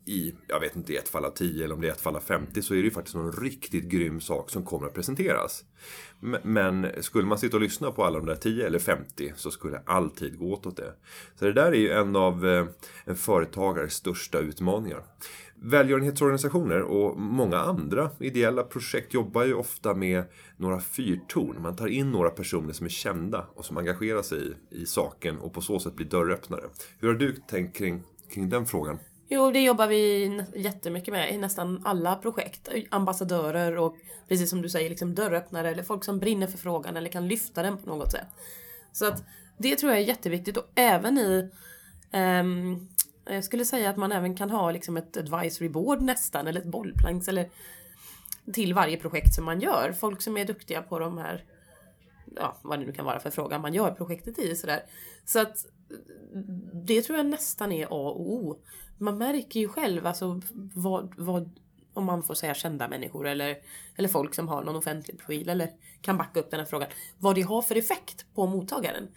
i, 0.07 0.35
jag 0.47 0.59
vet 0.59 0.75
inte, 0.75 0.93
ett 0.93 1.09
fall 1.09 1.25
av 1.25 1.31
10 1.31 1.63
eller 1.63 1.75
om 1.75 1.81
det 1.81 1.87
är 1.87 1.91
ett 1.91 2.01
fall 2.01 2.15
av 2.15 2.19
50 2.19 2.61
så 2.61 2.73
är 2.73 2.77
det 2.77 2.83
ju 2.83 2.91
faktiskt 2.91 3.15
någon 3.15 3.31
riktigt 3.31 3.83
grym 3.83 4.21
sak 4.21 4.49
som 4.49 4.65
kommer 4.65 4.87
att 4.87 4.93
presenteras. 4.93 5.63
Men 6.43 6.87
skulle 7.01 7.27
man 7.27 7.37
sitta 7.37 7.57
och 7.57 7.61
lyssna 7.61 7.91
på 7.91 8.03
alla 8.03 8.17
de 8.19 8.25
där 8.25 8.35
10 8.35 8.67
eller 8.67 8.79
50 8.79 9.33
så 9.35 9.51
skulle 9.51 9.81
all 9.85 10.09
tid 10.09 10.37
gå 10.37 10.53
åt 10.53 10.77
det. 10.77 10.93
Så 11.35 11.45
det 11.45 11.53
där 11.53 11.71
är 11.71 11.75
ju 11.75 11.91
en 11.91 12.15
av 12.15 12.47
eh, 12.47 12.65
en 13.05 13.15
företagares 13.15 13.93
största 13.93 14.39
utmaningar. 14.39 15.03
Välgörenhetsorganisationer 15.55 16.81
och 16.81 17.19
många 17.19 17.57
andra 17.57 18.09
ideella 18.19 18.63
projekt 18.63 19.13
jobbar 19.13 19.45
ju 19.45 19.53
ofta 19.53 19.93
med 19.93 20.23
några 20.57 20.79
fyrtorn. 20.79 21.61
Man 21.61 21.75
tar 21.75 21.87
in 21.87 22.11
några 22.11 22.29
personer 22.29 22.73
som 22.73 22.85
är 22.85 22.89
kända 22.89 23.47
och 23.53 23.65
som 23.65 23.77
engagerar 23.77 24.21
sig 24.21 24.53
i, 24.71 24.81
i 24.81 24.85
saken 24.85 25.37
och 25.37 25.53
på 25.53 25.61
så 25.61 25.79
sätt 25.79 25.95
blir 25.95 26.07
dörröppnare. 26.07 26.63
Hur 26.99 27.07
har 27.07 27.15
du 27.15 27.35
tänkt 27.35 27.77
kring, 27.77 28.03
kring 28.33 28.49
den 28.49 28.65
frågan? 28.65 28.99
Jo, 29.29 29.51
det 29.51 29.63
jobbar 29.63 29.87
vi 29.87 30.25
jättemycket 30.55 31.11
med 31.11 31.33
i 31.33 31.37
nästan 31.37 31.81
alla 31.85 32.15
projekt. 32.15 32.69
Ambassadörer 32.89 33.77
och 33.77 33.97
precis 34.27 34.49
som 34.49 34.61
du 34.61 34.69
säger, 34.69 34.89
liksom 34.89 35.15
dörröppnare 35.15 35.69
eller 35.69 35.83
folk 35.83 36.03
som 36.03 36.19
brinner 36.19 36.47
för 36.47 36.57
frågan 36.57 36.97
eller 36.97 37.09
kan 37.09 37.27
lyfta 37.27 37.63
den 37.63 37.77
på 37.77 37.89
något 37.89 38.11
sätt. 38.11 38.27
Så 38.91 39.05
att 39.07 39.23
det 39.57 39.75
tror 39.75 39.91
jag 39.91 40.01
är 40.01 40.05
jätteviktigt 40.05 40.57
och 40.57 40.67
även 40.75 41.17
i 41.17 41.49
um, 42.13 42.89
jag 43.25 43.43
skulle 43.43 43.65
säga 43.65 43.89
att 43.89 43.97
man 43.97 44.11
även 44.11 44.35
kan 44.35 44.49
ha 44.49 44.71
liksom 44.71 44.97
ett 44.97 45.17
advisory 45.17 45.69
board 45.69 46.01
nästan 46.01 46.47
eller 46.47 46.61
ett 46.61 46.67
bollplanks 46.67 47.27
eller 47.27 47.49
till 48.53 48.73
varje 48.73 48.97
projekt 48.97 49.33
som 49.35 49.45
man 49.45 49.61
gör. 49.61 49.91
Folk 49.91 50.21
som 50.21 50.37
är 50.37 50.45
duktiga 50.45 50.81
på 50.81 50.99
de 50.99 51.17
här 51.17 51.45
ja, 52.35 52.57
vad 52.61 52.79
det 52.79 52.85
nu 52.85 52.91
kan 52.91 53.05
vara 53.05 53.19
för 53.19 53.29
fråga 53.29 53.59
man 53.59 53.73
gör 53.73 53.91
projektet 53.91 54.39
i 54.39 54.55
sådär. 54.55 54.83
Så 55.25 55.39
att 55.39 55.65
det 56.73 57.01
tror 57.01 57.17
jag 57.17 57.25
nästan 57.25 57.71
är 57.71 57.85
A 57.85 58.09
och 58.09 58.21
O. 58.21 58.57
Man 58.97 59.17
märker 59.17 59.59
ju 59.59 59.67
själv 59.67 60.07
alltså 60.07 60.41
vad, 60.73 61.13
vad 61.17 61.59
om 61.93 62.05
man 62.05 62.23
får 62.23 62.33
säga 62.33 62.53
kända 62.53 62.87
människor 62.87 63.27
eller, 63.27 63.57
eller 63.95 64.09
folk 64.09 64.35
som 64.35 64.47
har 64.47 64.63
någon 64.63 64.75
offentlig 64.75 65.19
profil 65.19 65.49
eller 65.49 65.71
kan 66.01 66.17
backa 66.17 66.39
upp 66.39 66.51
den 66.51 66.59
här 66.59 66.67
frågan. 66.67 66.89
Vad 67.17 67.35
det 67.35 67.41
har 67.41 67.61
för 67.61 67.75
effekt 67.75 68.25
på 68.33 68.47
mottagaren. 68.47 69.07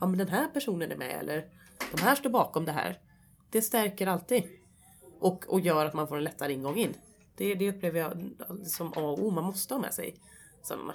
Ja 0.00 0.06
men 0.06 0.18
den 0.18 0.28
här 0.28 0.46
personen 0.46 0.92
är 0.92 0.96
med 0.96 1.18
eller 1.20 1.46
de 1.92 2.02
här 2.02 2.14
står 2.14 2.30
bakom 2.30 2.64
det 2.64 2.72
här. 2.72 2.98
Det 3.50 3.62
stärker 3.62 4.06
alltid. 4.06 4.42
Och, 5.20 5.48
och 5.48 5.60
gör 5.60 5.86
att 5.86 5.94
man 5.94 6.08
får 6.08 6.16
en 6.16 6.24
lättare 6.24 6.52
ingång 6.52 6.76
in. 6.76 6.94
Det, 7.36 7.54
det 7.54 7.70
upplever 7.70 8.00
jag 8.00 8.30
som 8.66 8.92
A 8.96 9.00
och 9.00 9.24
O. 9.24 9.30
Man 9.30 9.44
måste 9.44 9.74
ha 9.74 9.80
med 9.80 9.94
sig 9.94 10.14
sådana. 10.62 10.94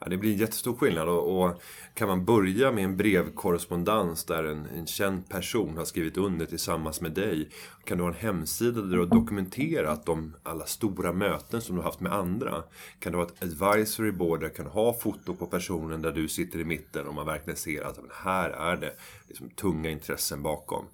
Ja, 0.00 0.06
det 0.08 0.16
blir 0.16 0.32
en 0.32 0.38
jättestor 0.38 0.76
skillnad 0.76 1.08
och, 1.08 1.44
och 1.44 1.62
kan 1.94 2.08
man 2.08 2.24
börja 2.24 2.72
med 2.72 2.84
en 2.84 2.96
brevkorrespondens 2.96 4.24
där 4.24 4.44
en, 4.44 4.66
en 4.66 4.86
känd 4.86 5.28
person 5.28 5.76
har 5.76 5.84
skrivit 5.84 6.16
under 6.16 6.46
tillsammans 6.46 7.00
med 7.00 7.12
dig. 7.12 7.48
Kan 7.84 7.98
du 7.98 8.04
ha 8.04 8.10
en 8.10 8.16
hemsida 8.16 8.80
där 8.80 8.96
du 8.96 8.98
har 8.98 9.06
dokumenterat 9.06 10.06
de 10.06 10.36
alla 10.42 10.66
stora 10.66 11.12
möten 11.12 11.60
som 11.60 11.76
du 11.76 11.82
har 11.82 11.88
haft 11.88 12.00
med 12.00 12.12
andra. 12.12 12.62
Kan 12.98 13.12
du 13.12 13.18
ha 13.18 13.26
ett 13.26 13.42
advisory 13.42 14.12
board 14.12 14.40
där 14.40 14.48
du 14.48 14.54
kan 14.54 14.66
ha 14.66 14.92
foto 14.92 15.34
på 15.34 15.46
personen 15.46 16.02
där 16.02 16.12
du 16.12 16.28
sitter 16.28 16.58
i 16.58 16.64
mitten 16.64 17.06
och 17.06 17.14
man 17.14 17.26
verkligen 17.26 17.56
ser 17.56 17.82
att 17.82 17.96
men 17.96 18.10
här 18.12 18.50
är 18.50 18.76
det 18.76 18.92
liksom, 19.28 19.50
tunga 19.50 19.90
intressen 19.90 20.42
bakom. 20.42 20.84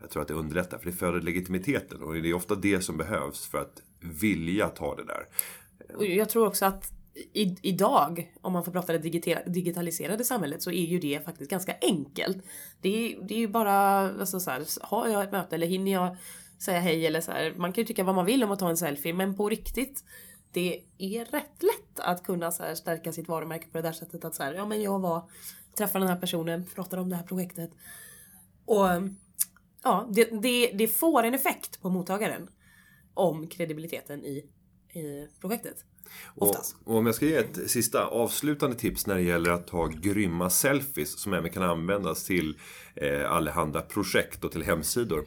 Jag 0.00 0.10
tror 0.10 0.22
att 0.22 0.28
det 0.28 0.34
underlättar 0.34 0.78
för 0.78 0.86
det 0.86 0.92
föder 0.92 1.20
legitimiteten 1.20 2.02
och 2.02 2.14
det 2.14 2.30
är 2.30 2.34
ofta 2.34 2.54
det 2.54 2.80
som 2.80 2.96
behövs 2.96 3.46
för 3.46 3.58
att 3.58 3.82
vilja 4.00 4.68
ta 4.68 4.96
det 4.96 5.04
där. 5.04 5.26
Och 5.96 6.04
jag 6.04 6.28
tror 6.28 6.46
också 6.46 6.64
att 6.64 6.92
i, 7.32 7.56
idag, 7.62 8.32
om 8.40 8.52
man 8.52 8.64
får 8.64 8.72
prata 8.72 8.92
det 8.92 8.98
digita- 8.98 9.48
digitaliserade 9.48 10.24
samhället, 10.24 10.62
så 10.62 10.70
är 10.70 10.86
ju 10.86 10.98
det 10.98 11.24
faktiskt 11.24 11.50
ganska 11.50 11.76
enkelt. 11.80 12.38
Det 12.80 12.88
är, 12.88 13.22
det 13.22 13.34
är 13.34 13.38
ju 13.38 13.48
bara, 13.48 13.74
alltså 14.20 14.40
så 14.40 14.50
här, 14.50 14.64
har 14.80 15.08
jag 15.08 15.22
ett 15.22 15.32
möte 15.32 15.54
eller 15.54 15.66
hinner 15.66 15.92
jag 15.92 16.16
säga 16.58 16.80
hej 16.80 17.06
eller 17.06 17.20
så 17.20 17.32
här. 17.32 17.54
Man 17.56 17.72
kan 17.72 17.82
ju 17.82 17.86
tycka 17.86 18.04
vad 18.04 18.14
man 18.14 18.26
vill 18.26 18.44
om 18.44 18.50
att 18.50 18.58
ta 18.58 18.68
en 18.68 18.76
selfie, 18.76 19.14
men 19.14 19.36
på 19.36 19.48
riktigt, 19.48 20.04
det 20.52 20.82
är 20.98 21.24
rätt 21.24 21.62
lätt 21.62 22.00
att 22.00 22.22
kunna 22.22 22.50
så 22.50 22.62
här, 22.62 22.74
stärka 22.74 23.12
sitt 23.12 23.28
varumärke 23.28 23.66
på 23.66 23.78
det 23.78 23.82
där 23.82 23.92
sättet 23.92 24.24
att 24.24 24.34
så 24.34 24.42
här, 24.42 24.54
ja 24.54 24.66
men 24.66 24.82
jag 24.82 24.98
var, 24.98 25.30
träffade 25.76 26.04
den 26.04 26.12
här 26.12 26.20
personen, 26.20 26.66
pratade 26.74 27.02
om 27.02 27.08
det 27.08 27.16
här 27.16 27.22
projektet. 27.22 27.70
Och 28.64 28.86
ja, 29.82 30.08
det, 30.10 30.24
det, 30.42 30.72
det 30.74 30.88
får 30.88 31.22
en 31.22 31.34
effekt 31.34 31.80
på 31.80 31.90
mottagaren 31.90 32.48
om 33.14 33.46
kredibiliteten 33.46 34.24
i, 34.24 34.44
i 34.94 35.28
projektet. 35.40 35.84
Och, 36.24 36.56
och 36.84 36.96
om 36.96 37.06
jag 37.06 37.14
ska 37.14 37.26
ge 37.26 37.36
ett 37.36 37.70
sista 37.70 38.06
avslutande 38.06 38.76
tips 38.76 39.06
när 39.06 39.14
det 39.14 39.22
gäller 39.22 39.50
att 39.50 39.66
ta 39.66 39.86
grymma 39.86 40.50
selfies 40.50 41.18
som 41.18 41.34
även 41.34 41.50
kan 41.50 41.62
användas 41.62 42.24
till 42.24 42.58
eh, 42.94 43.32
allehanda 43.32 43.80
projekt 43.80 44.44
och 44.44 44.52
till 44.52 44.62
hemsidor. 44.62 45.24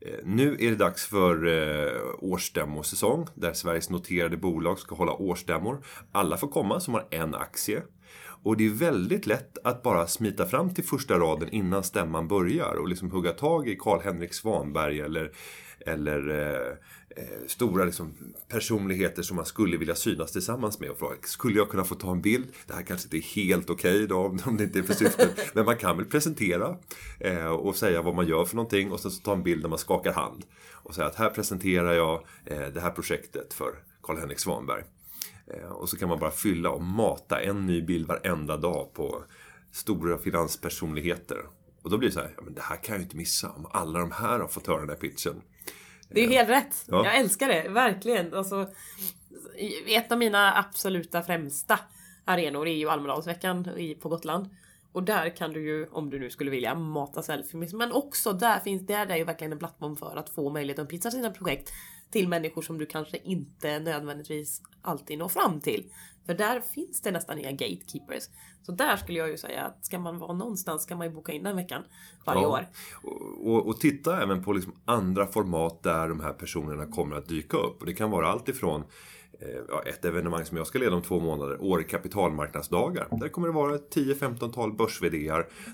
Eh, 0.00 0.18
nu 0.24 0.56
är 0.60 0.70
det 0.70 0.76
dags 0.76 1.06
för 1.06 1.46
eh, 1.46 2.00
årsstämmosäsong 2.18 3.26
där 3.34 3.52
Sveriges 3.52 3.90
noterade 3.90 4.36
bolag 4.36 4.78
ska 4.78 4.94
hålla 4.94 5.12
årsstämmor. 5.12 5.84
Alla 6.12 6.36
får 6.36 6.48
komma 6.48 6.80
som 6.80 6.94
har 6.94 7.06
en 7.10 7.34
aktie. 7.34 7.82
Och 8.42 8.56
det 8.56 8.66
är 8.66 8.70
väldigt 8.70 9.26
lätt 9.26 9.58
att 9.64 9.82
bara 9.82 10.06
smita 10.06 10.46
fram 10.46 10.74
till 10.74 10.84
första 10.84 11.18
raden 11.18 11.48
innan 11.48 11.82
stämman 11.82 12.28
börjar 12.28 12.74
och 12.74 12.88
liksom 12.88 13.10
hugga 13.10 13.32
tag 13.32 13.68
i 13.68 13.76
Karl-Henrik 13.76 14.34
Svanberg 14.34 15.00
eller, 15.00 15.32
eller 15.80 16.28
eh, 16.28 16.76
eh, 17.22 17.46
stora 17.46 17.84
liksom, 17.84 18.14
personligheter 18.48 19.22
som 19.22 19.36
man 19.36 19.46
skulle 19.46 19.76
vilja 19.76 19.94
synas 19.94 20.32
tillsammans 20.32 20.80
med 20.80 20.90
och 20.90 20.98
fråga 20.98 21.16
skulle 21.22 21.58
jag 21.58 21.70
kunna 21.70 21.84
få 21.84 21.94
ta 21.94 22.12
en 22.12 22.22
bild? 22.22 22.46
Det 22.66 22.74
här 22.74 22.82
kanske 22.82 23.06
inte 23.06 23.16
är 23.16 23.34
helt 23.44 23.70
okej 23.70 23.94
okay 23.94 24.06
då 24.06 24.38
om 24.46 24.56
det 24.56 24.64
inte 24.64 24.78
är 24.78 24.82
för 24.82 24.94
syftet 24.94 25.30
men 25.54 25.64
man 25.64 25.76
kan 25.76 25.96
väl 25.96 26.06
presentera 26.06 26.76
eh, 27.20 27.46
och 27.46 27.76
säga 27.76 28.02
vad 28.02 28.14
man 28.14 28.26
gör 28.26 28.44
för 28.44 28.56
någonting 28.56 28.92
och 28.92 29.00
sen 29.00 29.10
så 29.10 29.22
ta 29.22 29.32
en 29.32 29.42
bild 29.42 29.62
där 29.62 29.68
man 29.68 29.78
skakar 29.78 30.12
hand 30.12 30.44
och 30.72 30.94
säga 30.94 31.06
att 31.06 31.14
här 31.14 31.30
presenterar 31.30 31.92
jag 31.92 32.24
eh, 32.44 32.66
det 32.74 32.80
här 32.80 32.90
projektet 32.90 33.54
för 33.54 33.70
Karl-Henrik 34.02 34.38
Svanberg. 34.38 34.82
Eh, 35.46 35.70
Och 35.70 35.88
så 35.88 35.96
kan 35.96 36.08
man 36.08 36.18
bara 36.18 36.30
fylla 36.30 36.70
och 36.70 36.82
mata 36.82 37.40
en 37.40 37.66
ny 37.66 37.82
bild 37.82 38.06
varenda 38.06 38.56
dag 38.56 38.92
på 38.94 39.24
stora 39.72 40.18
finanspersonligheter. 40.18 41.46
Och 41.82 41.90
då 41.90 41.98
blir 41.98 42.08
det 42.08 42.14
så 42.14 42.20
här, 42.20 42.34
ja, 42.36 42.42
men 42.44 42.54
det 42.54 42.62
här 42.62 42.76
kan 42.76 42.92
jag 42.92 42.98
ju 42.98 43.02
inte 43.04 43.16
missa 43.16 43.50
om 43.50 43.66
alla 43.70 43.98
de 43.98 44.10
här 44.10 44.38
har 44.40 44.48
fått 44.48 44.66
höra 44.66 44.80
den 44.80 44.88
här 44.88 44.96
pitchen. 44.96 45.42
Det 46.08 46.24
är 46.24 46.28
helt 46.28 46.48
rätt. 46.48 46.84
Ja. 46.88 47.04
Jag 47.04 47.16
älskar 47.16 47.48
det, 47.48 47.68
verkligen. 47.68 48.34
Alltså, 48.34 48.68
ett 49.86 50.12
av 50.12 50.18
mina 50.18 50.58
absoluta 50.58 51.22
främsta 51.22 51.78
arenor 52.24 52.68
är 52.68 52.74
ju 52.74 52.88
Almedalsveckan 52.88 53.68
på 54.00 54.08
Gotland. 54.08 54.48
Och 54.92 55.02
där 55.02 55.36
kan 55.36 55.52
du 55.52 55.66
ju, 55.66 55.86
om 55.86 56.10
du 56.10 56.18
nu 56.18 56.30
skulle 56.30 56.50
vilja, 56.50 56.74
mata 56.74 57.22
selfies. 57.22 57.72
Men 57.72 57.92
också 57.92 58.32
där 58.32 58.60
finns, 58.60 58.86
där 58.86 59.06
är 59.06 59.16
ju 59.16 59.24
verkligen 59.24 59.52
en 59.52 59.58
plattform 59.58 59.96
för 59.96 60.16
att 60.16 60.30
få 60.30 60.50
möjlighet 60.50 60.78
att 60.78 60.88
pitcha 60.88 61.10
sina 61.10 61.30
projekt 61.30 61.72
till 62.10 62.28
människor 62.28 62.62
som 62.62 62.78
du 62.78 62.86
kanske 62.86 63.16
inte 63.16 63.78
nödvändigtvis 63.78 64.62
alltid 64.82 65.18
når 65.18 65.28
fram 65.28 65.60
till. 65.60 65.92
För 66.26 66.34
där 66.34 66.60
finns 66.60 67.00
det 67.00 67.10
nästan 67.10 67.38
inga 67.38 67.52
gatekeepers. 67.52 68.28
Så 68.62 68.72
där 68.72 68.96
skulle 68.96 69.18
jag 69.18 69.28
ju 69.28 69.36
säga 69.36 69.64
att 69.64 69.86
ska 69.86 69.98
man 69.98 70.18
vara 70.18 70.32
någonstans 70.32 70.82
ska 70.82 70.96
man 70.96 71.06
ju 71.06 71.12
boka 71.12 71.32
in 71.32 71.42
den 71.42 71.56
veckan 71.56 71.82
varje 72.24 72.42
Ja. 72.42 72.48
år. 72.48 72.66
Och, 73.44 73.66
och, 73.68 73.80
titta 73.80 74.22
även 74.22 74.42
på 74.44 74.52
liksom 74.52 74.72
andra 74.84 75.26
format 75.26 75.82
där 75.82 76.08
de 76.08 76.20
här 76.20 76.32
personerna 76.32 76.86
kommer 76.86 77.16
att 77.16 77.28
dyka 77.28 77.56
upp. 77.56 77.80
Och 77.80 77.86
det 77.86 77.94
kan 77.94 78.10
vara 78.10 78.28
allt 78.28 78.48
ifrån 78.48 78.84
eh, 79.40 79.92
ett 79.92 80.04
evenemang 80.04 80.44
som 80.44 80.56
jag 80.56 80.66
ska 80.66 80.78
leda 80.78 80.96
om 80.96 81.02
två 81.02 81.20
månader, 81.20 81.62
Åre 81.62 81.82
kapitalmarknadsdagar. 81.82 83.08
Där 83.20 83.28
kommer 83.28 83.48
det 83.48 83.54
vara 83.54 83.76
10-15-tal 83.76 84.72
börs 84.72 85.00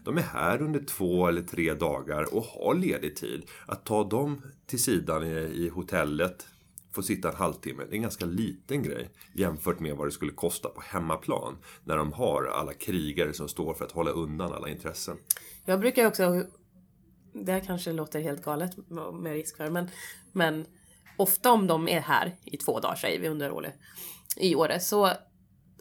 De 0.04 0.18
är 0.18 0.22
här 0.22 0.62
under 0.62 0.80
två 0.80 1.26
eller 1.26 1.42
tre 1.42 1.74
dagar 1.74 2.34
och 2.34 2.44
har 2.44 2.74
ledig 2.74 3.16
tid. 3.16 3.42
Att 3.66 3.84
ta 3.84 4.04
dem 4.04 4.42
till 4.66 4.82
sidan 4.82 5.22
i, 5.24 5.34
i 5.36 5.68
hotellet, 5.68 6.46
få 6.94 7.02
sitta 7.02 7.28
en 7.28 7.36
halvtimme, 7.36 7.84
det 7.84 7.90
är 7.90 7.96
en 7.96 8.02
ganska 8.02 8.24
liten 8.26 8.82
grej 8.82 9.10
jämfört 9.34 9.80
med 9.80 9.96
vad 9.96 10.06
det 10.06 10.12
skulle 10.12 10.32
kosta 10.32 10.68
på 10.68 10.80
hemmaplan. 10.84 11.58
När 11.84 11.96
de 11.96 12.12
har 12.12 12.44
alla 12.44 12.74
krigare 12.74 13.32
som 13.32 13.48
står 13.48 13.74
för 13.74 13.84
att 13.84 13.92
hålla 13.92 14.10
undan 14.10 14.52
alla 14.52 14.68
intressen. 14.68 15.16
Jag 15.64 15.80
brukar 15.80 16.06
också, 16.06 16.44
det 17.32 17.52
här 17.52 17.60
kanske 17.60 17.92
låter 17.92 18.20
helt 18.20 18.42
galet 18.44 18.70
med 19.22 19.32
risk 19.32 19.56
för, 19.56 19.70
men, 19.70 19.88
men 20.32 20.66
ofta 21.16 21.52
om 21.52 21.66
de 21.66 21.88
är 21.88 22.00
här 22.00 22.36
i 22.44 22.56
två 22.56 22.80
dagar 22.80 22.96
säger 22.96 23.20
vi 23.20 23.28
under 23.28 23.50
året 23.52 23.74
i 24.36 24.54
året 24.54 24.82
så 24.82 25.12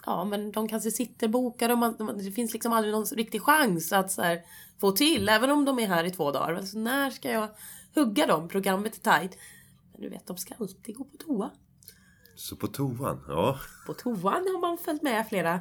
ja 0.05 0.25
men 0.25 0.51
de 0.51 0.67
kanske 0.67 0.91
sitter 0.91 1.27
bokade 1.27 1.73
och 1.73 1.79
man, 1.79 1.95
man- 1.99 2.17
det 2.17 2.31
finns 2.31 2.53
liksom 2.53 2.73
aldrig 2.73 2.91
någon 2.93 3.05
riktig 3.05 3.41
chans 3.41 3.93
att 3.93 4.11
så 4.11 4.21
här, 4.21 4.41
få 4.81 4.91
till 4.91 5.29
även 5.29 5.51
om 5.51 5.65
de 5.65 5.79
är 5.79 5.87
här 5.87 6.03
i 6.03 6.11
två 6.11 6.31
dagar. 6.31 6.53
Alltså, 6.53 6.77
när 6.79 7.09
ska 7.09 7.31
jag 7.31 7.47
hugga 7.95 8.27
dem? 8.27 8.47
Programmet 8.47 8.95
är 8.95 9.01
tajt. 9.01 9.37
Du 10.01 10.09
vet 10.09 10.27
de 10.27 10.37
ska 10.37 10.53
alltid 10.59 10.95
gå 10.95 11.03
på 11.03 11.17
toa. 11.17 11.51
Så 12.35 12.55
på 12.55 12.67
toan, 12.67 13.19
ja. 13.27 13.59
På 13.85 13.93
toan 13.93 14.23
har 14.33 14.61
man 14.61 14.77
följt 14.77 15.01
med 15.01 15.25
flera 15.29 15.59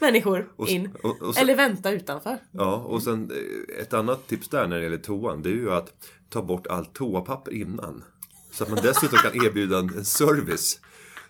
människor 0.00 0.52
Och 0.56 0.68
in. 0.68 0.90
och- 1.02 1.22
och 1.22 1.34
så- 1.34 1.40
Eller 1.40 1.56
vänta 1.56 1.90
utanför. 1.90 2.38
Ja, 2.52 2.76
och 2.76 3.02
sen 3.02 3.30
eh, 3.30 3.82
ett 3.82 3.92
annat 3.94 4.26
tips 4.26 4.48
där 4.48 4.66
när 4.68 4.76
det 4.76 4.82
gäller 4.82 4.98
toan, 4.98 5.42
det 5.42 5.48
är 5.48 5.54
ju 5.54 5.72
att 5.72 5.92
ta 6.28 6.42
bort 6.42 6.66
allt 6.66 6.92
toapapper 6.94 7.52
innan. 7.52 8.04
Så 8.52 8.64
att 8.64 8.70
man 8.70 8.78
dessutom 8.82 9.18
kan 9.18 9.46
erbjuda 9.46 9.78
en 9.78 10.04
service. 10.04 10.80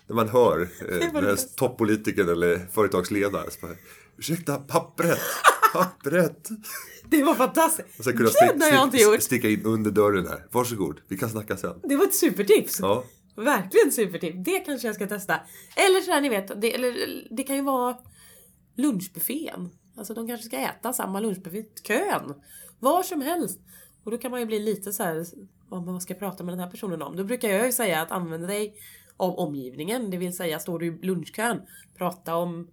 När 0.06 0.16
man 0.16 0.28
hör 0.28 0.60
eh, 0.88 1.34
toppolitikern 1.56 2.28
eller 2.28 2.66
företagsledaren. 2.72 3.50
Så 3.50 3.66
bara, 3.66 3.76
Ursäkta, 4.16 4.56
pappret! 4.58 5.18
Pappret! 5.72 6.48
Det 7.10 7.22
var 7.22 7.34
fantastiskt. 7.34 7.98
Och 7.98 8.04
sen 8.04 8.16
kunna 8.16 8.30
Den 8.40 8.62
har 8.62 8.68
jag 8.68 8.84
inte 8.84 8.96
gjort. 8.96 9.22
sticka 9.22 9.48
in 9.48 9.64
under 9.64 9.90
dörren 9.90 10.26
här. 10.26 10.46
Varsågod, 10.52 11.00
vi 11.08 11.18
kan 11.18 11.28
snacka 11.28 11.56
sen. 11.56 11.80
Det 11.82 11.96
var 11.96 12.04
ett 12.04 12.14
supertips. 12.14 12.80
Ja. 12.80 13.04
Verkligen 13.36 13.92
supertips. 13.92 14.36
Det 14.44 14.60
kanske 14.60 14.88
jag 14.88 14.94
ska 14.94 15.06
testa. 15.06 15.40
Eller 15.76 16.00
så 16.00 16.10
här, 16.10 16.20
ni 16.20 16.28
vet, 16.28 16.60
det, 16.60 16.74
eller, 16.74 16.94
det 17.30 17.42
kan 17.42 17.56
ju 17.56 17.62
vara 17.62 17.96
lunchbuffén. 18.76 19.70
Alltså 19.96 20.14
de 20.14 20.26
kanske 20.26 20.46
ska 20.46 20.56
äta 20.56 20.92
samma 20.92 21.20
lunchbuffé. 21.20 21.64
Kön! 21.86 22.34
Var 22.80 23.02
som 23.02 23.20
helst. 23.20 23.60
Och 24.04 24.10
då 24.10 24.18
kan 24.18 24.30
man 24.30 24.40
ju 24.40 24.46
bli 24.46 24.58
lite 24.58 24.92
så 24.92 25.02
här, 25.02 25.26
vad 25.68 25.84
vad 25.84 26.02
ska 26.02 26.14
prata 26.14 26.44
med 26.44 26.52
den 26.52 26.60
här 26.60 26.70
personen 26.70 27.02
om? 27.02 27.16
Då 27.16 27.24
brukar 27.24 27.48
jag 27.48 27.66
ju 27.66 27.72
säga 27.72 28.02
att 28.02 28.10
använda 28.10 28.46
dig 28.46 28.74
av 29.16 29.38
omgivningen. 29.38 30.10
Det 30.10 30.16
vill 30.16 30.36
säga, 30.36 30.58
står 30.58 30.78
du 30.78 30.86
i 30.86 31.06
lunchkön, 31.06 31.60
prata 31.98 32.34
om 32.36 32.68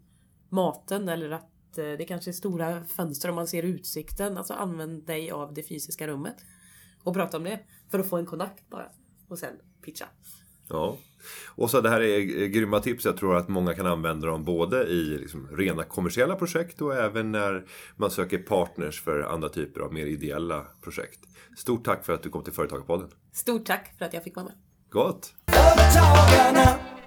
maten 0.49 1.09
eller 1.09 1.31
att 1.31 1.49
det 1.81 2.05
kanske 2.07 2.31
är 2.31 2.33
stora 2.33 2.83
fönster 2.83 3.29
och 3.29 3.35
man 3.35 3.47
ser 3.47 3.63
utsikten. 3.63 4.37
Alltså 4.37 4.53
använd 4.53 5.05
dig 5.05 5.31
av 5.31 5.53
det 5.53 5.63
fysiska 5.63 6.07
rummet. 6.07 6.35
Och 7.03 7.13
prata 7.13 7.37
om 7.37 7.43
det. 7.43 7.59
För 7.91 7.99
att 7.99 8.09
få 8.09 8.17
en 8.17 8.25
kontakt 8.25 8.69
bara. 8.69 8.89
och 9.27 9.39
sen 9.39 9.53
pitcha. 9.85 10.05
Ja. 10.69 10.97
Och 11.55 11.69
så 11.69 11.81
det 11.81 11.89
här 11.89 12.01
är 12.01 12.41
eh, 12.41 12.47
grymma 12.47 12.79
tips. 12.79 13.05
Jag 13.05 13.17
tror 13.17 13.35
att 13.35 13.47
många 13.47 13.73
kan 13.73 13.85
använda 13.85 14.27
dem 14.27 14.43
både 14.43 14.83
i 14.83 15.17
liksom 15.17 15.47
rena 15.51 15.83
kommersiella 15.83 16.35
projekt 16.35 16.81
och 16.81 16.95
även 16.95 17.31
när 17.31 17.65
man 17.95 18.11
söker 18.11 18.37
partners 18.37 19.01
för 19.01 19.21
andra 19.21 19.49
typer 19.49 19.81
av 19.81 19.93
mer 19.93 20.05
ideella 20.05 20.65
projekt. 20.81 21.19
Stort 21.57 21.85
tack 21.85 22.05
för 22.05 22.13
att 22.13 22.23
du 22.23 22.29
kom 22.29 22.43
till 22.43 22.53
Företagarpodden. 22.53 23.09
Stort 23.33 23.65
tack 23.65 23.97
för 23.97 24.05
att 24.05 24.13
jag 24.13 24.23
fick 24.23 24.35
vara 24.35 24.45
med. 24.45 24.55
Gott! 24.89 25.33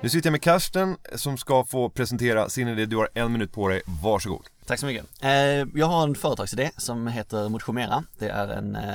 Nu 0.03 0.09
sitter 0.09 0.26
jag 0.26 0.32
med 0.32 0.42
Karsten 0.42 0.96
som 1.14 1.38
ska 1.38 1.64
få 1.64 1.88
presentera 1.88 2.48
sin 2.48 2.68
idé. 2.68 2.86
Du 2.86 2.96
har 2.96 3.09
en 3.14 3.32
minut 3.32 3.53
på 3.53 3.68
dig. 3.68 3.82
Varsågod. 4.03 4.46
Tack 4.66 4.80
så 4.80 4.86
mycket. 4.86 5.07
Eh, 5.22 5.30
jag 5.74 5.86
har 5.86 6.03
en 6.03 6.14
företagsidé 6.14 6.70
som 6.76 7.07
heter 7.07 7.48
Motionera. 7.48 8.05
Det 8.18 8.28
är 8.28 8.48
en, 8.48 8.76
eh, 8.76 8.94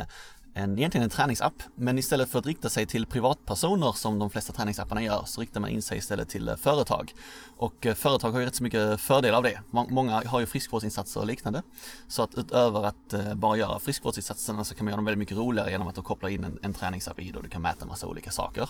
en, 0.57 0.77
egentligen 0.77 1.03
en 1.03 1.09
träningsapp, 1.09 1.53
men 1.75 1.97
istället 1.97 2.29
för 2.29 2.39
att 2.39 2.45
rikta 2.45 2.69
sig 2.69 2.85
till 2.85 3.05
privatpersoner 3.05 3.91
som 3.91 4.19
de 4.19 4.29
flesta 4.29 4.53
träningsapparna 4.53 5.03
gör, 5.03 5.23
så 5.25 5.41
riktar 5.41 5.59
man 5.59 5.69
in 5.69 5.81
sig 5.81 5.97
istället 5.97 6.29
till 6.29 6.49
eh, 6.49 6.55
företag. 6.55 7.13
Och 7.57 7.85
eh, 7.85 7.95
företag 7.95 8.31
har 8.31 8.39
ju 8.39 8.45
rätt 8.45 8.55
så 8.55 8.63
mycket 8.63 9.01
fördel 9.01 9.35
av 9.35 9.43
det. 9.43 9.59
Många 9.71 10.23
har 10.25 10.39
ju 10.39 10.45
friskvårdsinsatser 10.45 11.19
och 11.19 11.27
liknande. 11.27 11.61
Så 12.07 12.23
att 12.23 12.35
utöver 12.35 12.83
att 12.83 13.13
eh, 13.13 13.33
bara 13.33 13.57
göra 13.57 13.79
friskvårdsinsatserna 13.79 14.63
så 14.63 14.75
kan 14.75 14.85
man 14.85 14.91
göra 14.91 14.97
dem 14.97 15.05
väldigt 15.05 15.19
mycket 15.19 15.37
roligare 15.37 15.71
genom 15.71 15.87
att 15.87 16.03
koppla 16.03 16.29
in 16.29 16.43
en, 16.43 16.59
en 16.61 16.73
träningsapp 16.73 17.19
i 17.19 17.31
det 17.31 17.37
och 17.37 17.43
du 17.43 17.49
kan 17.49 17.61
mäta 17.61 17.81
en 17.81 17.87
massa 17.87 18.07
olika 18.07 18.31
saker. 18.31 18.69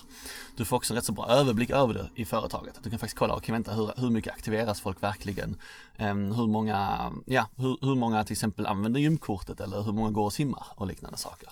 Du 0.56 0.66
får 0.66 0.78
också 0.78 0.94
en 0.94 0.96
rätt 0.96 1.06
så 1.06 1.12
bra 1.12 1.28
överblick 1.28 1.70
över 1.70 1.94
det 1.94 2.10
i 2.16 2.26
företaget. 2.26 2.80
Du 2.84 2.90
kan 2.90 3.00
faktiskt 3.00 3.18
kolla, 3.18 3.36
okej 3.36 3.54
vänta, 3.54 3.74
hur, 3.74 3.92
hur 3.98 4.10
mycket 4.10 4.34
aktiveras 4.34 4.82
folk 4.82 5.04
verkligen? 5.04 5.58
Ehm, 5.98 6.32
hur 6.32 6.48
många, 6.48 7.12
ja, 7.26 7.48
hur, 7.56 7.78
hur 7.82 7.96
många 7.96 8.24
till 8.24 8.34
exempel 8.34 8.66
använder 8.66 9.00
gymkortet 9.00 9.60
eller 9.60 9.82
hur 9.82 9.92
många 9.92 10.12
går 10.12 10.26
och 10.26 10.34
simmar 10.34 10.66
och 10.76 10.88
liknande 10.88 11.18
saker. 11.18 11.50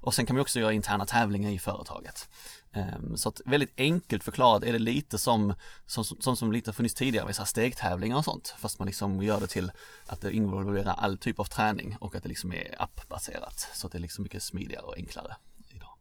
Och 0.00 0.14
sen 0.14 0.26
kan 0.26 0.36
man 0.36 0.40
också 0.40 0.60
göra 0.60 0.72
interna 0.72 1.06
tävlingar 1.06 1.50
i 1.50 1.58
företaget. 1.58 2.28
Ehm, 2.72 3.16
så 3.16 3.28
att 3.28 3.40
väldigt 3.46 3.72
enkelt 3.76 4.24
förklarat 4.24 4.64
är 4.64 4.72
det 4.72 4.78
lite 4.78 5.18
som, 5.18 5.54
som, 5.86 6.04
som, 6.04 6.36
som 6.36 6.52
lite 6.52 6.72
funnits 6.72 6.94
tidigare 6.94 7.26
med 7.26 7.36
så 7.36 7.42
här 7.42 7.46
stegtävlingar 7.46 8.16
och 8.16 8.24
sånt. 8.24 8.54
Fast 8.58 8.78
man 8.78 8.86
liksom 8.86 9.22
gör 9.22 9.40
det 9.40 9.46
till 9.46 9.72
att 10.06 10.20
det 10.20 10.32
involverar 10.32 10.94
all 10.94 11.18
typ 11.18 11.38
av 11.38 11.44
träning 11.44 11.96
och 12.00 12.14
att 12.14 12.22
det 12.22 12.28
liksom 12.28 12.52
är 12.52 12.74
appbaserat. 12.78 13.68
Så 13.74 13.86
att 13.86 13.92
det 13.92 13.98
är 13.98 14.02
liksom 14.02 14.22
mycket 14.22 14.42
smidigare 14.42 14.82
och 14.82 14.96
enklare 14.96 15.36
idag. 15.68 15.94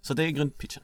Så 0.00 0.14
det 0.14 0.24
är 0.24 0.30
grundpitchen. 0.30 0.82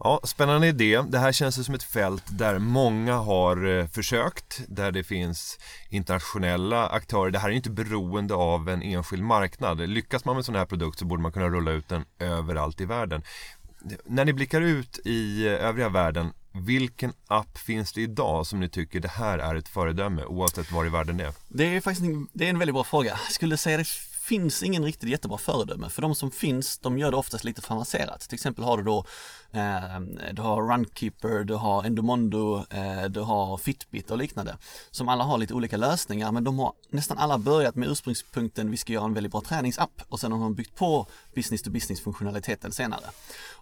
Ja, 0.00 0.20
spännande 0.24 0.66
idé. 0.66 1.02
Det 1.08 1.18
här 1.18 1.32
känns 1.32 1.66
som 1.66 1.74
ett 1.74 1.82
fält 1.82 2.24
där 2.26 2.58
många 2.58 3.16
har 3.16 3.66
eh, 3.66 3.86
försökt, 3.86 4.60
där 4.68 4.92
det 4.92 5.04
finns 5.04 5.58
internationella 5.88 6.88
aktörer. 6.88 7.30
Det 7.30 7.38
här 7.38 7.48
är 7.48 7.52
ju 7.52 7.56
inte 7.56 7.70
beroende 7.70 8.34
av 8.34 8.68
en 8.68 8.82
enskild 8.82 9.22
marknad. 9.22 9.88
Lyckas 9.88 10.24
man 10.24 10.34
med 10.34 10.40
en 10.40 10.44
sån 10.44 10.54
här 10.54 10.66
produkt 10.66 10.98
så 10.98 11.04
borde 11.04 11.22
man 11.22 11.32
kunna 11.32 11.48
rulla 11.48 11.70
ut 11.70 11.88
den 11.88 12.04
överallt 12.18 12.80
i 12.80 12.84
världen. 12.84 13.22
När 14.04 14.24
ni 14.24 14.32
blickar 14.32 14.60
ut 14.60 14.98
i 15.04 15.46
eh, 15.46 15.52
övriga 15.52 15.88
världen, 15.88 16.32
vilken 16.52 17.12
app 17.26 17.58
finns 17.58 17.92
det 17.92 18.00
idag 18.00 18.46
som 18.46 18.60
ni 18.60 18.68
tycker 18.68 19.00
det 19.00 19.08
här 19.08 19.38
är 19.38 19.54
ett 19.54 19.68
föredöme 19.68 20.24
oavsett 20.24 20.72
var 20.72 20.86
i 20.86 20.88
världen 20.88 21.16
det 21.16 21.24
är? 21.24 21.32
Det 21.48 21.76
är 21.76 21.80
faktiskt 21.80 22.06
en, 22.06 22.28
det 22.32 22.44
är 22.44 22.50
en 22.50 22.58
väldigt 22.58 22.74
bra 22.74 22.84
fråga. 22.84 23.08
Jag 23.08 23.32
skulle 23.32 23.56
säga 23.56 23.76
det 23.76 23.88
finns 24.28 24.62
ingen 24.62 24.84
riktigt 24.84 25.08
jättebra 25.08 25.38
föredöme. 25.38 25.88
För 25.88 26.02
de 26.02 26.14
som 26.14 26.30
finns, 26.30 26.78
de 26.78 26.98
gör 26.98 27.10
det 27.10 27.16
oftast 27.16 27.44
lite 27.44 27.62
för 27.62 27.74
avancerat. 27.74 28.20
Till 28.20 28.34
exempel 28.34 28.64
har 28.64 28.78
du 28.78 28.84
då 28.84 29.06
Eh, 29.52 30.00
du 30.32 30.42
har 30.42 30.62
Runkeeper, 30.62 31.44
du 31.44 31.54
har 31.54 31.84
Endomondo, 31.84 32.64
eh, 32.70 33.04
du 33.04 33.20
har 33.20 33.56
Fitbit 33.56 34.10
och 34.10 34.18
liknande. 34.18 34.56
Som 34.90 35.08
alla 35.08 35.24
har 35.24 35.38
lite 35.38 35.54
olika 35.54 35.76
lösningar 35.76 36.32
men 36.32 36.44
de 36.44 36.58
har 36.58 36.72
nästan 36.90 37.18
alla 37.18 37.38
börjat 37.38 37.74
med 37.74 37.88
ursprungspunkten 37.88 38.70
vi 38.70 38.76
ska 38.76 38.92
göra 38.92 39.04
en 39.04 39.14
väldigt 39.14 39.32
bra 39.32 39.40
träningsapp 39.40 40.02
och 40.08 40.20
sen 40.20 40.32
har 40.32 40.38
de 40.38 40.54
byggt 40.54 40.76
på 40.76 41.06
business 41.34 41.62
to 41.62 41.70
business 41.70 42.00
funktionaliteten 42.00 42.72
senare. 42.72 43.04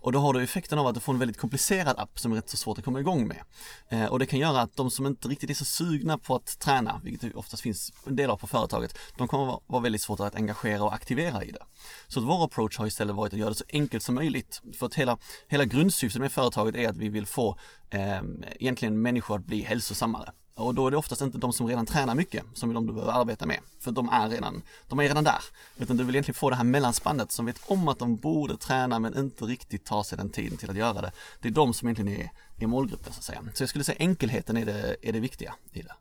Och 0.00 0.12
då 0.12 0.18
har 0.18 0.32
du 0.32 0.42
effekten 0.42 0.78
av 0.78 0.86
att 0.86 0.94
du 0.94 1.00
får 1.00 1.12
en 1.12 1.18
väldigt 1.18 1.38
komplicerad 1.38 1.98
app 1.98 2.18
som 2.20 2.32
är 2.32 2.36
rätt 2.36 2.50
så 2.50 2.56
svårt 2.56 2.78
att 2.78 2.84
komma 2.84 3.00
igång 3.00 3.28
med. 3.28 3.42
Eh, 3.88 4.04
och 4.06 4.18
det 4.18 4.26
kan 4.26 4.38
göra 4.38 4.60
att 4.60 4.76
de 4.76 4.90
som 4.90 5.06
inte 5.06 5.28
riktigt 5.28 5.50
är 5.50 5.54
så 5.54 5.64
sugna 5.64 6.18
på 6.18 6.34
att 6.34 6.58
träna, 6.58 7.00
vilket 7.04 7.20
det 7.20 7.38
oftast 7.38 7.62
finns 7.62 7.92
en 8.06 8.16
del 8.16 8.30
av 8.30 8.36
på 8.36 8.46
företaget, 8.46 8.98
de 9.16 9.28
kommer 9.28 9.60
vara- 9.66 9.82
väldigt 9.82 10.02
svårt 10.02 10.20
att 10.20 10.34
engagera 10.34 10.82
och 10.84 10.94
aktivera 10.94 11.44
i 11.44 11.50
det. 11.50 11.62
Så 12.08 12.20
vår 12.20 12.44
approach 12.44 12.78
har 12.78 12.86
istället 12.86 13.16
varit 13.16 13.32
att 13.32 13.38
göra 13.38 13.50
det 13.50 13.56
så 13.56 13.64
enkelt 13.72 14.02
som 14.02 14.14
möjligt. 14.14 14.62
För 14.78 14.86
att 14.86 14.94
hela, 14.94 15.18
hela 15.48 15.64
grundsyftet 15.76 16.20
med 16.20 16.32
företaget 16.32 16.74
är 16.74 16.88
att 16.88 16.96
vi 16.96 17.08
vill 17.08 17.26
få 17.26 17.58
eh, 17.90 18.20
egentligen 18.60 19.02
människor 19.02 19.36
att 19.36 19.46
bli 19.46 19.62
hälsosammare. 19.62 20.32
Och 20.54 20.74
då 20.74 20.86
är 20.86 20.90
det 20.90 20.96
oftast 20.96 21.22
inte 21.22 21.38
de 21.38 21.52
som 21.52 21.66
redan 21.66 21.86
tränar 21.86 22.14
mycket 22.14 22.44
som 22.54 22.70
är 22.70 22.74
de 22.74 22.86
du 22.86 22.92
behöver 22.92 23.12
arbeta 23.12 23.46
med. 23.46 23.58
För 23.80 23.90
de 23.90 24.08
är 24.08 24.28
redan, 24.28 24.62
de 24.88 24.98
är 24.98 25.02
redan 25.02 25.24
där. 25.24 25.42
Utan 25.78 25.96
du 25.96 26.04
vill 26.04 26.14
egentligen 26.14 26.34
få 26.34 26.50
det 26.50 26.56
här 26.56 26.64
mellanspannet 26.64 27.32
som 27.32 27.46
vet 27.46 27.60
om 27.66 27.88
att 27.88 27.98
de 27.98 28.16
borde 28.16 28.56
träna 28.56 28.98
men 28.98 29.18
inte 29.18 29.44
riktigt 29.44 29.84
tar 29.84 30.02
sig 30.02 30.18
den 30.18 30.30
tiden 30.30 30.58
till 30.58 30.70
att 30.70 30.76
göra 30.76 31.00
det. 31.00 31.12
Det 31.40 31.48
är 31.48 31.52
de 31.52 31.74
som 31.74 31.88
egentligen 31.88 32.20
är, 32.20 32.30
är 32.58 32.66
målgruppen 32.66 33.12
så 33.12 33.18
att 33.18 33.24
säga. 33.24 33.42
Så 33.54 33.62
jag 33.62 33.68
skulle 33.68 33.84
säga 33.84 33.98
enkelheten 33.98 34.56
är 34.56 34.66
det, 34.66 34.96
är 35.02 35.12
det 35.12 35.20
viktiga 35.20 35.54
i 35.72 35.82
det. 35.82 35.92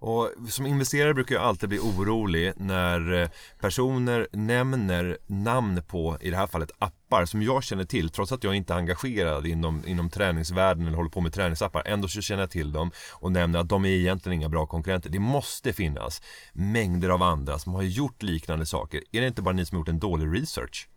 Och 0.00 0.30
som 0.48 0.66
investerare 0.66 1.14
brukar 1.14 1.34
jag 1.34 1.44
alltid 1.44 1.68
bli 1.68 1.78
orolig 1.78 2.52
när 2.56 3.22
eh, 3.22 3.28
personer 3.60 4.28
nämner 4.32 5.18
namn 5.26 5.82
på, 5.88 6.18
i 6.20 6.30
det 6.30 6.36
här 6.36 6.46
fallet 6.46 6.70
appar 6.78 7.24
som 7.24 7.42
jag 7.42 7.64
känner 7.64 7.84
till 7.84 8.10
trots 8.10 8.32
att 8.32 8.44
jag 8.44 8.54
inte 8.54 8.72
är 8.72 8.76
engagerad 8.76 9.46
inom, 9.46 9.82
inom 9.86 10.10
träningsvärlden 10.10 10.86
eller 10.86 10.96
håller 10.96 11.10
på 11.10 11.20
med 11.20 11.32
träningsappar. 11.32 11.82
Ändå 11.86 12.08
så 12.08 12.20
känner 12.20 12.42
jag 12.42 12.50
till 12.50 12.72
dem 12.72 12.90
och 13.12 13.32
nämner 13.32 13.58
att 13.58 13.68
de 13.68 13.84
är 13.84 13.88
egentligen 13.88 14.38
inga 14.38 14.48
bra 14.48 14.66
konkurrenter. 14.66 15.10
Det 15.10 15.18
måste 15.18 15.72
finnas 15.72 16.22
mängder 16.52 17.08
av 17.08 17.22
andra 17.22 17.58
som 17.58 17.74
har 17.74 17.82
gjort 17.82 18.22
liknande 18.22 18.66
saker. 18.66 19.02
Är 19.12 19.20
det 19.20 19.26
inte 19.26 19.42
bara 19.42 19.54
ni 19.54 19.66
som 19.66 19.76
har 19.76 19.80
gjort 19.80 19.88
en 19.88 19.98
dålig 19.98 20.40
research? 20.40 20.88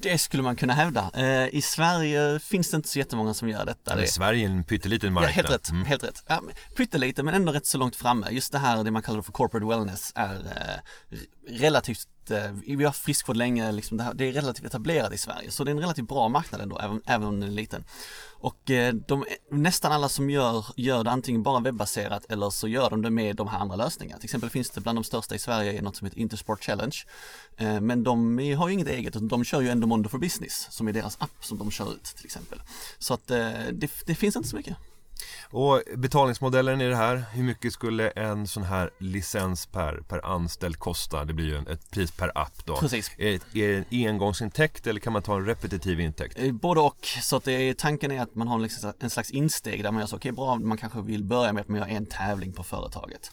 Det 0.00 0.18
skulle 0.18 0.42
man 0.42 0.56
kunna 0.56 0.72
hävda. 0.74 1.10
Eh, 1.14 1.48
I 1.54 1.62
Sverige 1.62 2.38
finns 2.40 2.70
det 2.70 2.76
inte 2.76 2.88
så 2.88 2.98
jättemånga 2.98 3.34
som 3.34 3.48
gör 3.48 3.64
detta. 3.66 3.96
Det- 3.96 4.06
Sverige 4.06 4.46
är 4.46 4.50
en 4.50 4.64
pytteliten 4.64 5.06
Ja, 5.06 5.12
marknad. 5.14 5.34
helt 5.34 5.50
rätt. 5.50 5.70
Mm. 5.70 5.84
Helt 5.84 6.04
rätt. 6.04 6.24
Ja, 6.26 6.40
men 6.42 6.54
pyttelite 6.76 7.22
men 7.22 7.34
ändå 7.34 7.52
rätt 7.52 7.66
så 7.66 7.78
långt 7.78 7.96
framme. 7.96 8.26
Just 8.30 8.52
det 8.52 8.58
här, 8.58 8.84
det 8.84 8.90
man 8.90 9.02
kallar 9.02 9.22
för 9.22 9.32
corporate 9.32 9.66
wellness 9.66 10.12
är 10.14 10.34
eh, 10.34 11.18
relativt, 11.48 12.30
eh, 12.30 12.52
vi 12.76 12.84
har 12.84 12.92
friskvård 12.92 13.36
länge, 13.36 13.72
liksom 13.72 13.96
det, 13.96 14.04
här, 14.04 14.14
det 14.14 14.24
är 14.24 14.32
relativt 14.32 14.64
etablerat 14.64 15.12
i 15.12 15.18
Sverige. 15.18 15.50
Så 15.50 15.64
det 15.64 15.70
är 15.70 15.72
en 15.72 15.80
relativt 15.80 16.08
bra 16.08 16.28
marknad 16.28 16.60
ändå, 16.60 16.78
även, 16.78 17.02
även 17.06 17.28
om 17.28 17.40
den 17.40 17.48
är 17.48 17.54
liten. 17.54 17.84
Och 18.40 18.70
eh, 18.70 18.94
de, 18.94 19.24
nästan 19.50 19.92
alla 19.92 20.08
som 20.08 20.30
gör, 20.30 20.66
gör 20.76 21.04
det 21.04 21.10
antingen 21.10 21.42
bara 21.42 21.60
webbaserat 21.60 22.26
eller 22.28 22.50
så 22.50 22.68
gör 22.68 22.90
de 22.90 23.02
det 23.02 23.10
med 23.10 23.36
de 23.36 23.48
här 23.48 23.58
andra 23.58 23.76
lösningarna. 23.76 24.18
Till 24.18 24.26
exempel 24.26 24.50
finns 24.50 24.70
det 24.70 24.80
bland 24.80 24.98
de 24.98 25.04
största 25.04 25.34
i 25.34 25.38
Sverige 25.38 25.82
något 25.82 25.96
som 25.96 26.04
heter 26.04 26.18
Intersport 26.18 26.64
Challenge. 26.64 26.96
Eh, 27.56 27.80
men 27.80 28.04
de 28.04 28.38
har 28.58 28.68
ju 28.68 28.74
inget 28.74 28.88
eget, 28.88 29.16
utan 29.16 29.28
de 29.28 29.44
kör 29.44 29.60
ju 29.60 29.68
Endomondo 29.68 30.08
for 30.08 30.18
Business 30.18 30.68
som 30.70 30.88
är 30.88 30.92
deras 30.92 31.16
app 31.20 31.44
som 31.44 31.58
de 31.58 31.70
kör 31.70 31.92
ut 31.92 32.04
till 32.04 32.24
exempel. 32.24 32.62
Så 32.98 33.14
att 33.14 33.26
det, 33.26 33.90
det 34.06 34.14
finns 34.14 34.36
inte 34.36 34.48
så 34.48 34.56
mycket. 34.56 34.76
Och 35.50 35.82
betalningsmodellen 35.96 36.80
i 36.80 36.88
det 36.88 36.96
här, 36.96 37.24
hur 37.32 37.42
mycket 37.42 37.72
skulle 37.72 38.10
en 38.10 38.46
sån 38.46 38.62
här 38.62 38.90
licens 38.98 39.66
per, 39.66 40.02
per 40.08 40.26
anställd 40.26 40.78
kosta? 40.78 41.24
Det 41.24 41.32
blir 41.32 41.46
ju 41.46 41.72
ett 41.72 41.90
pris 41.90 42.10
per 42.10 42.32
app 42.34 42.64
då. 42.64 42.76
Precis. 42.76 43.10
Är 43.18 43.40
det, 43.52 43.62
är 43.62 43.68
det 43.68 43.76
en 43.76 44.08
engångsintäkt 44.08 44.86
eller 44.86 45.00
kan 45.00 45.12
man 45.12 45.22
ta 45.22 45.36
en 45.36 45.46
repetitiv 45.46 46.00
intäkt? 46.00 46.38
Eh, 46.38 46.52
Både 46.52 46.80
och, 46.80 47.06
så 47.22 47.36
att 47.36 47.48
är, 47.48 47.74
tanken 47.74 48.10
är 48.10 48.22
att 48.22 48.34
man 48.34 48.48
har 48.48 48.58
liksom 48.58 48.92
en 49.00 49.10
slags 49.10 49.30
insteg 49.30 49.82
där 49.82 49.92
man 49.92 50.00
gör 50.00 50.06
så, 50.06 50.16
okej 50.16 50.32
bra, 50.32 50.56
man 50.56 50.78
kanske 50.78 51.00
vill 51.00 51.24
börja 51.24 51.52
med 51.52 51.60
att 51.60 51.68
man 51.68 51.78
gör 51.78 51.86
en 51.86 52.06
tävling 52.06 52.52
på 52.52 52.64
företaget. 52.64 53.30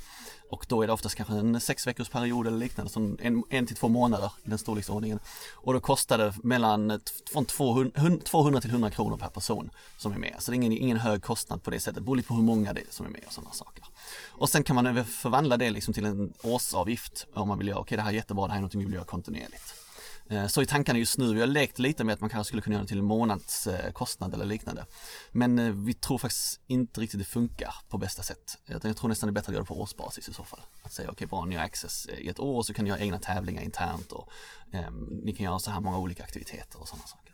Och 0.50 0.66
då 0.70 0.82
är 0.82 0.88
det 0.88 0.94
oftast 0.94 1.16
kanske 1.16 1.34
en 1.34 1.62
sex 1.62 1.88
veckors 1.88 2.10
period 2.10 2.48
eller 2.48 2.58
liknande, 2.58 2.92
som 2.92 3.18
en, 3.22 3.44
en 3.50 3.68
till 3.68 3.76
två 3.76 3.88
månader 3.88 4.32
i 4.44 4.50
den 4.50 4.58
storleksordningen. 4.58 5.20
Och 5.54 5.74
då 5.74 5.80
kostar 5.80 6.18
det 6.18 6.34
mellan 6.44 7.00
från 7.32 7.46
200, 7.46 8.18
200 8.24 8.62
till 8.62 8.70
100 8.70 8.90
kronor 8.92 9.18
per 9.18 9.28
person 9.28 9.70
som 9.98 10.14
är 10.14 10.18
med. 10.18 10.36
Så 10.40 10.52
det 10.52 10.56
är 10.56 10.58
ingen, 10.58 10.72
ingen 10.72 10.98
hög 10.98 11.24
kostnad 11.24 11.64
på 11.64 11.72
det 11.72 11.80
sättet, 11.80 11.96
det 11.96 12.02
beror 12.02 12.16
lite 12.16 12.28
på 12.28 12.34
hur 12.34 12.44
många 12.44 12.74
det 12.74 12.82
är 12.82 12.86
som 12.90 13.06
är 13.06 13.10
med 13.10 13.24
och 13.28 13.34
sådana 13.34 13.52
saker. 13.52 13.84
Och 14.28 14.50
sen 14.50 14.64
kan 14.64 14.76
man 14.76 15.06
förvandla 15.06 15.58
det 15.58 15.70
liksom 15.70 15.94
till 15.94 16.06
en 16.06 16.34
årsavgift 16.44 17.28
om 17.34 17.48
man 17.48 17.58
vill 17.58 17.68
göra, 17.68 17.80
okej 17.80 17.96
det 17.96 18.02
här 18.02 18.10
är 18.10 18.16
jättebra, 18.16 18.48
det 18.48 18.54
här 18.54 18.60
är 18.60 18.64
något 18.64 18.76
vi 18.76 18.86
vill 18.86 18.94
göra 18.94 19.06
kontinuerligt. 19.06 19.85
Eh, 20.30 20.48
så 20.48 20.62
i 20.62 20.66
tankarna 20.66 21.00
just 21.00 21.18
nu, 21.18 21.34
vi 21.34 21.40
har 21.40 21.48
lekt 21.48 21.80
lite 21.80 22.04
med 22.04 22.14
att 22.14 22.22
man 22.22 22.30
kanske 22.30 22.48
skulle 22.48 22.62
kunna 22.62 22.74
göra 22.74 22.84
det 22.84 22.88
till 22.88 23.00
en 23.00 23.06
månadskostnad 23.06 24.34
eller 24.34 24.46
liknande. 24.46 24.86
Men 25.32 25.60
eh, 25.60 25.72
vi 25.72 25.94
tror 25.94 26.18
faktiskt 26.18 26.62
inte 26.68 27.02
riktigt 27.02 27.20
det 27.20 27.26
funkar 27.26 27.76
på 27.90 27.98
bästa 27.98 28.24
sätt. 28.24 28.58
Utan 28.68 28.90
Jag 28.90 28.98
tror 28.98 29.10
nästan 29.10 29.28
det 29.28 29.32
är 29.32 29.34
bättre 29.34 29.50
att 29.50 29.54
göra 29.54 29.64
det 29.64 29.68
på 29.68 29.82
årsbasis 29.82 30.30
i 30.30 30.34
så 30.34 30.44
fall. 30.44 30.62
Att 30.84 30.94
säga 30.94 31.12
okej 31.12 31.28
bra, 31.28 31.46
ni 31.46 31.56
har 31.56 31.64
access 31.64 32.08
i 32.08 32.30
ett 32.30 32.40
år 32.40 32.64
så 32.64 32.74
kan 32.74 32.86
ni 32.86 32.90
göra 32.90 33.00
egna 33.00 33.20
tävlingar 33.20 33.62
internt 33.62 34.12
och 34.12 34.30
eh, 34.72 34.92
ni 35.24 35.34
kan 35.34 35.44
göra 35.44 35.60
så 35.60 35.72
här 35.72 35.82
många 35.82 35.98
olika 35.98 36.24
aktiviteter 36.24 36.82
och 36.82 36.88
sådana 36.88 37.08
saker. 37.08 37.25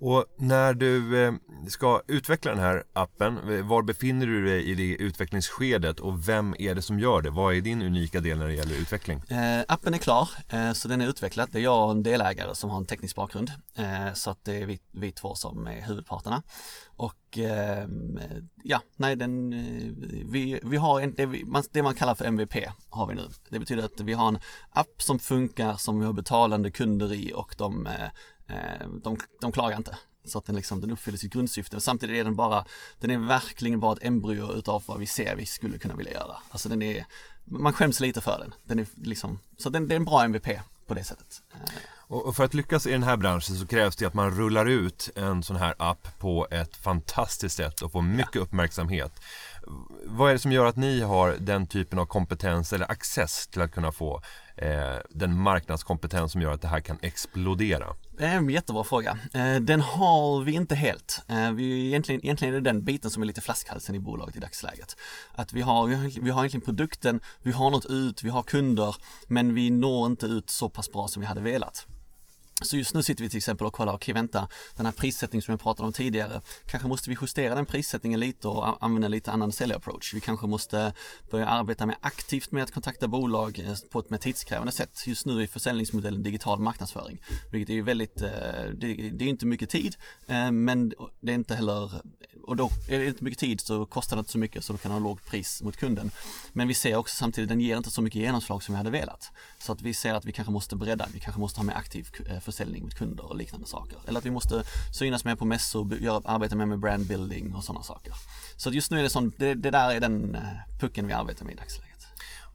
Och 0.00 0.24
när 0.36 0.74
du 0.74 1.24
eh, 1.24 1.32
ska 1.68 2.02
utveckla 2.06 2.50
den 2.50 2.60
här 2.60 2.84
appen, 2.92 3.38
eh, 3.52 3.66
var 3.66 3.82
befinner 3.82 4.26
du 4.26 4.44
dig 4.46 4.64
i 4.64 4.74
det 4.74 4.94
utvecklingsskedet 4.96 6.00
och 6.00 6.28
vem 6.28 6.54
är 6.58 6.74
det 6.74 6.82
som 6.82 7.00
gör 7.00 7.22
det? 7.22 7.30
Vad 7.30 7.54
är 7.54 7.60
din 7.60 7.82
unika 7.82 8.20
del 8.20 8.38
när 8.38 8.46
det 8.46 8.54
gäller 8.54 8.74
utveckling? 8.74 9.18
Eh, 9.18 9.64
appen 9.68 9.94
är 9.94 9.98
klar, 9.98 10.28
eh, 10.48 10.72
så 10.72 10.88
den 10.88 11.00
är 11.00 11.08
utvecklad. 11.08 11.48
Det 11.52 11.58
är 11.58 11.62
jag 11.62 11.84
och 11.84 11.90
en 11.90 12.02
delägare 12.02 12.54
som 12.54 12.70
har 12.70 12.76
en 12.76 12.86
teknisk 12.86 13.16
bakgrund. 13.16 13.52
Eh, 13.74 14.12
så 14.14 14.30
att 14.30 14.44
det 14.44 14.62
är 14.62 14.66
vi, 14.66 14.80
vi 14.92 15.12
två 15.12 15.34
som 15.34 15.66
är 15.66 15.86
huvudparterna. 15.86 16.42
Och 16.96 17.38
eh, 17.38 17.88
ja, 18.62 18.80
nej 18.96 19.16
den, 19.16 19.52
eh, 19.52 19.92
vi, 20.30 20.60
vi 20.62 20.76
har 20.76 21.00
en, 21.00 21.14
det, 21.14 21.26
vi, 21.26 21.44
man, 21.44 21.62
det 21.72 21.82
man 21.82 21.94
kallar 21.94 22.14
för 22.14 22.24
MVP 22.24 22.54
har 22.90 23.06
vi 23.06 23.14
nu. 23.14 23.28
Det 23.50 23.58
betyder 23.58 23.84
att 23.84 24.00
vi 24.00 24.12
har 24.12 24.28
en 24.28 24.38
app 24.70 25.02
som 25.02 25.18
funkar, 25.18 25.74
som 25.74 26.00
vi 26.00 26.06
har 26.06 26.12
betalande 26.12 26.70
kunder 26.70 27.12
i 27.12 27.32
och 27.34 27.54
de, 27.58 27.86
eh, 27.86 28.08
Eh, 28.48 28.88
de, 29.02 29.18
de 29.40 29.52
klagar 29.52 29.76
inte. 29.76 29.98
Så 30.24 30.38
att 30.38 30.46
den 30.46 30.56
liksom, 30.56 30.80
den 30.80 30.90
uppfyller 30.90 31.18
sitt 31.18 31.32
grundsyfte. 31.32 31.80
Samtidigt 31.80 32.16
är 32.16 32.24
den 32.24 32.36
bara, 32.36 32.64
den 33.00 33.10
är 33.10 33.18
verkligen 33.18 33.80
bara 33.80 33.92
ett 33.92 34.04
embryo 34.04 34.52
utav 34.52 34.82
vad 34.86 34.98
vi 34.98 35.06
ser 35.06 35.36
vi 35.36 35.46
skulle 35.46 35.78
kunna 35.78 35.94
vilja 35.94 36.12
göra. 36.12 36.36
Alltså 36.50 36.68
den 36.68 36.82
är, 36.82 37.06
man 37.44 37.72
skäms 37.72 38.00
lite 38.00 38.20
för 38.20 38.38
den. 38.38 38.54
Den 38.64 38.78
är 38.78 38.86
liksom, 38.94 39.38
så 39.58 39.70
den, 39.70 39.88
det 39.88 39.94
är 39.94 39.96
en 39.96 40.04
bra 40.04 40.24
MVP 40.24 40.48
på 40.86 40.94
det 40.94 41.04
sättet. 41.04 41.42
Eh. 41.52 41.58
Och 42.10 42.36
för 42.36 42.44
att 42.44 42.54
lyckas 42.54 42.86
i 42.86 42.90
den 42.90 43.02
här 43.02 43.16
branschen 43.16 43.56
så 43.56 43.66
krävs 43.66 43.96
det 43.96 44.06
att 44.06 44.14
man 44.14 44.30
rullar 44.30 44.66
ut 44.66 45.10
en 45.14 45.42
sån 45.42 45.56
här 45.56 45.74
app 45.78 46.18
på 46.18 46.46
ett 46.50 46.76
fantastiskt 46.76 47.56
sätt 47.56 47.82
och 47.82 47.92
får 47.92 48.02
mycket 48.02 48.36
uppmärksamhet. 48.36 49.20
Vad 50.04 50.28
är 50.28 50.32
det 50.32 50.38
som 50.38 50.52
gör 50.52 50.66
att 50.66 50.76
ni 50.76 51.00
har 51.00 51.36
den 51.40 51.66
typen 51.66 51.98
av 51.98 52.06
kompetens 52.06 52.72
eller 52.72 52.90
access 52.90 53.46
till 53.46 53.62
att 53.62 53.72
kunna 53.72 53.92
få 53.92 54.22
eh, 54.56 54.96
den 55.10 55.40
marknadskompetens 55.40 56.32
som 56.32 56.42
gör 56.42 56.52
att 56.52 56.62
det 56.62 56.68
här 56.68 56.80
kan 56.80 56.98
explodera? 57.02 57.86
Det 58.18 58.24
är 58.24 58.36
en 58.36 58.50
jättebra 58.50 58.84
fråga. 58.84 59.18
Eh, 59.34 59.56
den 59.56 59.80
har 59.80 60.40
vi 60.40 60.52
inte 60.52 60.74
helt. 60.74 61.22
Eh, 61.28 61.52
vi, 61.52 61.86
egentligen, 61.86 62.24
egentligen 62.24 62.54
är 62.54 62.60
det 62.60 62.70
den 62.70 62.84
biten 62.84 63.10
som 63.10 63.22
är 63.22 63.26
lite 63.26 63.40
flaskhalsen 63.40 63.94
i 63.94 63.98
bolaget 63.98 64.36
i 64.36 64.40
dagsläget. 64.40 64.96
Att 65.34 65.52
vi 65.52 65.62
har, 65.62 65.86
vi 65.86 65.94
har, 65.94 66.22
vi 66.22 66.30
har 66.30 66.40
egentligen 66.40 66.64
produkten, 66.64 67.20
vi 67.42 67.52
har 67.52 67.70
nått 67.70 67.86
ut, 67.86 68.22
vi 68.22 68.30
har 68.30 68.42
kunder, 68.42 68.96
men 69.26 69.54
vi 69.54 69.70
når 69.70 70.06
inte 70.06 70.26
ut 70.26 70.50
så 70.50 70.68
pass 70.68 70.92
bra 70.92 71.08
som 71.08 71.20
vi 71.20 71.26
hade 71.26 71.40
velat. 71.40 71.86
Så 72.62 72.76
just 72.76 72.94
nu 72.94 73.02
sitter 73.02 73.24
vi 73.24 73.30
till 73.30 73.36
exempel 73.36 73.66
och 73.66 73.72
kollar, 73.72 73.92
okej 73.92 74.14
vänta, 74.14 74.48
den 74.76 74.86
här 74.86 74.92
prissättningen 74.92 75.42
som 75.42 75.52
jag 75.52 75.60
pratade 75.60 75.86
om 75.86 75.92
tidigare, 75.92 76.40
kanske 76.66 76.88
måste 76.88 77.10
vi 77.10 77.16
justera 77.20 77.54
den 77.54 77.66
prissättningen 77.66 78.20
lite 78.20 78.48
och 78.48 78.84
använda 78.84 79.08
lite 79.08 79.32
annan 79.32 79.52
säljapproach. 79.52 80.14
Vi 80.14 80.20
kanske 80.20 80.46
måste 80.46 80.92
börja 81.30 81.46
arbeta 81.46 81.86
mer 81.86 81.96
aktivt 82.00 82.52
med 82.52 82.62
att 82.62 82.70
kontakta 82.70 83.08
bolag 83.08 83.58
eh, 83.58 83.74
på 83.90 83.98
ett 83.98 84.10
mer 84.10 84.18
tidskrävande 84.18 84.72
sätt. 84.72 85.06
Just 85.06 85.26
nu 85.26 85.42
är 85.42 85.46
försäljningsmodellen 85.46 86.22
digital 86.22 86.60
marknadsföring, 86.60 87.18
vilket 87.52 87.70
är 87.70 87.74
ju 87.74 87.82
väldigt, 87.82 88.22
eh, 88.22 88.30
det, 88.74 89.24
är 89.24 89.28
inte 89.28 89.46
mycket 89.46 89.70
tid, 89.70 89.96
eh, 90.26 90.50
men 90.50 90.92
det 91.20 91.32
är 91.32 91.34
inte 91.34 91.54
heller, 91.54 91.92
och 92.42 92.56
då 92.56 92.70
är 92.88 92.98
det 92.98 93.06
inte 93.06 93.24
mycket 93.24 93.40
tid 93.40 93.60
så 93.60 93.86
kostar 93.86 94.16
det 94.16 94.20
inte 94.20 94.32
så 94.32 94.38
mycket 94.38 94.64
så 94.64 94.72
då 94.72 94.78
kan 94.78 94.92
ha 94.92 94.98
lågt 94.98 95.26
pris 95.26 95.62
mot 95.62 95.76
kunden. 95.76 96.10
Men 96.52 96.68
vi 96.68 96.74
ser 96.74 96.96
också 96.96 97.16
samtidigt, 97.16 97.48
den 97.48 97.60
ger 97.60 97.76
inte 97.76 97.90
så 97.90 98.02
mycket 98.02 98.20
genomslag 98.20 98.62
som 98.62 98.74
vi 98.74 98.76
hade 98.76 98.90
velat. 98.90 99.30
Så 99.58 99.72
att 99.72 99.82
vi 99.82 99.94
ser 99.94 100.14
att 100.14 100.24
vi 100.24 100.32
kanske 100.32 100.52
måste 100.52 100.76
bredda, 100.76 101.08
vi 101.12 101.20
kanske 101.20 101.40
måste 101.40 101.60
ha 101.60 101.64
mer 101.64 101.74
aktiv 101.74 102.08
försäljning 102.48 102.82
mot 102.82 102.94
kunder 102.94 103.24
och 103.24 103.36
liknande 103.36 103.66
saker. 103.66 103.98
Eller 104.06 104.18
att 104.18 104.26
vi 104.26 104.30
måste 104.30 104.64
synas 104.98 105.24
mer 105.24 105.36
på 105.36 105.44
mässor, 105.44 105.94
göra, 105.94 106.22
arbeta 106.24 106.56
mer 106.56 106.66
med 106.66 106.78
brand 106.78 107.06
building 107.06 107.54
och 107.54 107.64
sådana 107.64 107.82
saker. 107.82 108.12
Så 108.56 108.70
just 108.70 108.90
nu 108.90 108.98
är 108.98 109.02
det 109.02 109.10
sån, 109.10 109.32
det, 109.36 109.54
det 109.54 109.70
där 109.70 109.90
är 109.94 110.00
den 110.00 110.34
eh, 110.34 110.40
pucken 110.80 111.06
vi 111.06 111.12
arbetar 111.12 111.44
med 111.44 111.54
i 111.54 111.56
dagsläget. 111.56 112.06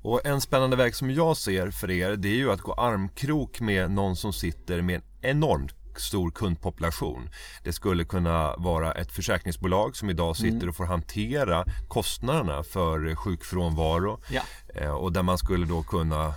Och 0.02 0.26
en 0.26 0.42
spännande 0.42 0.76
väg 0.76 0.96
som 0.96 1.12
jag 1.12 1.38
ser 1.38 1.72
för 1.72 1.92
er 1.92 2.16
det 2.16 2.28
är 2.28 2.36
ju 2.36 2.52
att 2.52 2.62
gå 2.62 2.74
armkrok 2.74 3.60
med 3.60 3.92
någon 3.92 4.16
som 4.16 4.34
sitter 4.34 4.82
med 4.82 4.96
en 4.96 5.04
enormt 5.22 5.74
stor 5.98 6.32
kundpopulation. 6.32 7.30
Det 7.64 7.74
skulle 7.74 8.06
kunna 8.06 8.56
vara 8.58 8.92
ett 8.92 9.12
försäkringsbolag 9.12 9.96
som 9.96 10.10
idag 10.10 10.38
sitter 10.38 10.70
och 10.70 10.76
får 10.76 10.86
hantera 10.86 11.66
kostnaderna 11.88 12.64
för 12.64 13.16
sjukfrånvaro 13.16 14.20
Ja. 14.30 14.42
Eh, 14.76 14.92
och 14.92 15.12
där 15.12 15.24
man 15.24 15.38
skulle 15.38 15.66
då 15.66 15.84
kunna 15.84 16.34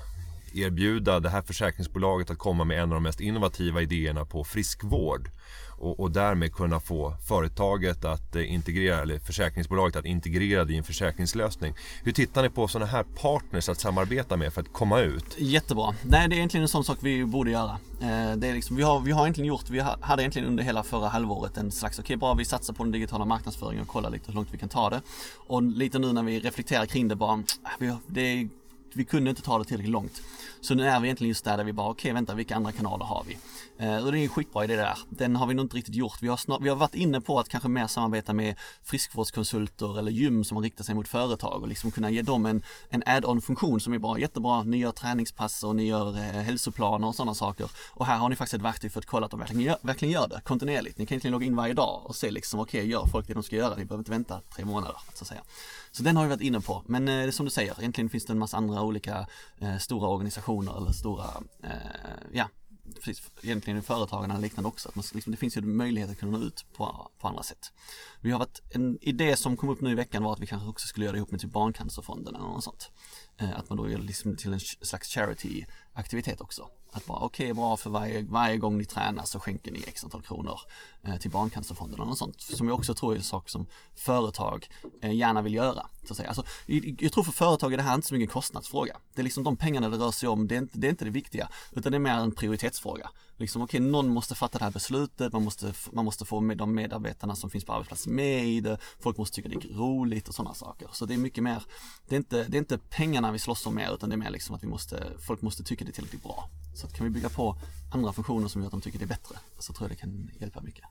erbjuda 0.57 1.20
det 1.20 1.28
här 1.28 1.42
försäkringsbolaget 1.42 2.30
att 2.30 2.38
komma 2.38 2.64
med 2.64 2.76
en 2.82 2.82
av 2.82 2.94
de 2.94 3.02
mest 3.02 3.20
innovativa 3.20 3.82
idéerna 3.82 4.24
på 4.24 4.44
friskvård 4.44 5.30
och, 5.78 6.00
och 6.00 6.11
därmed 6.11 6.52
kunna 6.52 6.80
få 6.80 7.14
företaget 7.28 8.04
att 8.04 8.36
eh, 8.36 8.52
integrera, 8.52 9.02
eller 9.02 9.18
försäkringsbolaget 9.18 9.96
att 9.96 10.04
integrera 10.04 10.64
det 10.64 10.72
i 10.72 10.76
en 10.76 10.84
försäkringslösning. 10.84 11.74
Hur 12.02 12.12
tittar 12.12 12.42
ni 12.42 12.48
på 12.48 12.68
sådana 12.68 12.90
här 12.90 13.02
partners 13.02 13.68
att 13.68 13.80
samarbeta 13.80 14.36
med 14.36 14.52
för 14.52 14.61
att 14.61 14.72
komma 14.72 15.00
ut? 15.00 15.24
Jättebra. 15.38 15.94
Nej, 16.02 16.28
det 16.28 16.34
är 16.34 16.36
egentligen 16.36 16.62
en 16.62 16.68
sån 16.68 16.84
sak 16.84 16.98
vi 17.00 17.24
borde 17.24 17.50
göra. 17.50 17.78
Eh, 18.00 18.36
det 18.36 18.48
är 18.48 18.54
liksom, 18.54 18.76
vi, 18.76 18.82
har, 18.82 19.00
vi 19.00 19.12
har 19.12 19.22
egentligen 19.22 19.48
gjort, 19.48 19.70
vi 19.70 19.80
hade 19.80 20.22
egentligen 20.22 20.48
under 20.48 20.64
hela 20.64 20.82
förra 20.82 21.09
halvåret 21.09 21.57
en 21.57 21.72
slags, 21.72 21.98
okej 21.98 22.16
bra 22.16 22.34
vi 22.34 22.44
satsar 22.44 22.74
på 22.74 22.82
den 22.82 22.92
digitala 22.92 23.24
marknadsföringen 23.24 23.82
och 23.82 23.88
kollar 23.88 24.11
lite 24.11 24.24
hur 24.26 24.34
långt 24.34 24.48
vi 24.50 24.59
kan 24.59 24.68
ta 24.68 24.90
det. 24.90 25.00
Och 25.46 25.62
lite 25.62 25.98
nu 25.98 26.12
när 26.12 26.22
vi 26.22 26.40
reflekterar 26.40 26.86
kring 26.86 27.09
det 27.09 27.16
bara, 27.16 27.42
ah, 27.62 27.96
det 28.07 28.20
är, 28.20 28.48
vi 28.97 29.05
kunde 29.05 29.30
inte 29.30 29.42
ta 29.42 29.59
det 29.59 29.64
tillräckligt 29.64 29.92
långt. 29.92 30.22
Så 30.61 30.74
nu 30.74 30.86
är 30.86 31.01
vi 31.01 31.07
egentligen 31.07 31.28
just 31.28 31.44
där, 31.44 31.57
där 31.57 31.64
vi 31.64 31.72
bara, 31.72 31.90
okej 31.90 32.12
vänta 32.12 32.34
vilka 32.34 32.57
andra 32.57 32.72
kanaler 32.72 33.05
har 33.05 33.24
vi? 33.28 33.38
Eh, 33.78 34.05
och 34.05 34.12
det 34.12 34.18
är 34.18 34.22
en 34.22 34.28
skitbra 34.28 34.64
idé 34.64 34.76
det 34.76 34.82
där. 34.82 34.99
Den 35.09 35.36
har 35.36 35.47
vi 35.47 35.55
nog 35.55 35.64
inte 35.64 35.76
riktigt 35.76 35.94
gjort. 35.94 36.18
Vi 36.22 36.28
har, 36.28 36.36
snart, 36.36 36.62
vi 36.62 36.68
har 36.68 36.76
varit 36.76 36.94
inne 36.94 37.20
på 37.20 37.38
att 37.38 37.49
kanske 37.49 37.68
mer 37.68 37.86
samarbeta 37.86 38.32
med 38.32 38.55
friskvårdskonsulter 38.84 39.99
eller 39.99 40.11
gym 40.11 40.44
som 40.44 40.59
riktar 40.59 40.84
sig 40.84 40.94
mot 40.94 41.09
företag 41.09 41.62
och 41.62 41.68
liksom 41.68 41.90
kunna 41.90 42.11
ge 42.11 42.22
dem 42.22 42.47
en, 42.47 42.62
en 42.88 43.03
add-on 43.07 43.40
funktion 43.40 43.80
som 43.80 43.92
är 43.92 43.99
bra, 43.99 44.18
jättebra. 44.18 44.62
Ni 44.62 44.76
gör 44.76 44.92
träningspass 44.92 45.64
och 45.64 45.76
ni 45.76 45.86
gör 45.86 46.16
eh, 46.16 46.22
hälsoplaner 46.22 47.09
och 47.09 47.14
sådana 47.14 47.34
saker. 47.34 47.70
Och 47.92 48.07
här 48.07 48.18
har 48.18 48.28
ni 48.28 48.36
faktiskt 48.36 48.55
ett 48.55 48.62
verktyg 48.62 48.92
för 48.92 49.01
att 49.01 49.07
kolla 49.07 49.24
att 49.24 49.30
de 49.30 49.40
verkligen 49.40 49.62
gör, 49.62 49.78
verkligen 49.82 50.12
gör 50.12 50.28
det 50.28 50.40
kontinuerligt. 50.44 50.99
Ni 50.99 51.07
kan 51.07 51.14
egentligen 51.14 51.32
logga 51.32 51.47
in 51.47 51.57
varje 51.57 51.74
dag 51.74 52.03
och 52.05 52.16
se 52.16 52.30
liksom, 52.30 52.61
okej, 52.61 52.90
gör 52.90 53.07
folk 53.07 53.26
det 53.26 53.34
de 53.34 53.42
ska 53.42 53.57
göra? 53.57 53.76
Ni 53.76 53.84
behöver 53.84 54.01
inte 54.01 54.11
vänta 54.11 54.40
tre 54.55 54.64
månader, 54.64 54.97
så 55.14 55.24
att 55.24 55.28
säga. 55.28 55.42
Så 55.97 56.03
den 56.03 56.16
har 56.16 56.24
vi 56.24 56.28
varit 56.28 56.40
inne 56.40 56.61
på. 56.61 56.82
Men 56.86 57.09
eh, 57.09 57.30
som 57.30 57.47
du 57.47 57.51
säger, 57.51 57.74
egentligen 57.78 58.11
finns 58.11 58.24
det 58.24 58.32
en 58.32 58.38
massa 58.38 58.57
andra 58.57 58.82
olika 58.82 59.26
eh, 59.59 59.78
stora 59.78 60.09
organisationer 60.09 60.76
eller 60.76 60.92
stora, 60.92 61.24
eh, 61.62 61.70
ja, 62.32 62.49
precis, 62.94 63.30
egentligen 63.42 63.82
företagarna 63.82 64.34
och 64.34 64.40
liknande 64.40 64.68
också. 64.68 64.88
Att 64.88 64.94
man, 64.94 65.05
liksom, 65.14 65.30
det 65.30 65.36
finns 65.36 65.57
ju 65.57 65.61
möjlighet 65.61 66.11
att 66.11 66.18
kunna 66.18 66.38
nå 66.38 66.44
ut 66.44 66.64
på, 66.76 67.11
på 67.18 67.28
andra 67.28 67.42
sätt. 67.42 67.72
Vi 68.20 68.30
har 68.30 68.38
varit, 68.38 68.61
en 68.70 68.99
idé 69.01 69.36
som 69.36 69.57
kom 69.57 69.68
upp 69.68 69.80
nu 69.80 69.90
i 69.90 69.94
veckan 69.94 70.22
var 70.22 70.32
att 70.32 70.40
vi 70.40 70.47
kanske 70.47 70.68
också 70.68 70.86
skulle 70.86 71.07
göra 71.07 71.12
det 71.12 71.18
ihop 71.18 71.30
med 71.30 71.40
typ 71.40 71.53
Barncancerfonden 71.53 72.34
eller 72.34 72.47
något 72.47 72.64
sånt. 72.64 72.90
Eh, 73.36 73.59
att 73.59 73.68
man 73.68 73.78
då 73.78 73.90
gör 73.90 73.99
det 73.99 74.05
liksom 74.05 74.36
till 74.36 74.53
en 74.53 74.61
slags 74.61 75.09
charity-aktivitet 75.09 76.40
också. 76.40 76.68
Att 76.97 77.07
bara, 77.07 77.18
okej, 77.18 77.55
bra 77.55 77.76
för 77.76 77.90
varje, 77.90 78.22
varje 78.22 78.57
gång 78.57 78.78
ni 78.78 78.84
tränar 78.84 79.24
så 79.24 79.40
skänker 79.40 79.72
ni 79.72 79.84
x 79.86 80.05
antal 80.05 80.22
kronor 80.22 80.61
eh, 81.03 81.16
till 81.16 81.30
Barncancerfonden 81.30 81.94
eller 81.94 82.09
något 82.09 82.18
sånt. 82.18 82.40
Som 82.40 82.68
jag 82.68 82.78
också 82.78 82.94
tror 82.94 83.12
är 83.12 83.16
en 83.16 83.22
sak 83.22 83.49
som 83.49 83.66
företag 83.94 84.68
eh, 85.03 85.14
gärna 85.14 85.42
vill 85.42 85.55
göra. 85.55 85.86
Så 86.05 86.12
att 86.12 86.16
säga. 86.16 86.28
Alltså, 86.28 86.44
jag, 86.66 86.97
jag 87.01 87.12
tror 87.12 87.24
för 87.24 87.32
företag 87.32 87.72
är 87.72 87.76
det 87.76 87.82
här 87.82 87.94
inte 87.94 88.07
så 88.07 88.14
mycket 88.14 88.28
en 88.28 88.32
kostnadsfråga. 88.32 88.97
Det 89.14 89.22
är 89.22 89.24
liksom 89.24 89.44
de 89.44 89.57
pengarna 89.57 89.88
det 89.88 89.97
rör 89.97 90.11
sig 90.11 90.28
om, 90.28 90.49
det 90.49 90.55
är 90.55 90.59
inte 90.59 90.78
det, 90.78 90.86
är 90.86 90.90
inte 90.90 91.05
det 91.05 91.11
viktiga. 91.11 91.49
Utan 91.72 91.92
det 91.92 91.97
är 91.97 92.01
mer 92.01 92.14
en 92.14 92.32
prioritetsfråga. 92.32 93.11
Liksom, 93.36 93.62
okej, 93.62 93.80
någon 93.80 94.09
måste 94.09 94.34
fatta 94.34 94.59
det 94.59 94.64
här 94.64 94.72
beslutet, 94.72 95.32
man 95.32 95.44
måste, 95.44 95.72
man 95.92 96.05
måste 96.05 96.24
få 96.24 96.40
med 96.40 96.59
de 96.59 96.74
medarbetarna 96.74 97.36
som 97.36 97.51
finns 97.51 97.64
på 97.64 97.72
arbetsplatsen 97.72 98.14
med 98.14 98.47
i 98.47 98.61
det, 98.61 98.78
folk 99.01 99.18
måste 99.18 99.34
tycka 99.34 99.49
det 99.49 99.55
är 99.55 99.74
roligt 99.74 100.28
och 100.28 100.34
sådana 100.34 100.55
saker. 100.55 100.88
Så 100.92 101.07
det 101.07 101.14
är 101.14 101.18
mycket 101.18 101.44
mer, 101.44 101.62
det 102.09 102.14
är 102.14 102.16
inte, 102.16 102.44
det 102.49 102.57
är 102.57 102.59
inte 102.59 102.78
pengarna 102.78 103.32
vi 103.32 103.38
slåss 103.38 103.66
om 103.66 103.74
mer, 103.74 103.94
utan 103.94 104.09
det 104.09 104.14
är 104.14 104.18
mer 104.18 104.30
liksom 104.30 104.55
att 104.55 104.62
vi 104.62 104.66
måste, 104.66 105.12
folk 105.26 105.42
måste 105.42 105.62
tycka 105.62 105.84
det 105.84 105.90
är 105.90 105.92
tillräckligt 105.92 106.22
bra. 106.22 106.49
Så 106.77 106.87
att 106.87 106.95
kan 106.95 107.05
vi 107.05 107.11
bygga 107.11 107.29
på 107.29 107.57
andra 107.95 108.12
funktioner 108.12 108.49
som 108.49 108.61
gör 108.62 108.66
att 108.66 108.72
de 108.72 108.81
tycker 108.81 108.99
det 108.99 109.05
är 109.05 109.07
bättre, 109.07 109.37
så 109.59 109.72
tror 109.72 109.89
jag 109.89 109.97
det 109.97 110.01
kan 110.01 110.31
hjälpa 110.41 110.61
mycket. 110.61 110.85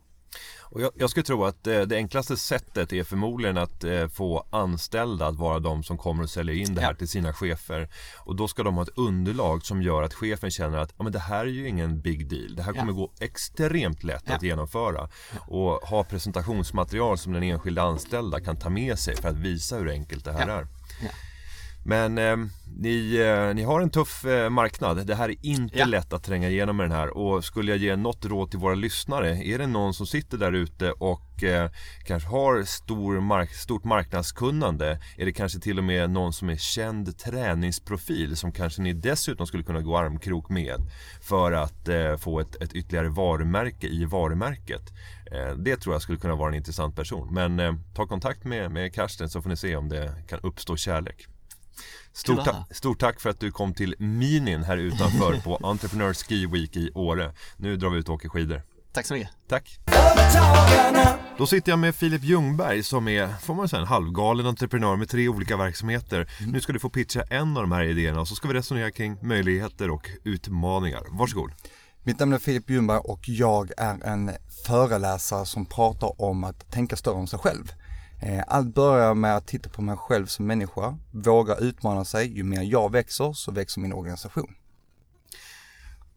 Och 0.61 0.81
jag, 0.81 0.91
jag 0.95 1.09
skulle 1.09 1.23
tro 1.23 1.45
att 1.45 1.67
eh, 1.67 1.81
det 1.81 1.95
enklaste 1.95 2.37
sättet 2.37 2.93
är 2.93 3.03
förmodligen 3.03 3.57
att 3.57 3.83
eh, 3.83 4.07
få 4.07 4.45
anställda 4.49 5.27
att 5.27 5.35
vara 5.35 5.59
de 5.59 5.83
som 5.83 5.97
kommer 5.97 6.23
och 6.23 6.29
säljer 6.29 6.55
in 6.55 6.75
det 6.75 6.81
här 6.81 6.89
Ja. 6.91 6.95
till 6.95 7.07
sina 7.07 7.33
chefer. 7.33 7.89
Och 8.17 8.35
då 8.35 8.47
ska 8.47 8.63
de 8.63 8.75
ha 8.75 8.83
ett 8.83 8.97
underlag 8.97 9.65
som 9.65 9.81
gör 9.81 10.03
att 10.03 10.13
chefen 10.13 10.51
känner 10.51 10.77
att 10.77 10.93
ja, 10.97 11.03
men 11.03 11.11
det 11.13 11.19
här 11.19 11.39
är 11.39 11.49
ju 11.49 11.67
ingen 11.67 12.01
big 12.01 12.29
deal. 12.29 12.55
Det 12.55 12.63
här 12.63 12.73
kommer 12.73 12.93
gå 12.93 13.11
extremt 13.19 14.03
lätt 14.03 14.23
Ja. 14.27 14.35
att 14.35 14.43
genomföra. 14.43 15.09
Och 15.47 15.71
ha 15.71 16.03
presentationsmaterial 16.03 17.17
som 17.17 17.33
den 17.33 17.43
enskilda 17.43 17.81
anställda 17.81 18.39
kan 18.41 18.55
ta 18.59 18.69
med 18.69 18.99
sig 18.99 19.15
för 19.15 19.29
att 19.29 19.37
visa 19.37 19.77
hur 19.77 19.89
enkelt 19.89 20.25
det 20.25 20.33
här 20.33 20.47
Ja. 20.47 20.53
är. 20.55 20.67
Men 21.87 22.17
eh, 22.17 22.37
ni, 22.77 23.15
eh, 23.15 23.55
ni 23.55 23.63
har 23.63 23.81
en 23.81 23.89
tuff 23.89 24.25
eh, 24.25 24.49
marknad. 24.49 25.07
Det 25.07 25.15
här 25.15 25.29
är 25.29 25.35
inte 25.41 25.79
Ja. 25.79 25.85
lätt 25.85 26.13
att 26.13 26.23
tränga 26.23 26.49
igenom 26.49 26.77
med 26.77 26.83
den 26.83 26.97
här. 26.97 27.17
Och 27.17 27.43
skulle 27.45 27.71
jag 27.71 27.77
ge 27.77 27.95
något 27.95 28.25
råd 28.25 28.49
till 28.51 28.59
våra 28.59 28.75
lyssnare. 28.75 29.43
Är 29.43 29.57
det 29.57 29.67
någon 29.67 29.93
som 29.93 30.07
sitter 30.07 30.37
där 30.37 30.51
ute 30.51 30.91
och 30.91 31.43
eh, 31.43 31.69
kanske 32.05 32.29
har 32.29 32.63
stor 32.63 33.19
mark- 33.21 33.53
stort 33.53 33.83
marknadskunnande. 33.83 34.99
Är 35.17 35.25
det 35.25 35.33
kanske 35.33 35.59
till 35.59 35.77
och 35.77 35.83
med 35.83 36.09
någon 36.09 36.33
som 36.33 36.49
är 36.49 36.55
känd 36.55 37.17
träningsprofil 37.17 38.35
som 38.35 38.51
kanske 38.51 38.81
ni 38.81 38.93
dessutom 38.93 39.47
skulle 39.47 39.63
kunna 39.63 39.81
gå 39.81 39.97
armkrok 39.97 40.49
med. 40.49 40.81
För 41.21 41.51
att 41.51 41.87
eh, 41.87 42.17
få 42.17 42.39
ett, 42.39 42.55
ett 42.61 42.73
ytterligare 42.73 43.09
varumärke 43.09 43.87
i 43.87 44.05
varumärket. 44.05 44.93
Eh, 45.31 45.55
det 45.57 45.75
tror 45.75 45.95
jag 45.95 46.01
skulle 46.01 46.17
kunna 46.17 46.35
vara 46.35 46.49
en 46.49 46.55
intressant 46.55 46.95
person. 46.95 47.33
Men 47.33 47.79
ta 47.93 48.07
kontakt 48.07 48.43
med, 48.43 48.71
med 48.71 48.93
Karsten 48.93 49.29
så 49.29 49.41
får 49.41 49.49
ni 49.49 49.57
se 49.57 49.75
om 49.75 49.89
det 49.89 50.13
kan 50.27 50.39
uppstå 50.43 50.75
kärlek. 50.77 51.27
Stort, 52.13 52.45
ta- 52.45 52.65
stort 52.71 52.99
tack 52.99 53.19
för 53.19 53.29
att 53.29 53.39
du 53.39 53.51
kom 53.51 53.73
till 53.73 53.95
Minin 53.99 54.63
här 54.63 54.77
utanför 54.77 55.39
på 55.43 55.59
Entrepreneur 55.63 56.13
Ski 56.13 56.45
Week 56.45 56.75
i 56.75 56.91
Åre. 56.95 57.33
Nu 57.57 57.77
drar 57.77 57.89
vi 57.89 57.97
ut 57.99 58.09
och 58.09 58.15
åker 58.15 58.29
skidor. 58.29 58.61
Tack 58.93 59.05
så 59.05 59.13
mycket. 59.13 59.29
Tack! 59.47 59.79
Då 61.37 61.47
sitter 61.47 61.71
jag 61.71 61.79
med 61.79 61.95
Filip 61.95 62.23
Ljungberg 62.23 62.83
som 62.83 63.07
är, 63.07 63.27
får 63.41 63.53
man 63.55 63.69
säga, 63.69 63.81
en 63.81 63.87
halvgalen 63.87 64.45
entreprenör 64.45 64.95
med 64.95 65.09
tre 65.09 65.27
olika 65.27 65.57
verksamheter. 65.57 66.29
Nu 66.47 66.61
ska 66.61 66.73
du 66.73 66.79
få 66.79 66.89
pitcha 66.89 67.21
en 67.21 67.57
av 67.57 67.63
de 67.63 67.71
här 67.71 67.83
idéerna 67.83 68.21
och 68.21 68.27
så 68.27 68.35
ska 68.35 68.47
vi 68.47 68.53
resonera 68.53 68.91
kring 68.91 69.17
möjligheter 69.21 69.89
och 69.89 70.09
utmaningar. 70.23 71.01
Varsågod! 71.09 71.51
Mitt 72.03 72.19
namn 72.19 72.33
är 72.33 72.37
Filip 72.37 72.69
Ljungberg 72.69 72.97
och 72.97 73.29
jag 73.29 73.71
är 73.77 74.07
en 74.07 74.31
föreläsare 74.65 75.45
som 75.45 75.65
pratar 75.65 76.21
om 76.21 76.43
att 76.43 76.71
tänka 76.71 76.95
större 76.95 77.15
om 77.15 77.27
sig 77.27 77.39
själv. 77.39 77.71
Eh, 78.25 78.43
Allt 78.47 78.73
börjar 78.75 79.13
med 79.13 79.35
att 79.37 79.47
titta 79.47 79.69
på 79.69 79.81
mig 79.81 79.97
själv 79.97 80.25
som 80.25 80.45
människa, 80.47 80.97
våga 81.11 81.55
utmana 81.55 82.05
sig. 82.05 82.37
Ju 82.37 82.43
mer 82.43 82.61
jag 82.61 82.91
växer 82.91 83.33
så 83.33 83.51
växer 83.51 83.81
min 83.81 83.93
organisation. 83.93 84.55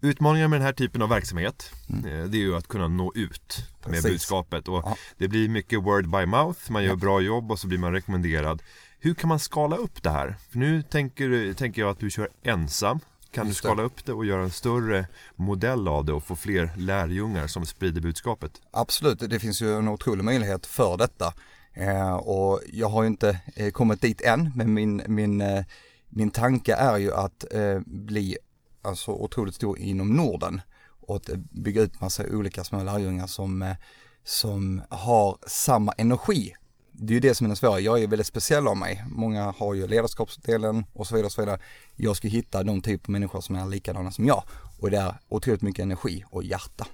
Utmaningen 0.01 0.51
med 0.51 0.61
den 0.61 0.67
här 0.67 0.73
typen 0.73 1.03
av 1.03 1.09
verksamhet 1.09 1.73
eh, 1.89 2.25
Det 2.25 2.39
är 2.39 2.41
ju 2.41 2.57
att 2.57 2.69
kunna 2.69 2.89
nå 2.89 3.13
ut 3.15 3.57
med 3.85 3.91
Precis. 3.95 4.11
budskapet 4.11 4.69
och 4.69 4.83
Ja. 4.85 4.97
Det 5.19 5.29
blir 5.29 5.49
mycket 5.49 5.83
word 5.83 6.11
by 6.11 6.27
mouth, 6.27 6.73
man 6.73 6.85
gör 6.85 6.97
bra 6.97 7.21
jobb 7.21 7.51
och 7.51 7.59
så 7.59 7.67
blir 7.67 7.79
man 7.79 7.93
rekommenderad 7.93 8.63
Hur 8.99 9.15
kan 9.15 9.29
man 9.29 9.39
skala 9.39 9.77
upp 9.77 10.03
det 10.03 10.11
här? 10.11 10.37
För 10.51 10.59
nu 10.59 10.83
tänker, 10.83 11.55
tänker 11.55 11.83
jag 11.83 11.91
att 11.91 11.99
du 11.99 12.11
kör 12.11 12.29
ensam 12.43 13.01
Kan 13.31 13.47
Just 13.47 13.63
du 13.63 13.69
det. 13.69 13.73
skala 13.73 13.83
upp 13.83 14.05
det 14.05 14.13
och 14.13 14.25
göra 14.27 14.43
en 14.43 14.51
större 14.51 15.07
modell 15.37 15.89
av 15.89 16.05
det 16.05 16.13
och 16.13 16.25
få 16.25 16.37
fler 16.37 16.71
lärjungar 16.77 17.47
som 17.47 17.67
sprider 17.67 18.01
budskapet? 18.01 18.53
Absolut, 18.71 19.19
det 19.31 19.39
finns 19.41 19.63
ju 19.63 19.75
en 19.79 19.89
otrolig 19.89 20.25
möjlighet 20.25 20.67
för 20.67 20.97
detta. 20.97 21.33
Eh, 21.79 22.14
och 22.14 22.61
jag 22.72 22.89
har 22.89 23.03
ju 23.03 23.09
inte 23.09 23.41
eh, 23.55 23.70
kommit 23.70 24.01
dit 24.01 24.20
än, 24.20 24.51
men 24.55 24.74
min, 24.74 25.03
min, 25.07 25.41
eh, 25.41 25.64
min 26.09 26.31
tanke 26.31 26.74
är 26.74 26.97
ju 26.99 27.14
att 27.14 27.55
eh, 27.55 27.81
bli 27.87 28.37
alltså 28.83 29.11
otroligt 29.11 29.55
stor 29.55 29.79
inom 29.79 30.16
Norden 30.16 30.61
och 31.07 31.16
att 31.16 31.31
bygga 31.51 31.83
ut 31.83 32.01
massa 32.01 32.24
olika 32.31 32.64
små 32.64 32.83
lärjungar 32.83 33.26
som, 33.26 33.62
eh, 33.62 33.76
som 34.24 34.83
har 34.89 35.39
samma 35.47 35.93
energi. 35.93 36.55
Det 36.93 37.12
är 37.12 37.14
ju 37.14 37.20
det 37.20 37.35
som 37.35 37.45
är 37.45 37.49
det 37.49 37.57
svåra. 37.57 37.81
Jag 37.81 38.03
är 38.03 38.07
väldigt 38.07 38.26
speciell 38.26 38.68
av 38.68 38.76
mig. 38.76 39.05
Många 39.09 39.55
har 39.59 39.74
ju 39.74 39.87
ledarskapsdelen 39.87 40.85
och 40.93 41.07
så 41.07 41.14
vidare. 41.14 41.26
Och 41.26 41.33
så 41.33 41.43
vidare. 41.43 41.61
Jag 41.97 42.16
ska 42.16 42.29
hitta 42.29 42.62
de 42.62 42.83
typ 42.83 43.05
av 43.05 43.11
människor 43.11 43.41
som 43.41 43.57
är 43.57 43.66
likadana 43.66 44.11
som 44.11 44.24
jag. 44.24 44.43
Och 44.81 44.91
det 44.91 44.99
är 44.99 45.14
otroligt 45.29 45.62
mycket 45.62 45.83
energi 45.83 46.24
och 46.31 46.45
hjärta. 46.45 46.87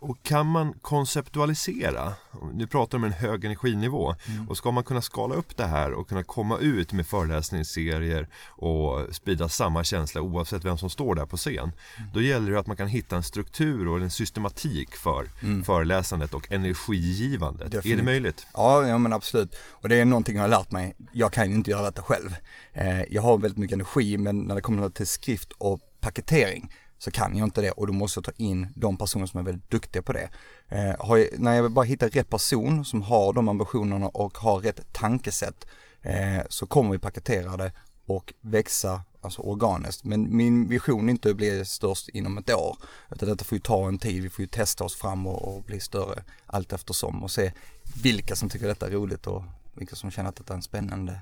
Och 0.00 0.22
kan 0.22 0.46
man 0.46 0.72
konceptualisera, 0.72 2.12
nu 2.52 2.66
pratar 2.66 2.98
om 2.98 3.04
en 3.04 3.12
hög 3.12 3.44
energinivå 3.44 4.14
och 4.48 4.56
ska 4.56 4.70
man 4.70 4.84
kunna 4.84 5.02
skala 5.02 5.34
upp 5.34 5.56
det 5.56 5.66
här 5.66 5.92
och 5.92 6.08
kunna 6.08 6.22
komma 6.22 6.58
ut 6.58 6.92
med 6.92 7.06
föreläsningsserier 7.06 8.28
och 8.48 9.14
sprida 9.14 9.48
samma 9.48 9.84
känsla 9.84 10.20
oavsett 10.20 10.64
vem 10.64 10.78
som 10.78 10.90
står 10.90 11.14
där 11.14 11.26
på 11.26 11.36
scen. 11.36 11.72
Då 12.14 12.22
gäller 12.22 12.52
det 12.52 12.58
att 12.58 12.66
man 12.66 12.76
kan 12.76 12.88
hitta 12.88 13.16
en 13.16 13.22
struktur 13.22 13.88
och 13.88 14.00
en 14.00 14.10
systematik 14.10 14.94
för 14.96 15.28
föreläsandet 15.64 16.34
och 16.34 16.52
energigivandet. 16.52 17.66
Är 17.66 17.70
det 17.70 17.76
Definitivt. 17.76 18.04
möjligt? 18.04 18.46
Ja, 18.54 18.86
ja 18.88 18.98
men 18.98 19.12
absolut. 19.12 19.56
Och 19.70 19.88
det 19.88 19.96
är 19.96 20.04
någonting 20.04 20.36
jag 20.36 20.42
har 20.42 20.48
lärt 20.48 20.70
mig. 20.70 20.96
Jag 21.12 21.32
kan 21.32 21.44
inte 21.52 21.70
göra 21.70 21.82
detta 21.82 22.02
själv. 22.02 22.36
Eh, 22.72 23.02
jag 23.10 23.22
har 23.22 23.38
väldigt 23.38 23.58
mycket 23.58 23.74
energi 23.74 24.18
men 24.18 24.38
när 24.38 24.54
det 24.54 24.60
kommer 24.60 24.88
till 24.88 25.06
skrift 25.06 25.52
och 25.58 25.80
paketering 26.00 26.70
så 27.00 27.10
kan 27.10 27.36
jag 27.36 27.46
inte 27.46 27.60
det 27.60 27.70
och 27.70 27.86
då 27.86 27.92
måste 27.92 28.18
jag 28.18 28.24
ta 28.24 28.32
in 28.36 28.68
de 28.76 28.96
personer 28.96 29.26
som 29.26 29.40
är 29.40 29.44
väldigt 29.44 29.70
duktiga 29.70 30.02
på 30.02 30.12
det. 30.12 30.30
Eh, 30.68 31.06
har 31.06 31.16
jag, 31.16 31.28
när 31.38 31.54
jag 31.54 31.72
bara 31.72 31.84
hittar 31.84 32.08
rätt 32.08 32.30
person 32.30 32.84
som 32.84 33.02
har 33.02 33.32
de 33.32 33.48
ambitionerna 33.48 34.08
och 34.08 34.38
har 34.38 34.60
rätt 34.60 34.92
tankesätt 34.92 35.66
eh, 36.02 36.40
så 36.48 36.66
kommer 36.66 36.90
vi 36.90 36.98
paketera 36.98 37.56
det 37.56 37.72
och 38.06 38.34
växa 38.40 39.02
alltså 39.20 39.42
organiskt. 39.42 40.04
Men 40.04 40.36
min 40.36 40.68
vision 40.68 41.08
är 41.08 41.10
inte 41.10 41.30
att 41.30 41.36
bli 41.36 41.64
störst 41.64 42.08
inom 42.08 42.38
ett 42.38 42.50
år. 42.50 42.76
Utan 43.10 43.28
detta 43.28 43.44
får 43.44 43.56
ju 43.56 43.62
ta 43.62 43.88
en 43.88 43.98
tid, 43.98 44.22
vi 44.22 44.30
får 44.30 44.42
ju 44.42 44.46
testa 44.46 44.84
oss 44.84 44.96
fram 44.96 45.26
och, 45.26 45.56
och 45.56 45.62
bli 45.62 45.80
större 45.80 46.22
allt 46.46 46.72
eftersom 46.72 47.22
och 47.22 47.30
se 47.30 47.52
vilka 48.02 48.36
som 48.36 48.48
tycker 48.48 48.66
detta 48.66 48.86
är 48.86 48.90
roligt 48.90 49.26
och 49.26 49.42
vilka 49.74 49.96
som 49.96 50.10
känner 50.10 50.28
att 50.28 50.36
detta 50.36 50.52
är 50.52 50.56
en 50.56 50.62
spännande 50.62 51.20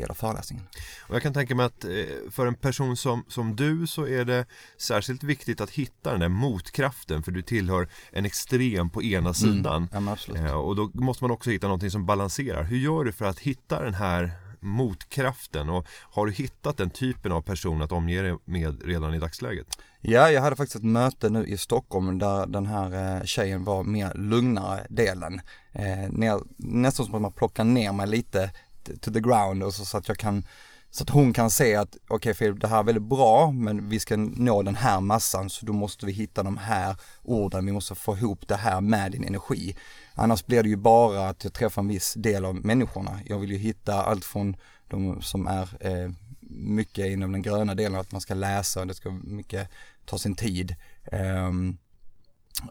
del 0.00 0.10
av 0.10 0.14
föreläsningen. 0.14 0.64
Och 1.08 1.14
jag 1.14 1.22
kan 1.22 1.32
tänka 1.34 1.54
mig 1.54 1.66
att 1.66 1.84
eh, 1.84 1.90
för 2.30 2.46
en 2.46 2.54
person 2.54 2.96
som, 2.96 3.24
som 3.28 3.56
du 3.56 3.86
så 3.86 4.06
är 4.06 4.24
det 4.24 4.46
särskilt 4.78 5.22
viktigt 5.22 5.60
att 5.60 5.70
hitta 5.70 6.10
den 6.10 6.20
där 6.20 6.28
motkraften 6.28 7.22
för 7.22 7.32
du 7.32 7.42
tillhör 7.42 7.88
en 8.12 8.24
extrem 8.26 8.90
på 8.90 9.02
ena 9.02 9.34
sidan. 9.34 9.88
Ja 9.92 10.00
men 10.00 10.12
absolut. 10.12 10.40
Eh, 10.42 10.52
Och 10.52 10.76
då 10.76 10.90
måste 10.94 11.24
man 11.24 11.30
också 11.30 11.50
hitta 11.50 11.66
någonting 11.66 11.90
som 11.90 12.06
balanserar. 12.06 12.62
Hur 12.64 12.78
gör 12.78 13.04
du 13.04 13.12
för 13.12 13.24
att 13.24 13.38
hitta 13.38 13.82
den 13.82 13.94
här 13.94 14.32
motkraften 14.62 15.68
och 15.68 15.86
har 16.10 16.26
du 16.26 16.32
hittat 16.32 16.76
den 16.76 16.90
typen 16.90 17.32
av 17.32 17.42
person 17.42 17.82
att 17.82 17.92
omge 17.92 18.22
dig 18.22 18.36
med 18.44 18.82
redan 18.84 19.14
i 19.14 19.18
dagsläget? 19.18 19.66
Ja, 20.00 20.30
jag 20.30 20.42
hade 20.42 20.56
faktiskt 20.56 20.76
ett 20.76 20.82
möte 20.82 21.28
nu 21.30 21.46
i 21.46 21.58
Stockholm 21.58 22.18
där 22.18 22.46
den 22.46 22.66
här 22.66 23.16
eh, 23.16 23.24
tjejen 23.24 23.64
var 23.64 23.82
mer 23.82 24.14
lugnare 24.14 24.86
delen. 24.90 25.40
Eh, 25.72 26.38
nästan 26.56 27.06
som 27.06 27.14
att 27.14 27.22
man 27.22 27.32
plockar 27.32 27.64
ner 27.64 27.92
mig 27.92 28.06
lite 28.06 28.50
to 28.84 29.12
the 29.12 29.20
ground 29.20 29.62
och 29.62 29.74
så, 29.74 29.84
så 29.84 29.96
att 29.96 30.08
jag 30.08 30.18
kan 30.18 30.44
så 30.90 31.02
att 31.02 31.10
hon 31.10 31.32
kan 31.32 31.50
se 31.50 31.74
att 31.74 31.96
okej 31.96 32.16
okay, 32.16 32.34
Filip 32.34 32.60
det 32.60 32.68
här 32.68 32.78
är 32.78 32.82
väldigt 32.82 33.08
bra 33.08 33.50
men 33.50 33.88
vi 33.88 34.00
ska 34.00 34.16
nå 34.16 34.62
den 34.62 34.74
här 34.74 35.00
massan 35.00 35.50
så 35.50 35.66
då 35.66 35.72
måste 35.72 36.06
vi 36.06 36.12
hitta 36.12 36.42
de 36.42 36.56
här 36.56 36.96
orden, 37.22 37.66
vi 37.66 37.72
måste 37.72 37.94
få 37.94 38.16
ihop 38.16 38.48
det 38.48 38.56
här 38.56 38.80
med 38.80 39.12
din 39.12 39.24
energi. 39.24 39.76
Annars 40.14 40.46
blir 40.46 40.62
det 40.62 40.68
ju 40.68 40.76
bara 40.76 41.28
att 41.28 41.44
jag 41.44 41.52
träffar 41.52 41.82
en 41.82 41.88
viss 41.88 42.14
del 42.14 42.44
av 42.44 42.54
människorna. 42.54 43.20
Jag 43.26 43.38
vill 43.38 43.50
ju 43.50 43.58
hitta 43.58 44.02
allt 44.02 44.24
från 44.24 44.56
de 44.88 45.22
som 45.22 45.46
är 45.46 45.68
eh, 45.80 46.10
mycket 46.50 47.06
inom 47.06 47.32
den 47.32 47.42
gröna 47.42 47.74
delen, 47.74 48.00
att 48.00 48.12
man 48.12 48.20
ska 48.20 48.34
läsa, 48.34 48.84
det 48.84 48.94
ska 48.94 49.10
mycket 49.10 49.68
ta 50.04 50.18
sin 50.18 50.34
tid. 50.34 50.76
Um, 51.12 51.78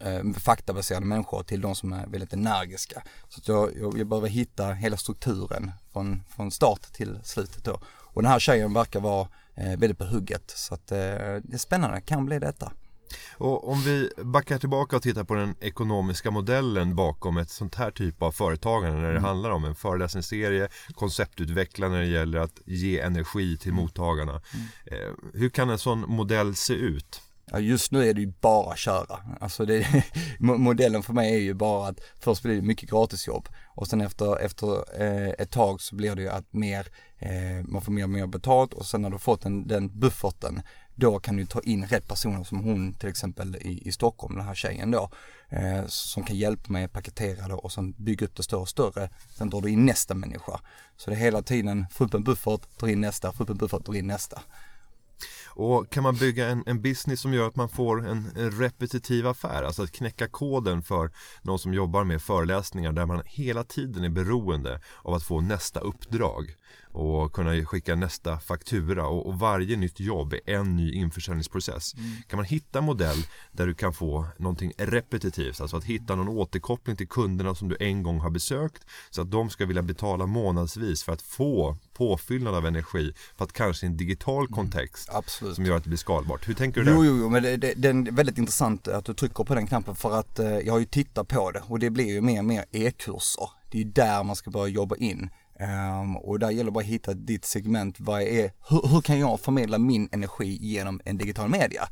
eh, 0.02 0.34
faktabaserade 0.34 1.06
människor 1.06 1.44
till 1.44 1.62
de 1.62 1.76
som 1.76 1.94
är 1.94 2.08
väldigt 2.08 2.34
energiska. 2.34 3.04
Så 3.30 3.52
jag, 3.52 3.78
jag, 3.78 3.98
jag 3.98 4.08
behöver 4.08 4.28
hitta 4.28 4.72
hela 4.74 4.98
strukturen 4.98 5.72
från, 5.94 6.24
från 6.36 6.52
start 6.52 6.82
till 6.94 7.20
slutet 7.24 7.64
då. 7.64 7.80
Och 7.88 8.22
den 8.22 8.32
här 8.32 8.40
tjejen 8.40 8.74
verkar 8.74 9.00
vara 9.00 9.28
eh, 9.56 9.80
väldigt 9.80 9.98
på 9.98 10.06
hugget 10.06 10.52
så 10.56 10.74
att 10.74 10.92
eh, 10.92 10.98
det 10.98 11.54
är 11.54 11.58
spännande, 11.58 12.02
kan 12.02 12.26
bli 12.26 12.40
detta. 12.40 12.72
Och 13.38 13.72
om 13.72 13.82
vi 13.82 14.10
backar 14.24 14.58
tillbaka 14.58 14.96
och 14.96 15.02
tittar 15.02 15.24
på 15.24 15.36
den 15.36 15.56
ekonomiska 15.60 16.32
modellen 16.32 16.96
bakom 16.96 17.38
ett 17.38 17.50
sånt 17.50 17.76
här 17.76 17.92
typ 17.92 18.22
av 18.22 18.32
företagande 18.32 19.02
när 19.02 19.14
det 19.14 19.20
handlar 19.20 19.50
om 19.50 19.66
en 19.66 19.76
föreläsningsserie, 19.76 20.70
konceptutveckla 20.94 21.90
när 21.90 22.00
det 22.00 22.08
gäller 22.08 22.40
att 22.40 22.60
ge 22.66 23.00
energi 23.00 23.58
till 23.58 23.74
mottagarna. 23.74 24.42
Eh, 24.86 25.14
hur 25.34 25.50
kan 25.50 25.70
en 25.70 25.78
sån 25.78 26.00
modell 26.00 26.56
se 26.56 26.74
ut? 26.74 27.22
Ja, 27.52 27.60
just 27.60 27.92
nu 27.92 28.10
är 28.10 28.14
det 28.14 28.22
ju 28.22 28.34
bara 28.42 28.76
köra. 28.76 29.20
Alltså 29.40 29.66
det, 29.66 30.04
modellen 30.40 31.04
för 31.04 31.14
mig 31.14 31.34
är 31.34 31.40
ju 31.40 31.54
bara 31.54 31.88
att 31.88 32.00
först 32.20 32.44
blir 32.44 32.56
det 32.56 32.62
mycket 32.62 32.90
gratisjobb 32.90 33.50
och 33.68 33.88
sen 33.88 34.02
efter, 34.02 34.40
efter 34.40 35.02
eh, 35.02 35.30
ett 35.30 35.52
tag 35.52 35.82
så 35.82 35.96
blir 35.96 36.16
det 36.16 36.22
ju 36.22 36.30
att 36.30 36.54
mer, 36.54 36.88
eh, 37.20 37.66
man 37.68 37.82
får 37.82 37.92
mer 37.92 38.04
och 38.04 38.10
mer 38.10 38.28
betalt 38.28 38.74
och 38.74 38.86
sen 38.86 39.02
när 39.02 39.10
du 39.10 39.14
har 39.14 39.20
fått 39.20 39.42
den, 39.42 39.68
den 39.68 40.00
bufferten 40.00 40.62
då 41.00 41.20
kan 41.20 41.36
du 41.36 41.46
ta 41.46 41.60
in 41.60 41.86
rätt 41.86 42.08
personer 42.08 42.44
som 42.44 42.64
hon 42.64 42.94
till 42.94 43.10
exempel 43.10 43.56
i, 43.56 43.88
i 43.88 43.92
Stockholm, 43.92 44.36
den 44.36 44.46
här 44.46 44.56
tjejen 44.56 44.92
då, 44.92 45.10
eh, 45.50 45.86
som 45.88 46.24
kan 46.24 46.36
hjälpa 46.36 46.74
mig 46.74 46.84
att 46.84 46.94
paketera 46.94 47.48
det 47.48 47.54
och 47.54 47.72
sen 47.72 47.92
bygga 47.92 48.26
upp 48.26 48.36
det 48.36 48.44
större 48.44 48.62
och 48.62 48.70
större. 48.70 49.10
Sen 49.38 49.50
drar 49.50 49.62
du 49.62 49.70
in 49.70 49.86
nästa 49.86 50.14
människa. 50.14 50.60
Så 50.98 51.10
det 51.10 51.16
är 51.16 51.20
hela 51.20 51.42
tiden, 51.42 51.86
få 51.92 52.04
upp 52.04 52.14
en 52.14 52.24
buffert, 52.24 52.80
dra 52.80 52.90
in 52.90 53.02
nästa, 53.02 53.32
få 53.32 53.44
upp 53.44 53.50
en 53.50 53.58
buffert, 53.58 53.86
dra 53.86 53.98
in 53.98 54.08
nästa. 54.08 54.42
Och 55.62 55.90
kan 55.90 56.04
man 56.04 56.16
bygga 56.16 56.48
en, 56.48 56.64
en 56.66 56.82
business 56.82 57.22
som 57.22 57.34
gör 57.34 57.48
att 57.48 57.56
man 57.56 57.70
får 57.70 58.08
en, 58.08 58.32
en 58.36 58.52
repetitiv 58.52 59.28
affär? 59.28 59.64
Alltså 59.64 59.84
att 59.84 59.92
knäcka 59.92 60.28
koden 60.28 60.84
för 60.84 61.12
någon 61.42 61.60
som 61.60 61.74
jobbar 61.74 62.04
med 62.04 62.22
föreläsningar 62.22 62.92
där 62.92 63.06
man 63.06 63.22
hela 63.26 63.64
tiden 63.64 64.04
är 64.04 64.10
beroende 64.10 64.82
av 65.02 65.14
att 65.14 65.24
få 65.24 65.42
nästa 65.42 65.80
uppdrag 65.80 66.56
och 66.92 67.34
kunna 67.34 67.66
skicka 67.66 67.96
nästa 67.96 68.40
faktura 68.40 69.08
och, 69.08 69.28
och 69.28 69.40
varje 69.40 69.78
nytt 69.78 70.00
jobb 70.00 70.34
är 70.34 70.54
en 70.54 70.76
ny 70.76 70.94
införsäljningsprocess. 70.94 71.96
Kan 72.28 72.38
man 72.38 72.46
hitta 72.46 72.80
en 72.80 72.86
modell 72.86 73.24
där 73.52 73.68
du 73.68 73.74
kan 73.74 73.94
få 73.94 74.26
någonting 74.38 74.74
repetitivt, 74.78 75.62
alltså 75.62 75.78
att 75.78 75.84
hitta 75.84 76.16
någon 76.16 76.28
återkoppling 76.28 76.96
till 76.96 77.08
kunderna 77.08 77.56
som 77.56 77.70
du 77.70 77.78
en 77.80 78.04
gång 78.04 78.20
har 78.20 78.30
besökt 78.30 78.86
så 79.10 79.22
att 79.22 79.32
de 79.32 79.50
ska 79.50 79.66
vilja 79.66 79.82
betala 79.82 80.26
månadsvis 80.26 81.04
för 81.04 81.12
att 81.12 81.22
få 81.22 81.78
påfyllnad 81.94 82.56
av 82.56 82.66
energi 82.66 83.14
för 83.38 83.46
att 83.46 83.54
kanske 83.54 83.86
i 83.86 83.90
en 83.90 83.98
digital 83.98 84.48
kontext 84.48 85.10
Absolut. 85.12 85.56
som 85.56 85.66
gör 85.66 85.78
att 85.78 85.84
det 85.84 85.90
blir 85.90 85.98
skalbart. 85.98 86.48
Hur 86.48 86.54
tänker 86.54 86.82
du 86.82 86.86
där? 86.86 86.94
Jo, 86.94 87.06
jo, 87.06 87.18
jo, 87.18 87.30
men 87.30 87.44
det, 87.44 87.58
det, 87.58 87.74
det 87.74 87.90
är 87.90 88.12
väldigt 88.12 88.38
intressant 88.38 88.88
att 88.88 89.06
du 89.06 89.14
trycker 89.14 89.44
på 89.44 89.56
den 89.56 89.68
knappen 89.68 89.96
för 89.96 90.20
att 90.20 90.40
eh, 90.40 90.48
jag 90.48 90.74
har 90.74 90.80
ju 90.80 90.86
tittat 90.86 91.28
på 91.28 91.52
det 91.52 91.62
och 91.68 91.80
det 91.80 91.90
blir 91.90 92.08
ju 92.08 92.22
mer 92.22 92.40
och 92.40 92.46
mer 92.46 92.66
e-kurser. 92.72 93.50
Det 93.72 93.82
är 93.82 93.86
där 93.86 94.24
man 94.24 94.36
ska 94.36 94.52
börja 94.52 94.68
jobba 94.68 94.96
in. 94.96 95.30
Um, 95.62 96.18
och 96.18 96.40
där 96.40 96.50
gäller 96.50 96.66
det 96.66 96.72
bara 96.72 96.80
att 96.80 96.86
hitta 96.86 97.14
ditt 97.14 97.46
segment. 97.46 98.00
Vad 98.00 98.22
är, 98.22 98.52
hur, 98.70 98.88
hur 98.88 99.02
kan 99.02 99.20
jag 99.20 99.40
förmedla 99.40 99.78
min 99.78 100.10
energi 100.12 100.58
genom 100.62 101.02
en 101.06 101.18
digital 101.18 101.50
media? 101.50 101.90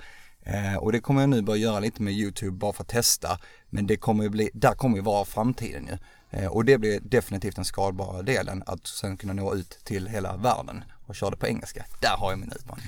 Uh, 0.48 0.78
och 0.78 0.92
det 0.92 1.00
kommer 1.00 1.22
jag 1.22 1.30
nu 1.30 1.42
börja 1.42 1.62
göra 1.62 1.80
lite 1.80 2.02
med 2.02 2.14
YouTube 2.14 2.58
bara 2.58 2.74
för 2.74 2.84
att 2.84 2.90
testa. 2.90 3.40
Men 3.70 3.88
det 3.88 3.98
kommer 3.98 4.24
ju 4.24 4.30
bli, 4.30 4.50
där 4.54 4.74
kommer 4.74 4.98
ju 4.98 5.04
vara 5.04 5.26
framtiden 5.26 5.88
ju. 5.88 5.98
Uh, 6.40 6.48
och 6.48 6.66
det 6.66 6.78
blir 6.78 7.00
definitivt 7.00 7.56
den 7.56 7.66
skalbara 7.66 8.22
delen, 8.22 8.64
att 8.66 8.88
sen 8.88 9.18
kunna 9.18 9.34
nå 9.34 9.54
ut 9.54 9.80
till 9.84 10.08
hela 10.08 10.38
världen 10.38 10.84
och 11.08 11.16
köra 11.16 11.30
det 11.30 11.38
på 11.38 11.48
engelska. 11.48 11.86
Där 12.02 12.18
har 12.18 12.32
jag 12.32 12.40
min 12.40 12.52
utmaning. 12.52 12.86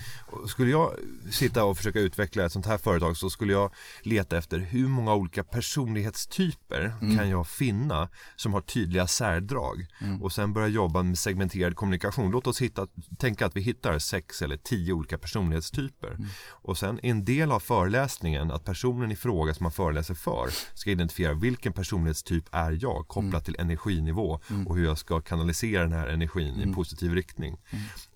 Skulle 0.48 0.72
jag 0.72 0.94
sitta 1.32 1.64
och 1.64 1.78
försöka 1.78 2.00
utveckla 2.00 2.46
ett 2.46 2.52
sånt 2.52 2.66
här 2.66 2.78
företag 2.78 3.18
så 3.18 3.30
skulle 3.30 3.54
jag 3.54 3.74
leta 4.02 4.38
efter 4.38 4.60
hur 4.60 4.88
många 4.88 5.14
olika 5.14 5.44
personlighetstyper 5.44 6.94
kan 7.18 7.30
jag 7.30 7.48
finna 7.48 8.10
som 8.36 8.54
har 8.54 8.62
tydliga 8.62 9.08
särdrag. 9.08 9.86
Och 10.22 10.32
sen 10.32 10.54
börja 10.54 10.68
jobba 10.68 11.04
med 11.04 11.18
segmenterad 11.18 11.76
kommunikation. 11.76 12.32
Låt 12.32 12.48
oss 12.48 12.62
hitta, 12.62 12.88
tänka 13.18 13.46
att 13.46 13.56
vi 13.56 13.62
hittar 13.62 14.00
sex 14.00 14.42
eller 14.42 14.58
tio 14.58 14.94
olika 14.94 15.18
personlighetstyper. 15.18 16.18
Och 16.50 16.78
sen 16.78 17.00
en 17.04 17.26
del 17.26 17.52
av 17.52 17.60
föreläsningen 17.60 18.52
att 18.52 18.66
personen 18.66 19.12
i 19.12 19.16
fråga 19.16 19.54
som 19.54 19.64
man 19.64 19.72
föreläser 19.72 20.14
för 20.14 20.50
ska 20.74 20.92
identifiera 20.92 21.34
vilken 21.34 21.74
personlighetstyp 21.74 22.46
är 22.52 22.78
jag 22.82 23.08
kopplat 23.08 23.46
till 23.46 23.56
energinivå 23.60 24.40
och 24.66 24.76
hur 24.78 24.86
jag 24.86 24.98
ska 24.98 25.22
kanalisera 25.22 25.82
den 25.84 25.94
här 25.94 26.08
energin 26.08 26.60
i 26.60 26.64
en 26.64 26.74
positiv 26.74 27.14
riktning. 27.14 27.58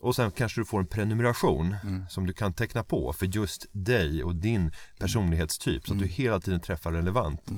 Och 0.04 0.16
sen 0.16 0.32
kanske 0.32 0.62
du 0.62 0.66
får 0.66 0.80
en 0.80 0.88
prenumeration 0.88 1.76
som 2.10 2.26
du 2.28 2.34
kan 2.34 2.54
teckna 2.54 2.84
på 2.84 3.14
för 3.14 3.26
just 3.26 3.66
dig 3.72 4.24
och 4.24 4.36
din 4.36 4.72
personlighetstyp 5.00 5.88
så 5.88 5.94
att 5.94 6.00
du 6.00 6.06
hela 6.08 6.40
tiden 6.40 6.60
träffar 6.60 6.92
relevant. 6.92 7.52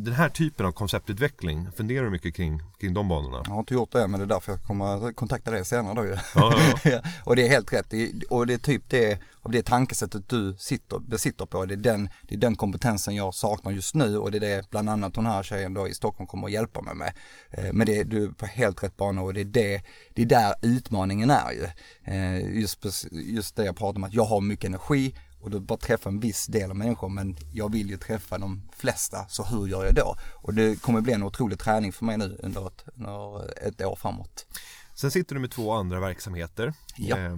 Den 0.00 0.14
här 0.14 0.28
typen 0.28 0.66
av 0.66 0.72
konceptutveckling, 0.72 1.72
funderar 1.76 2.04
du 2.04 2.10
mycket 2.10 2.34
kring, 2.34 2.62
kring 2.80 2.94
de 2.94 3.08
banorna? 3.08 3.42
Jag 3.44 3.52
har 3.52 3.58
inte 3.58 3.74
gjort 3.74 3.92
det 3.92 4.08
men 4.08 4.20
det 4.20 4.24
är 4.24 4.28
därför 4.28 4.52
jag 4.52 4.62
kommer 4.62 5.12
kontakta 5.12 5.50
dig 5.50 5.64
senare 5.64 5.94
då 5.94 6.04
ju. 6.04 6.16
Ja, 6.34 6.54
ja, 6.84 7.00
och 7.24 7.36
det 7.36 7.46
är 7.46 7.48
helt 7.48 7.72
rätt. 7.72 7.92
Och 8.30 8.46
det 8.46 8.54
är 8.54 8.58
typ 8.58 8.82
det, 8.88 9.18
av 9.42 9.50
det 9.50 9.62
tankesättet 9.62 10.28
du 10.28 10.56
sitter, 10.58 10.98
besitter 10.98 11.46
på. 11.46 11.64
Det 11.64 11.74
är, 11.74 11.76
den, 11.76 12.08
det 12.22 12.34
är 12.34 12.38
den 12.38 12.56
kompetensen 12.56 13.14
jag 13.14 13.34
saknar 13.34 13.72
just 13.72 13.94
nu 13.94 14.18
och 14.18 14.30
det 14.30 14.38
är 14.38 14.40
det 14.40 14.70
bland 14.70 14.90
annat 14.90 15.14
den 15.14 15.26
här 15.26 15.42
tjejen 15.42 15.74
då 15.74 15.88
i 15.88 15.94
Stockholm 15.94 16.26
kommer 16.26 16.46
att 16.46 16.52
hjälpa 16.52 16.82
mig 16.82 16.94
med. 16.94 17.12
Eh, 17.50 17.72
Men 17.72 17.86
det, 17.86 18.04
du 18.04 18.24
är 18.24 18.28
på 18.28 18.46
helt 18.46 18.82
rätt 18.82 18.96
bana 18.96 19.22
och 19.22 19.34
det 19.34 19.40
är 19.40 19.44
det, 19.44 19.82
det 20.14 20.22
är 20.22 20.26
där 20.26 20.54
utmaningen 20.62 21.30
är 21.30 21.52
ju. 21.52 21.66
Eh, 22.14 22.58
Just, 22.58 22.86
just 23.12 23.56
det 23.56 23.64
jag 23.64 23.76
pratar 23.76 23.96
om 23.96 24.04
att 24.04 24.14
jag 24.14 24.24
har 24.24 24.40
mycket 24.40 24.64
energi 24.68 25.14
och 25.40 25.50
du 25.50 25.60
bara 25.60 25.78
träffar 25.78 26.10
en 26.10 26.20
viss 26.20 26.46
del 26.46 26.70
av 26.70 26.76
människor 26.76 27.08
men 27.08 27.36
jag 27.52 27.72
vill 27.72 27.90
ju 27.90 27.96
träffa 27.96 28.38
de 28.38 28.62
flesta 28.76 29.26
så 29.28 29.44
hur 29.44 29.66
gör 29.66 29.84
jag 29.84 29.94
då? 29.94 30.16
Och 30.34 30.54
det 30.54 30.82
kommer 30.82 31.00
bli 31.00 31.12
en 31.12 31.22
otrolig 31.22 31.58
träning 31.58 31.92
för 31.92 32.04
mig 32.04 32.16
nu 32.18 32.38
under 32.42 32.66
ett, 32.66 32.84
under 32.96 33.50
ett 33.68 33.82
år 33.82 33.96
framåt. 33.96 34.46
Sen 34.94 35.10
sitter 35.10 35.34
du 35.34 35.40
med 35.40 35.50
två 35.50 35.72
andra 35.72 36.00
verksamheter 36.00 36.72
Ja. 36.96 37.18
eh, 37.18 37.36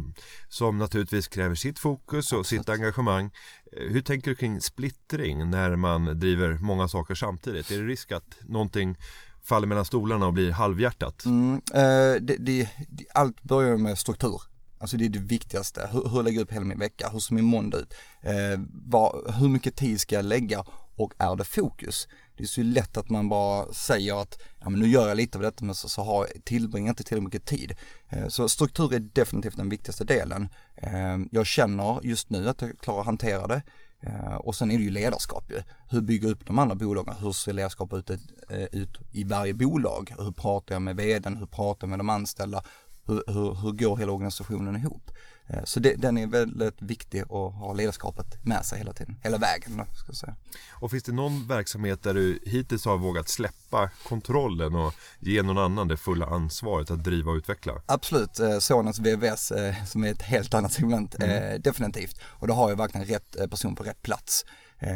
som 0.49 0.79
naturligtvis 0.79 1.29
kräver 1.29 1.55
sitt 1.55 1.79
fokus 1.79 2.33
och 2.33 2.47
sitt 2.47 2.69
engagemang. 2.69 3.31
Eh, 3.73 3.93
Hur 3.93 4.01
tänker 4.03 4.31
du 4.31 4.37
kring 4.37 4.61
splittring 4.61 5.51
när 5.51 5.77
man 5.77 6.19
driver 6.21 6.59
många 6.61 6.89
saker 6.89 7.15
samtidigt? 7.15 7.71
Är 7.71 7.79
det 7.79 7.85
risk 7.87 8.13
att 8.13 8.37
någonting 8.49 8.97
faller 9.43 9.67
mellan 9.67 9.85
stolarna 9.85 10.27
och 10.27 10.33
blir 10.33 10.51
halvhjärtat? 10.51 11.25
Mm, 11.25 11.55
eh, 11.75 12.21
det, 12.21 12.37
det, 12.39 12.69
allt 13.15 13.43
börjar 13.43 13.77
med 13.77 13.99
struktur. 13.99 14.43
Alltså 14.81 14.97
det 14.97 15.05
är 15.05 15.09
det 15.09 15.19
viktigaste. 15.19 15.89
Hur, 15.93 16.09
hur 16.09 16.23
lägger 16.23 16.39
jag 16.39 16.45
upp 16.45 16.53
hela 16.53 16.65
min 16.65 16.79
vecka? 16.79 17.09
Hur 17.13 17.19
ser 17.19 17.35
min 17.35 17.45
måndag 17.45 17.79
ut? 17.79 17.95
Eh, 18.23 18.61
var, 18.85 19.33
hur 19.39 19.49
mycket 19.49 19.77
tid 19.77 20.01
ska 20.01 20.15
jag 20.15 20.25
lägga? 20.25 20.65
Och 20.97 21.13
är 21.19 21.37
det 21.37 21.45
fokus? 21.45 22.09
Det 22.37 22.43
är 22.43 22.47
så 22.47 22.63
lätt 22.63 22.97
att 22.97 23.11
man 23.11 23.29
bara 23.29 23.73
säger 23.73 24.23
att 24.23 24.39
ja, 24.61 24.71
men 24.71 24.81
nu 24.81 24.89
gör 24.89 25.09
jag 25.09 25.17
lite 25.17 25.39
av 25.39 25.43
detta 25.43 25.65
men 25.65 25.75
så, 25.75 25.89
så 25.89 26.03
har, 26.03 26.27
tillbringar 26.45 26.87
jag 26.87 26.93
inte 26.93 27.05
tillräckligt 27.05 27.25
mycket 27.25 27.47
tid. 27.47 27.73
Eh, 28.09 28.29
så 28.29 28.49
struktur 28.49 28.95
är 28.95 28.99
definitivt 28.99 29.57
den 29.57 29.69
viktigaste 29.69 30.05
delen. 30.05 30.49
Eh, 30.77 31.19
jag 31.31 31.47
känner 31.47 32.01
just 32.03 32.31
nu 32.31 32.49
att 32.49 32.63
jag 32.63 32.79
klarar 32.79 33.01
att 33.01 33.07
hantera 33.07 33.47
det. 33.47 33.63
Eh, 34.03 34.35
och 34.35 34.55
sen 34.55 34.71
är 34.71 34.79
det 34.79 34.85
ju 34.85 34.91
ledarskap 34.91 35.51
ju. 35.51 35.63
Hur 35.89 36.01
bygger 36.01 36.29
jag 36.29 36.33
upp 36.33 36.47
de 36.47 36.59
andra 36.59 36.75
bolagen? 36.75 37.15
Hur 37.21 37.33
ser 37.33 37.53
ledarskapet 37.53 38.11
ut, 38.11 38.21
eh, 38.51 38.81
ut 38.81 38.99
i 39.13 39.25
varje 39.25 39.55
bolag? 39.55 40.15
Hur 40.19 40.33
pratar 40.33 40.75
jag 40.75 40.83
med 40.83 40.97
vdn? 40.97 41.37
Hur 41.37 41.47
pratar 41.47 41.87
jag 41.87 41.91
med 41.91 41.99
de 41.99 42.09
anställda? 42.09 42.63
Hur, 43.11 43.23
hur, 43.27 43.55
hur 43.55 43.73
går 43.73 43.97
hela 43.97 44.13
organisationen 44.13 44.77
ihop? 44.77 45.11
Eh, 45.47 45.65
så 45.65 45.81
det, 45.81 45.95
den 45.95 46.19
är 46.19 46.27
väldigt 46.27 46.83
viktig 46.83 47.21
att 47.21 47.29
ha 47.55 47.73
ledarskapet 47.73 48.45
med 48.45 48.65
sig 48.65 48.79
hela 48.79 48.93
tiden, 48.93 49.17
hela 49.23 49.39
vägen 49.39 49.77
då, 49.77 49.95
ska 49.95 50.13
säga. 50.13 50.35
Och 50.73 50.91
finns 50.91 51.03
det 51.05 51.13
någon 51.13 51.47
verksamhet 51.49 52.03
där 52.03 52.15
du 52.15 52.39
hittills 52.47 52.85
har 52.85 52.99
vågat 52.99 53.29
släppa 53.29 53.91
kontrollen 54.09 54.75
och 54.75 54.95
ge 55.21 55.43
någon 55.43 55.59
annan 55.59 55.89
det 55.89 55.97
fulla 55.97 56.27
ansvaret 56.27 56.91
att 56.91 57.05
driva 57.05 57.31
och 57.31 57.37
utveckla? 57.37 57.73
Absolut, 57.87 58.41
eh, 58.41 58.59
Sonens 58.59 58.99
VVS 58.99 59.51
eh, 59.51 59.85
som 59.85 60.05
är 60.05 60.11
ett 60.11 60.23
helt 60.23 60.55
annat 60.55 60.73
segment, 60.73 61.15
Mm. 61.21 61.63
definitivt. 61.63 62.21
Och 62.25 62.47
då 62.47 62.55
har 62.55 62.69
jag 62.71 62.77
verkligen 62.77 63.07
rätt 63.07 63.51
person 63.51 63.75
på 63.77 63.83
rätt 63.83 64.03
plats 64.03 64.45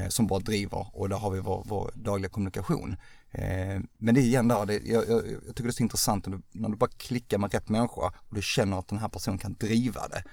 som 0.09 0.27
bara 0.27 0.41
driver 0.41 0.87
och 0.93 1.09
där 1.09 1.17
har 1.17 1.31
vi 1.31 1.41
vår, 1.41 1.63
vår 1.67 1.91
dagliga 1.95 2.31
kommunikation. 2.31 2.97
Eh, 3.35 3.81
men 3.99 4.15
det 4.15 4.21
är 4.21 4.23
igen 4.23 4.49
där, 4.49 4.67
det, 4.67 4.81
jag, 4.85 5.09
jag, 5.09 5.23
jag 5.47 5.57
tycker 5.57 5.63
det 5.63 5.69
är 5.69 5.73
så 5.73 5.83
intressant 5.83 6.27
när 6.27 6.37
du, 6.37 6.43
när 6.53 6.69
du 6.69 6.77
bara 6.77 6.91
klickar 6.91 7.39
med 7.39 7.53
rätt 7.53 7.69
människa 7.69 8.01
och 8.29 8.35
du 8.35 8.43
känner 8.43 8.79
att 8.79 8.89
den 8.89 8.99
här 8.99 9.09
personen 9.09 9.39
kan 9.39 9.55
driva 9.55 10.09
det. 10.09 10.25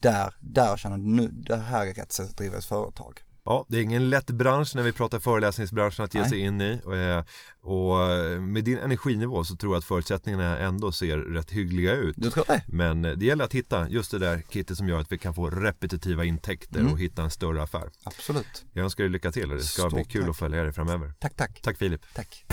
Där, 0.00 0.34
där 0.40 0.76
känner 0.76 0.98
du 0.98 1.04
nu, 1.04 1.28
det 1.28 1.56
här 1.56 1.86
är 1.86 1.94
rätt 1.94 2.12
sätt 2.12 2.30
att 2.30 2.36
driva 2.36 2.58
ett 2.58 2.64
företag. 2.64 3.20
Ja, 3.44 3.66
det 3.68 3.78
är 3.78 3.82
ingen 3.82 4.10
lätt 4.10 4.26
bransch 4.30 4.72
när 4.76 4.82
vi 4.82 4.92
pratar 4.92 5.18
föreläsningsbranschen 5.18 6.04
att 6.04 6.14
ge 6.14 6.20
Nej. 6.20 6.30
sig 6.30 6.38
in 6.38 6.60
i. 6.60 6.80
Och, 6.84 6.96
eh, 6.96 7.24
Och 7.62 8.02
eh, 8.12 8.40
med 8.40 8.64
din 8.64 8.78
energinivå 8.78 9.44
så 9.44 9.56
tror 9.56 9.72
jag 9.74 9.78
att 9.78 9.84
förutsättningarna 9.84 10.58
ändå 10.58 10.92
ser 10.92 11.18
rätt 11.18 11.50
hyggliga 11.50 11.92
ut. 11.94 12.14
Du 12.18 12.30
tror 12.30 12.44
det? 12.48 12.62
Men 12.68 13.04
eh, 13.04 13.12
det 13.12 13.24
gäller 13.26 13.44
att 13.44 13.52
hitta 13.54 13.88
just 13.88 14.10
det 14.10 14.18
där 14.18 14.42
kittet 14.50 14.76
som 14.76 14.88
gör 14.88 15.00
att 15.00 15.12
vi 15.12 15.18
kan 15.18 15.34
få 15.34 15.50
repetitiva 15.50 16.24
intäkter 16.24 16.80
Mm. 16.80 16.92
och 16.92 16.98
hitta 17.00 17.22
en 17.22 17.30
större 17.30 17.62
affär. 17.62 17.90
Absolut. 18.04 18.64
Jag 18.72 18.84
önskar 18.84 19.04
dig 19.04 19.10
lycka 19.10 19.32
till 19.32 19.50
och 19.50 19.56
det 19.56 19.62
ska 19.62 19.82
Stort 19.82 19.94
bli 19.94 20.04
kul 20.04 20.22
tack. 20.22 20.30
att 20.30 20.36
följa 20.36 20.62
dig 20.62 20.72
framöver. 20.72 21.12
Tack, 21.20 21.36
tack. 21.36 21.60
Tack 21.62 21.78
Filip. 21.78 22.00
Tack. 22.14 22.44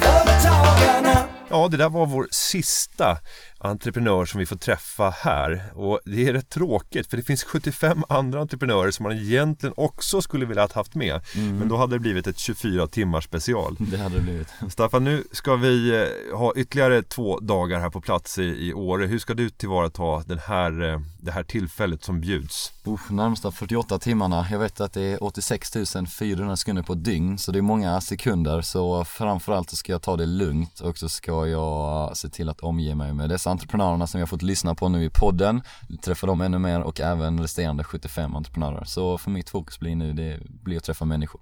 Ja, 1.50 1.68
det 1.72 1.78
där 1.78 1.90
var 1.90 2.06
vår 2.06 2.28
sista 2.32 3.18
entreprenör 3.60 4.26
som 4.26 4.40
vi 4.40 4.46
får 4.46 4.56
träffa 4.56 5.10
här 5.10 5.64
och 5.76 6.00
det 6.06 6.28
är 6.28 6.34
rätt 6.34 6.50
tråkigt 6.50 7.10
för 7.10 7.18
det 7.18 7.24
finns 7.24 7.44
75 7.44 8.04
andra 8.10 8.42
entreprenörer 8.42 8.92
som 8.92 9.04
man 9.04 9.12
egentligen 9.12 9.74
också 9.78 10.22
skulle 10.22 10.46
vilja 10.46 10.64
ha 10.64 10.70
haft 10.74 10.96
med 10.96 11.22
men 11.36 11.68
då 11.68 11.78
hade 11.78 11.96
det 11.96 12.00
blivit 12.00 12.28
ett 12.28 12.38
24 12.38 12.88
timmars 12.88 13.24
special. 13.24 13.76
Det 13.80 13.98
hade 13.98 14.16
det 14.16 14.22
blivit. 14.22 14.48
Staffan, 14.70 15.04
nu 15.04 15.24
ska 15.32 15.56
vi 15.56 16.02
eh, 16.02 16.38
ha 16.38 16.54
ytterligare 16.56 17.02
två 17.02 17.40
dagar 17.40 17.80
här 17.80 17.90
på 17.90 18.02
plats 18.02 18.38
i, 18.38 18.44
i 18.44 18.74
Åre. 18.74 19.06
Hur 19.06 19.20
ska 19.20 19.34
du 19.34 19.50
tillvarata 19.50 20.24
den 20.28 20.40
här, 20.40 20.94
eh, 20.94 21.00
det 21.20 21.32
här 21.32 21.44
tillfället 21.44 22.04
som 22.04 22.22
bjuds? 22.22 22.72
Uff, 22.84 23.10
närmsta 23.10 23.52
48 23.52 24.00
timmarna. 24.00 24.48
Jag 24.52 24.60
vet 24.60 24.82
att 24.82 24.94
det 24.94 25.02
är 25.02 25.24
86 25.24 25.72
400 26.20 26.58
sekunder 26.58 26.84
på 26.84 26.94
dygn 26.94 27.38
så 27.38 27.52
det 27.52 27.60
är 27.60 27.62
många 27.62 28.02
sekunder 28.02 28.62
så 28.62 29.06
framförallt 29.06 29.70
så 29.70 29.76
ska 29.76 29.92
jag 29.92 30.02
ta 30.02 30.18
det 30.18 30.26
lugnt 30.26 30.80
och 30.80 30.98
så 30.98 31.10
ska 31.10 31.48
jag 31.48 32.18
se 32.18 32.30
till 32.30 32.50
att 32.50 32.60
omge 32.60 32.96
mig 32.96 33.14
med 33.14 33.30
dessa 33.30 33.49
entreprenörerna 33.50 34.08
som 34.08 34.18
vi 34.18 34.22
har 34.22 34.28
fått 34.28 34.42
lyssna 34.42 34.76
på 34.76 34.90
nu 34.90 35.04
i 35.04 35.10
podden, 35.10 35.62
träffa 36.04 36.28
dem 36.28 36.42
ännu 36.42 36.60
mer 36.60 36.82
och 36.82 37.00
även 37.00 37.40
resterande 37.40 37.84
75 37.84 38.36
entreprenörer. 38.36 38.84
Så 38.84 39.18
för 39.18 39.32
mitt 39.32 39.50
fokus 39.50 39.80
blir 39.80 39.96
nu 39.96 40.14
det 40.14 40.40
blir 40.64 40.78
att 40.78 40.84
träffa 40.84 41.06
människor. 41.06 41.42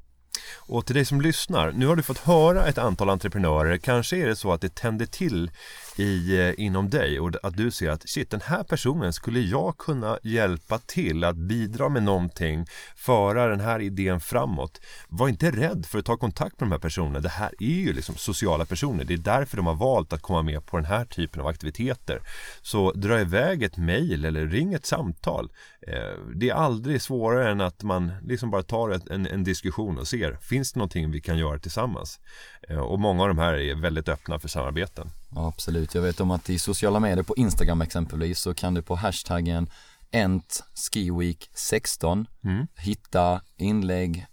Och 0.56 0.86
till 0.86 0.96
dig 0.96 1.06
som 1.06 1.22
lyssnar, 1.22 1.72
nu 1.72 1.88
har 1.88 1.96
du 1.96 2.04
fått 2.04 2.18
höra 2.18 2.66
ett 2.66 2.78
antal 2.78 3.10
entreprenörer. 3.10 3.78
Kanske 3.78 4.18
är 4.18 4.28
det 4.28 4.36
så 4.36 4.52
att 4.52 4.62
det 4.62 4.76
tänder 4.76 5.06
till 5.06 5.52
i, 6.00 6.40
eh, 6.40 6.66
inom 6.66 6.90
dig 6.90 7.20
och 7.20 7.32
att 7.44 7.58
du 7.58 7.72
ser 7.72 7.90
att 7.90 8.10
shit, 8.10 8.30
den 8.30 8.42
här 8.42 8.64
personen 8.64 9.14
skulle 9.14 9.40
jag 9.40 9.78
kunna 9.78 10.20
hjälpa 10.24 10.78
till 10.78 11.24
att 11.24 11.36
bidra 11.36 11.90
med 11.90 12.04
någonting, 12.04 12.66
föra 12.96 13.48
den 13.48 13.60
här 13.60 13.80
idén 13.80 14.20
framåt. 14.20 14.82
Var 15.08 15.30
inte 15.30 15.52
rädd 15.52 15.86
för 15.86 16.00
att 16.00 16.06
ta 16.06 16.18
kontakt 16.18 16.60
med 16.60 16.70
de 16.70 16.72
här 16.72 16.80
personerna. 16.80 17.20
Det 17.20 17.30
här 17.30 17.52
är 17.60 17.66
ju 17.66 17.94
liksom 17.94 18.16
sociala 18.16 18.66
personer. 18.66 19.04
Det 19.04 19.14
är 19.14 19.18
därför 19.18 19.58
de 19.58 19.66
har 19.66 19.76
valt 19.76 20.14
att 20.14 20.22
komma 20.22 20.42
med 20.42 20.66
på 20.66 20.78
den 20.78 20.86
här 20.86 21.06
typen 21.06 21.42
av 21.42 21.48
aktiviteter. 21.48 22.22
Så 22.62 22.92
dra 22.92 23.22
iväg 23.22 23.64
ett 23.64 23.78
mejl 23.78 24.26
eller 24.26 24.48
ring 24.48 24.74
ett 24.74 24.86
samtal. 24.86 25.50
Eh, 25.88 26.20
det 26.36 26.50
är 26.50 26.54
aldrig 26.54 27.02
svårare 27.02 27.52
än 27.52 27.62
att 27.62 27.84
man 27.84 28.12
liksom 28.24 28.52
bara 28.52 28.64
tar 28.64 29.12
en, 29.12 29.28
en 29.28 29.44
diskussion 29.44 29.98
och 29.98 30.08
ser, 30.08 30.38
finns 30.42 30.74
det 30.74 30.80
någonting 30.80 31.12
vi 31.12 31.22
kan 31.22 31.38
göra 31.38 31.60
tillsammans? 31.60 32.20
Eh, 32.70 32.80
och 32.80 33.00
många 33.00 33.22
av 33.22 33.28
de 33.28 33.38
här 33.38 33.54
är 33.54 33.76
väldigt 33.76 34.10
öppna 34.10 34.40
för 34.40 34.48
samarbeten. 34.48 35.10
Ja, 35.36 35.48
absolut. 35.48 35.96
Jag 35.96 36.02
vet 36.02 36.20
om 36.20 36.32
att 36.32 36.50
i 36.50 36.60
sociala 36.60 37.00
medier 37.00 37.24
på 37.24 37.36
Instagram 37.36 37.82
exempelvis 37.82 38.40
så 38.40 38.54
kan 38.54 38.74
du 38.74 38.82
på 38.82 38.96
hashtaggen 38.96 39.70
EntSkiWeek16 40.12 42.26
hitta 42.78 43.42
inlägg, 43.58 44.26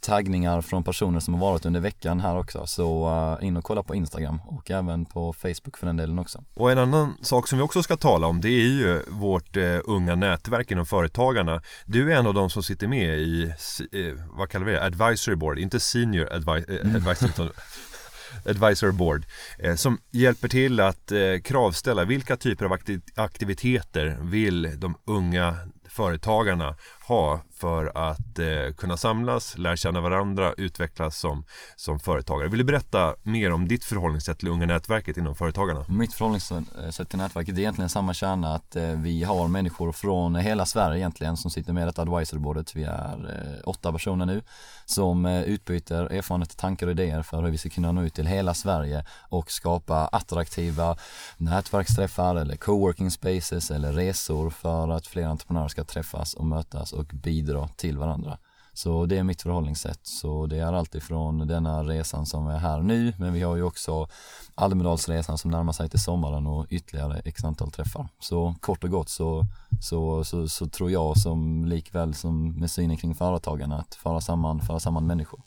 taggningar 0.00 0.60
från 0.60 0.84
personer 0.84 1.20
som 1.20 1.34
har 1.34 1.40
varit 1.40 1.66
under 1.66 1.80
veckan 1.80 2.20
här 2.20 2.38
också. 2.38 2.66
Så 2.66 3.08
uh, 3.40 3.46
in 3.46 3.56
och 3.56 3.64
kolla 3.64 3.82
på 3.82 3.94
Instagram 3.94 4.40
och 4.46 4.70
även 4.70 5.04
på 5.04 5.32
Facebook 5.32 5.76
för 5.76 5.86
den 5.86 5.96
delen 5.96 6.18
också. 6.18 6.44
Och 6.54 6.72
en 6.72 6.78
annan 6.78 7.14
sak 7.22 7.48
som 7.48 7.58
vi 7.58 7.64
också 7.64 7.82
ska 7.82 7.96
tala 7.96 8.26
om 8.26 8.40
det 8.40 8.48
är 8.48 8.68
ju 8.68 9.02
vårt 9.08 9.56
eh, 9.56 9.78
unga 9.84 10.14
nätverk 10.14 10.70
inom 10.70 10.86
Företagarna. 10.86 11.62
Du 11.86 12.12
är 12.12 12.16
en 12.16 12.26
av 12.26 12.34
de 12.34 12.50
som 12.50 12.62
sitter 12.62 12.88
med 12.88 13.18
i, 13.18 13.44
eh, 13.92 14.14
vad 14.30 14.48
kallar 14.48 14.66
vi 14.66 14.72
det, 14.72 14.84
advisory 14.84 15.36
board, 15.36 15.58
inte 15.58 15.80
senior 15.80 16.26
advi- 16.26 16.96
eh, 16.96 17.02
advisor 18.44 18.92
board 18.92 19.26
eh, 19.58 19.74
som 19.74 19.98
hjälper 20.10 20.48
till 20.48 20.80
att 20.80 21.12
eh, 21.12 21.18
kravställa 21.44 22.04
vilka 22.04 22.36
typer 22.36 22.64
av 22.64 22.78
aktiviteter 23.14 24.18
vill 24.20 24.80
de 24.80 24.94
unga 25.04 25.56
företagarna 25.88 26.76
ha 27.10 27.40
för 27.52 27.92
att 27.94 28.38
eh, 28.38 28.74
kunna 28.76 28.96
samlas, 28.96 29.58
lära 29.58 29.76
känna 29.76 30.00
varandra, 30.00 30.52
utvecklas 30.56 31.18
som, 31.18 31.44
som 31.76 32.00
företagare. 32.00 32.48
Vill 32.48 32.58
du 32.58 32.64
berätta 32.64 33.14
mer 33.22 33.52
om 33.52 33.68
ditt 33.68 33.84
förhållningssätt 33.84 34.38
till 34.38 34.48
unga 34.48 34.66
nätverket 34.66 35.16
inom 35.16 35.34
Företagarna? 35.34 35.84
Mitt 35.88 36.14
förhållningssätt 36.14 37.00
eh, 37.00 37.06
till 37.06 37.18
nätverket 37.18 37.54
är 37.54 37.58
egentligen 37.58 37.88
samma 37.88 38.14
kärna 38.14 38.54
att 38.54 38.76
eh, 38.76 38.88
vi 38.88 39.24
har 39.24 39.48
människor 39.48 39.92
från 39.92 40.36
hela 40.36 40.66
Sverige 40.66 40.98
egentligen 40.98 41.36
som 41.36 41.50
sitter 41.50 41.72
med 41.72 41.82
i 41.82 41.86
detta 41.86 42.02
advisorbordet. 42.02 42.76
Vi 42.76 42.84
är 42.84 43.54
eh, 43.54 43.68
åtta 43.68 43.92
personer 43.92 44.26
nu 44.26 44.42
som 44.86 45.26
eh, 45.26 45.42
utbyter 45.42 46.12
erfarenheter, 46.12 46.56
tankar 46.56 46.86
och 46.86 46.92
idéer 46.92 47.22
för 47.22 47.42
hur 47.42 47.50
vi 47.50 47.58
ska 47.58 47.68
kunna 47.68 47.92
nå 47.92 48.02
ut 48.02 48.14
till 48.14 48.26
hela 48.26 48.54
Sverige 48.54 49.04
och 49.28 49.50
skapa 49.50 50.06
attraktiva 50.06 50.96
nätverksträffar 51.36 52.36
eller 52.36 52.56
coworking 52.56 53.10
spaces 53.10 53.70
eller 53.70 53.92
resor 53.92 54.50
för 54.50 54.88
att 54.88 55.06
fler 55.06 55.26
entreprenörer 55.26 55.68
ska 55.68 55.84
träffas 55.84 56.34
och 56.34 56.46
mötas 56.46 56.92
och 57.00 57.10
bidra 57.14 57.68
till 57.68 57.98
varandra. 57.98 58.38
Så 58.72 59.06
det 59.06 59.18
är 59.18 59.22
mitt 59.22 59.42
förhållningssätt. 59.42 60.00
Så 60.02 60.46
det 60.46 60.58
är 60.58 60.72
alltifrån 60.72 61.46
denna 61.46 61.84
resan 61.84 62.26
som 62.26 62.46
är 62.46 62.58
här 62.58 62.80
nu, 62.80 63.12
men 63.18 63.32
vi 63.32 63.42
har 63.42 63.56
ju 63.56 63.62
också 63.62 64.08
Almedalsresan 64.54 65.38
som 65.38 65.50
närmar 65.50 65.72
sig 65.72 65.88
till 65.88 66.02
sommaren 66.02 66.46
och 66.46 66.66
ytterligare 66.70 67.22
x 67.24 67.44
antal 67.44 67.70
träffar. 67.70 68.08
Så 68.20 68.54
kort 68.60 68.84
och 68.84 68.90
gott 68.90 69.08
så, 69.08 69.46
så, 69.80 70.24
så, 70.24 70.48
så 70.48 70.68
tror 70.68 70.90
jag 70.90 71.18
som 71.18 71.64
likväl 71.64 72.14
som 72.14 72.60
med 72.60 72.70
synen 72.70 72.96
kring 72.96 73.14
företagen 73.14 73.72
att 73.72 73.94
föra 73.94 74.20
samman, 74.20 74.60
föra 74.60 74.80
samman 74.80 75.06
människor. 75.06 75.42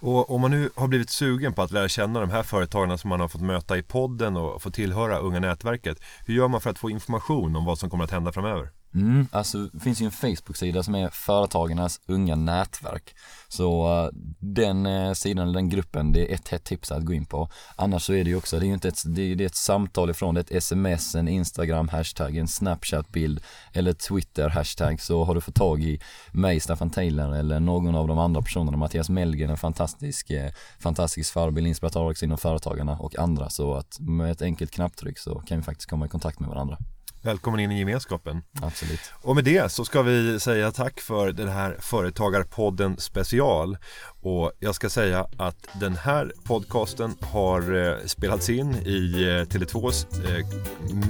Och 0.00 0.30
om 0.30 0.40
man 0.40 0.50
nu 0.50 0.70
har 0.76 0.88
blivit 0.88 1.10
sugen 1.10 1.52
på 1.52 1.62
att 1.62 1.70
lära 1.70 1.88
känna 1.88 2.20
de 2.20 2.30
här 2.30 2.42
företagarna 2.42 2.98
som 2.98 3.08
man 3.10 3.20
har 3.20 3.28
fått 3.28 3.40
möta 3.40 3.78
i 3.78 3.82
podden 3.82 4.36
och 4.36 4.62
få 4.62 4.70
tillhöra 4.70 5.18
Unga 5.18 5.40
Nätverket. 5.40 5.98
Hur 6.26 6.34
gör 6.34 6.48
man 6.48 6.60
för 6.60 6.70
att 6.70 6.78
få 6.78 6.90
information 6.90 7.56
om 7.56 7.64
vad 7.64 7.78
som 7.78 7.90
kommer 7.90 8.04
att 8.04 8.10
hända 8.10 8.32
framöver? 8.32 8.70
Mm, 8.94 9.28
alltså 9.32 9.58
det 9.58 9.80
finns 9.80 10.02
ju 10.02 10.04
en 10.04 10.12
Facebook-sida 10.12 10.82
som 10.82 10.94
är 10.94 11.08
Företagarnas 11.08 12.00
unga 12.06 12.34
nätverk. 12.34 13.14
Så 13.48 14.00
eh, 14.04 14.08
den 14.38 14.86
eh, 14.86 15.12
sidan, 15.12 15.52
den 15.52 15.68
gruppen, 15.68 16.12
det 16.12 16.30
är 16.30 16.34
ett 16.34 16.48
hett 16.48 16.64
tips 16.64 16.92
att 16.92 17.02
gå 17.02 17.12
in 17.12 17.26
på. 17.26 17.48
Annars 17.76 18.02
så 18.02 18.12
är 18.12 18.24
det 18.24 18.30
ju 18.30 18.36
också, 18.36 18.58
det 18.58 18.64
är 18.64 18.68
ju 18.68 18.74
inte 18.74 18.88
ett, 18.88 19.02
det 19.06 19.22
är, 19.22 19.36
det 19.36 19.44
är 19.44 19.46
ett 19.46 19.56
samtal 19.56 20.10
ifrån, 20.10 20.34
det 20.34 20.40
är 20.40 20.42
ett 20.42 20.50
sms, 20.50 21.14
en 21.14 21.28
Instagram 21.28 21.88
hashtag, 21.88 22.36
en 22.36 22.48
Snapchat-bild 22.48 23.40
eller 23.72 23.92
Twitter 23.92 24.48
hashtag 24.48 25.00
så 25.00 25.24
har 25.24 25.34
du 25.34 25.40
fått 25.40 25.54
tag 25.54 25.82
i 25.82 26.00
mig, 26.32 26.60
Staffan 26.60 26.90
Taylor 26.90 27.34
eller 27.34 27.60
någon 27.60 27.94
av 27.94 28.08
de 28.08 28.18
andra 28.18 28.42
personerna, 28.42 28.76
Mattias 28.76 29.08
Mellgren, 29.08 29.50
en 29.50 29.56
fantastisk, 29.56 30.30
eh, 30.30 30.52
fantastisk 30.78 31.32
förebild, 31.32 31.66
inspiratör 31.66 32.10
också 32.10 32.24
inom 32.24 32.38
Företagarna 32.38 32.98
och 32.98 33.18
andra. 33.18 33.50
Så 33.50 33.74
att 33.74 34.00
med 34.00 34.30
ett 34.30 34.42
enkelt 34.42 34.70
knapptryck 34.70 35.18
så 35.18 35.34
kan 35.40 35.58
vi 35.58 35.62
faktiskt 35.62 35.90
komma 35.90 36.06
i 36.06 36.08
kontakt 36.08 36.40
med 36.40 36.48
varandra. 36.48 36.78
Välkommen 37.24 37.60
in 37.60 37.72
i 37.72 37.78
gemenskapen. 37.78 38.42
Absolut. 38.62 39.00
Och 39.22 39.34
med 39.34 39.44
det 39.44 39.72
så 39.72 39.84
ska 39.84 40.02
vi 40.02 40.40
säga 40.40 40.72
tack 40.72 41.00
för 41.00 41.32
den 41.32 41.48
här 41.48 41.76
Företagarpodden 41.80 42.96
special. 42.98 43.76
Och 44.22 44.52
jag 44.58 44.74
ska 44.74 44.90
säga 44.90 45.26
att 45.38 45.56
den 45.80 45.96
här 45.96 46.32
podcasten 46.44 47.14
har 47.20 47.86
eh, 47.86 48.06
spelats 48.06 48.50
in 48.50 48.74
i 48.74 49.22
eh, 49.22 49.48
Tele2s 49.48 50.06
eh, 50.24 50.46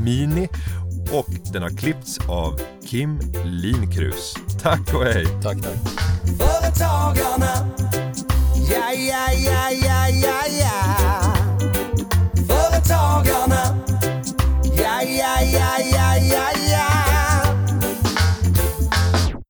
Mini 0.02 0.48
och 1.12 1.52
den 1.52 1.62
har 1.62 1.76
klippts 1.76 2.18
av 2.28 2.60
Kim 2.86 3.20
Linkrus. 3.44 4.34
Tack 4.62 4.94
och 4.94 5.04
hej! 5.04 5.26
Tack, 5.42 5.62
tack. 5.62 5.78
Företagarna, 6.38 7.68
ja, 8.70 8.92
ja, 8.92 9.32
ja, 9.32 9.70
ja, 9.70 10.08
ja, 10.08 10.42
ja. 10.60 11.34
Företagarna, 12.48 13.73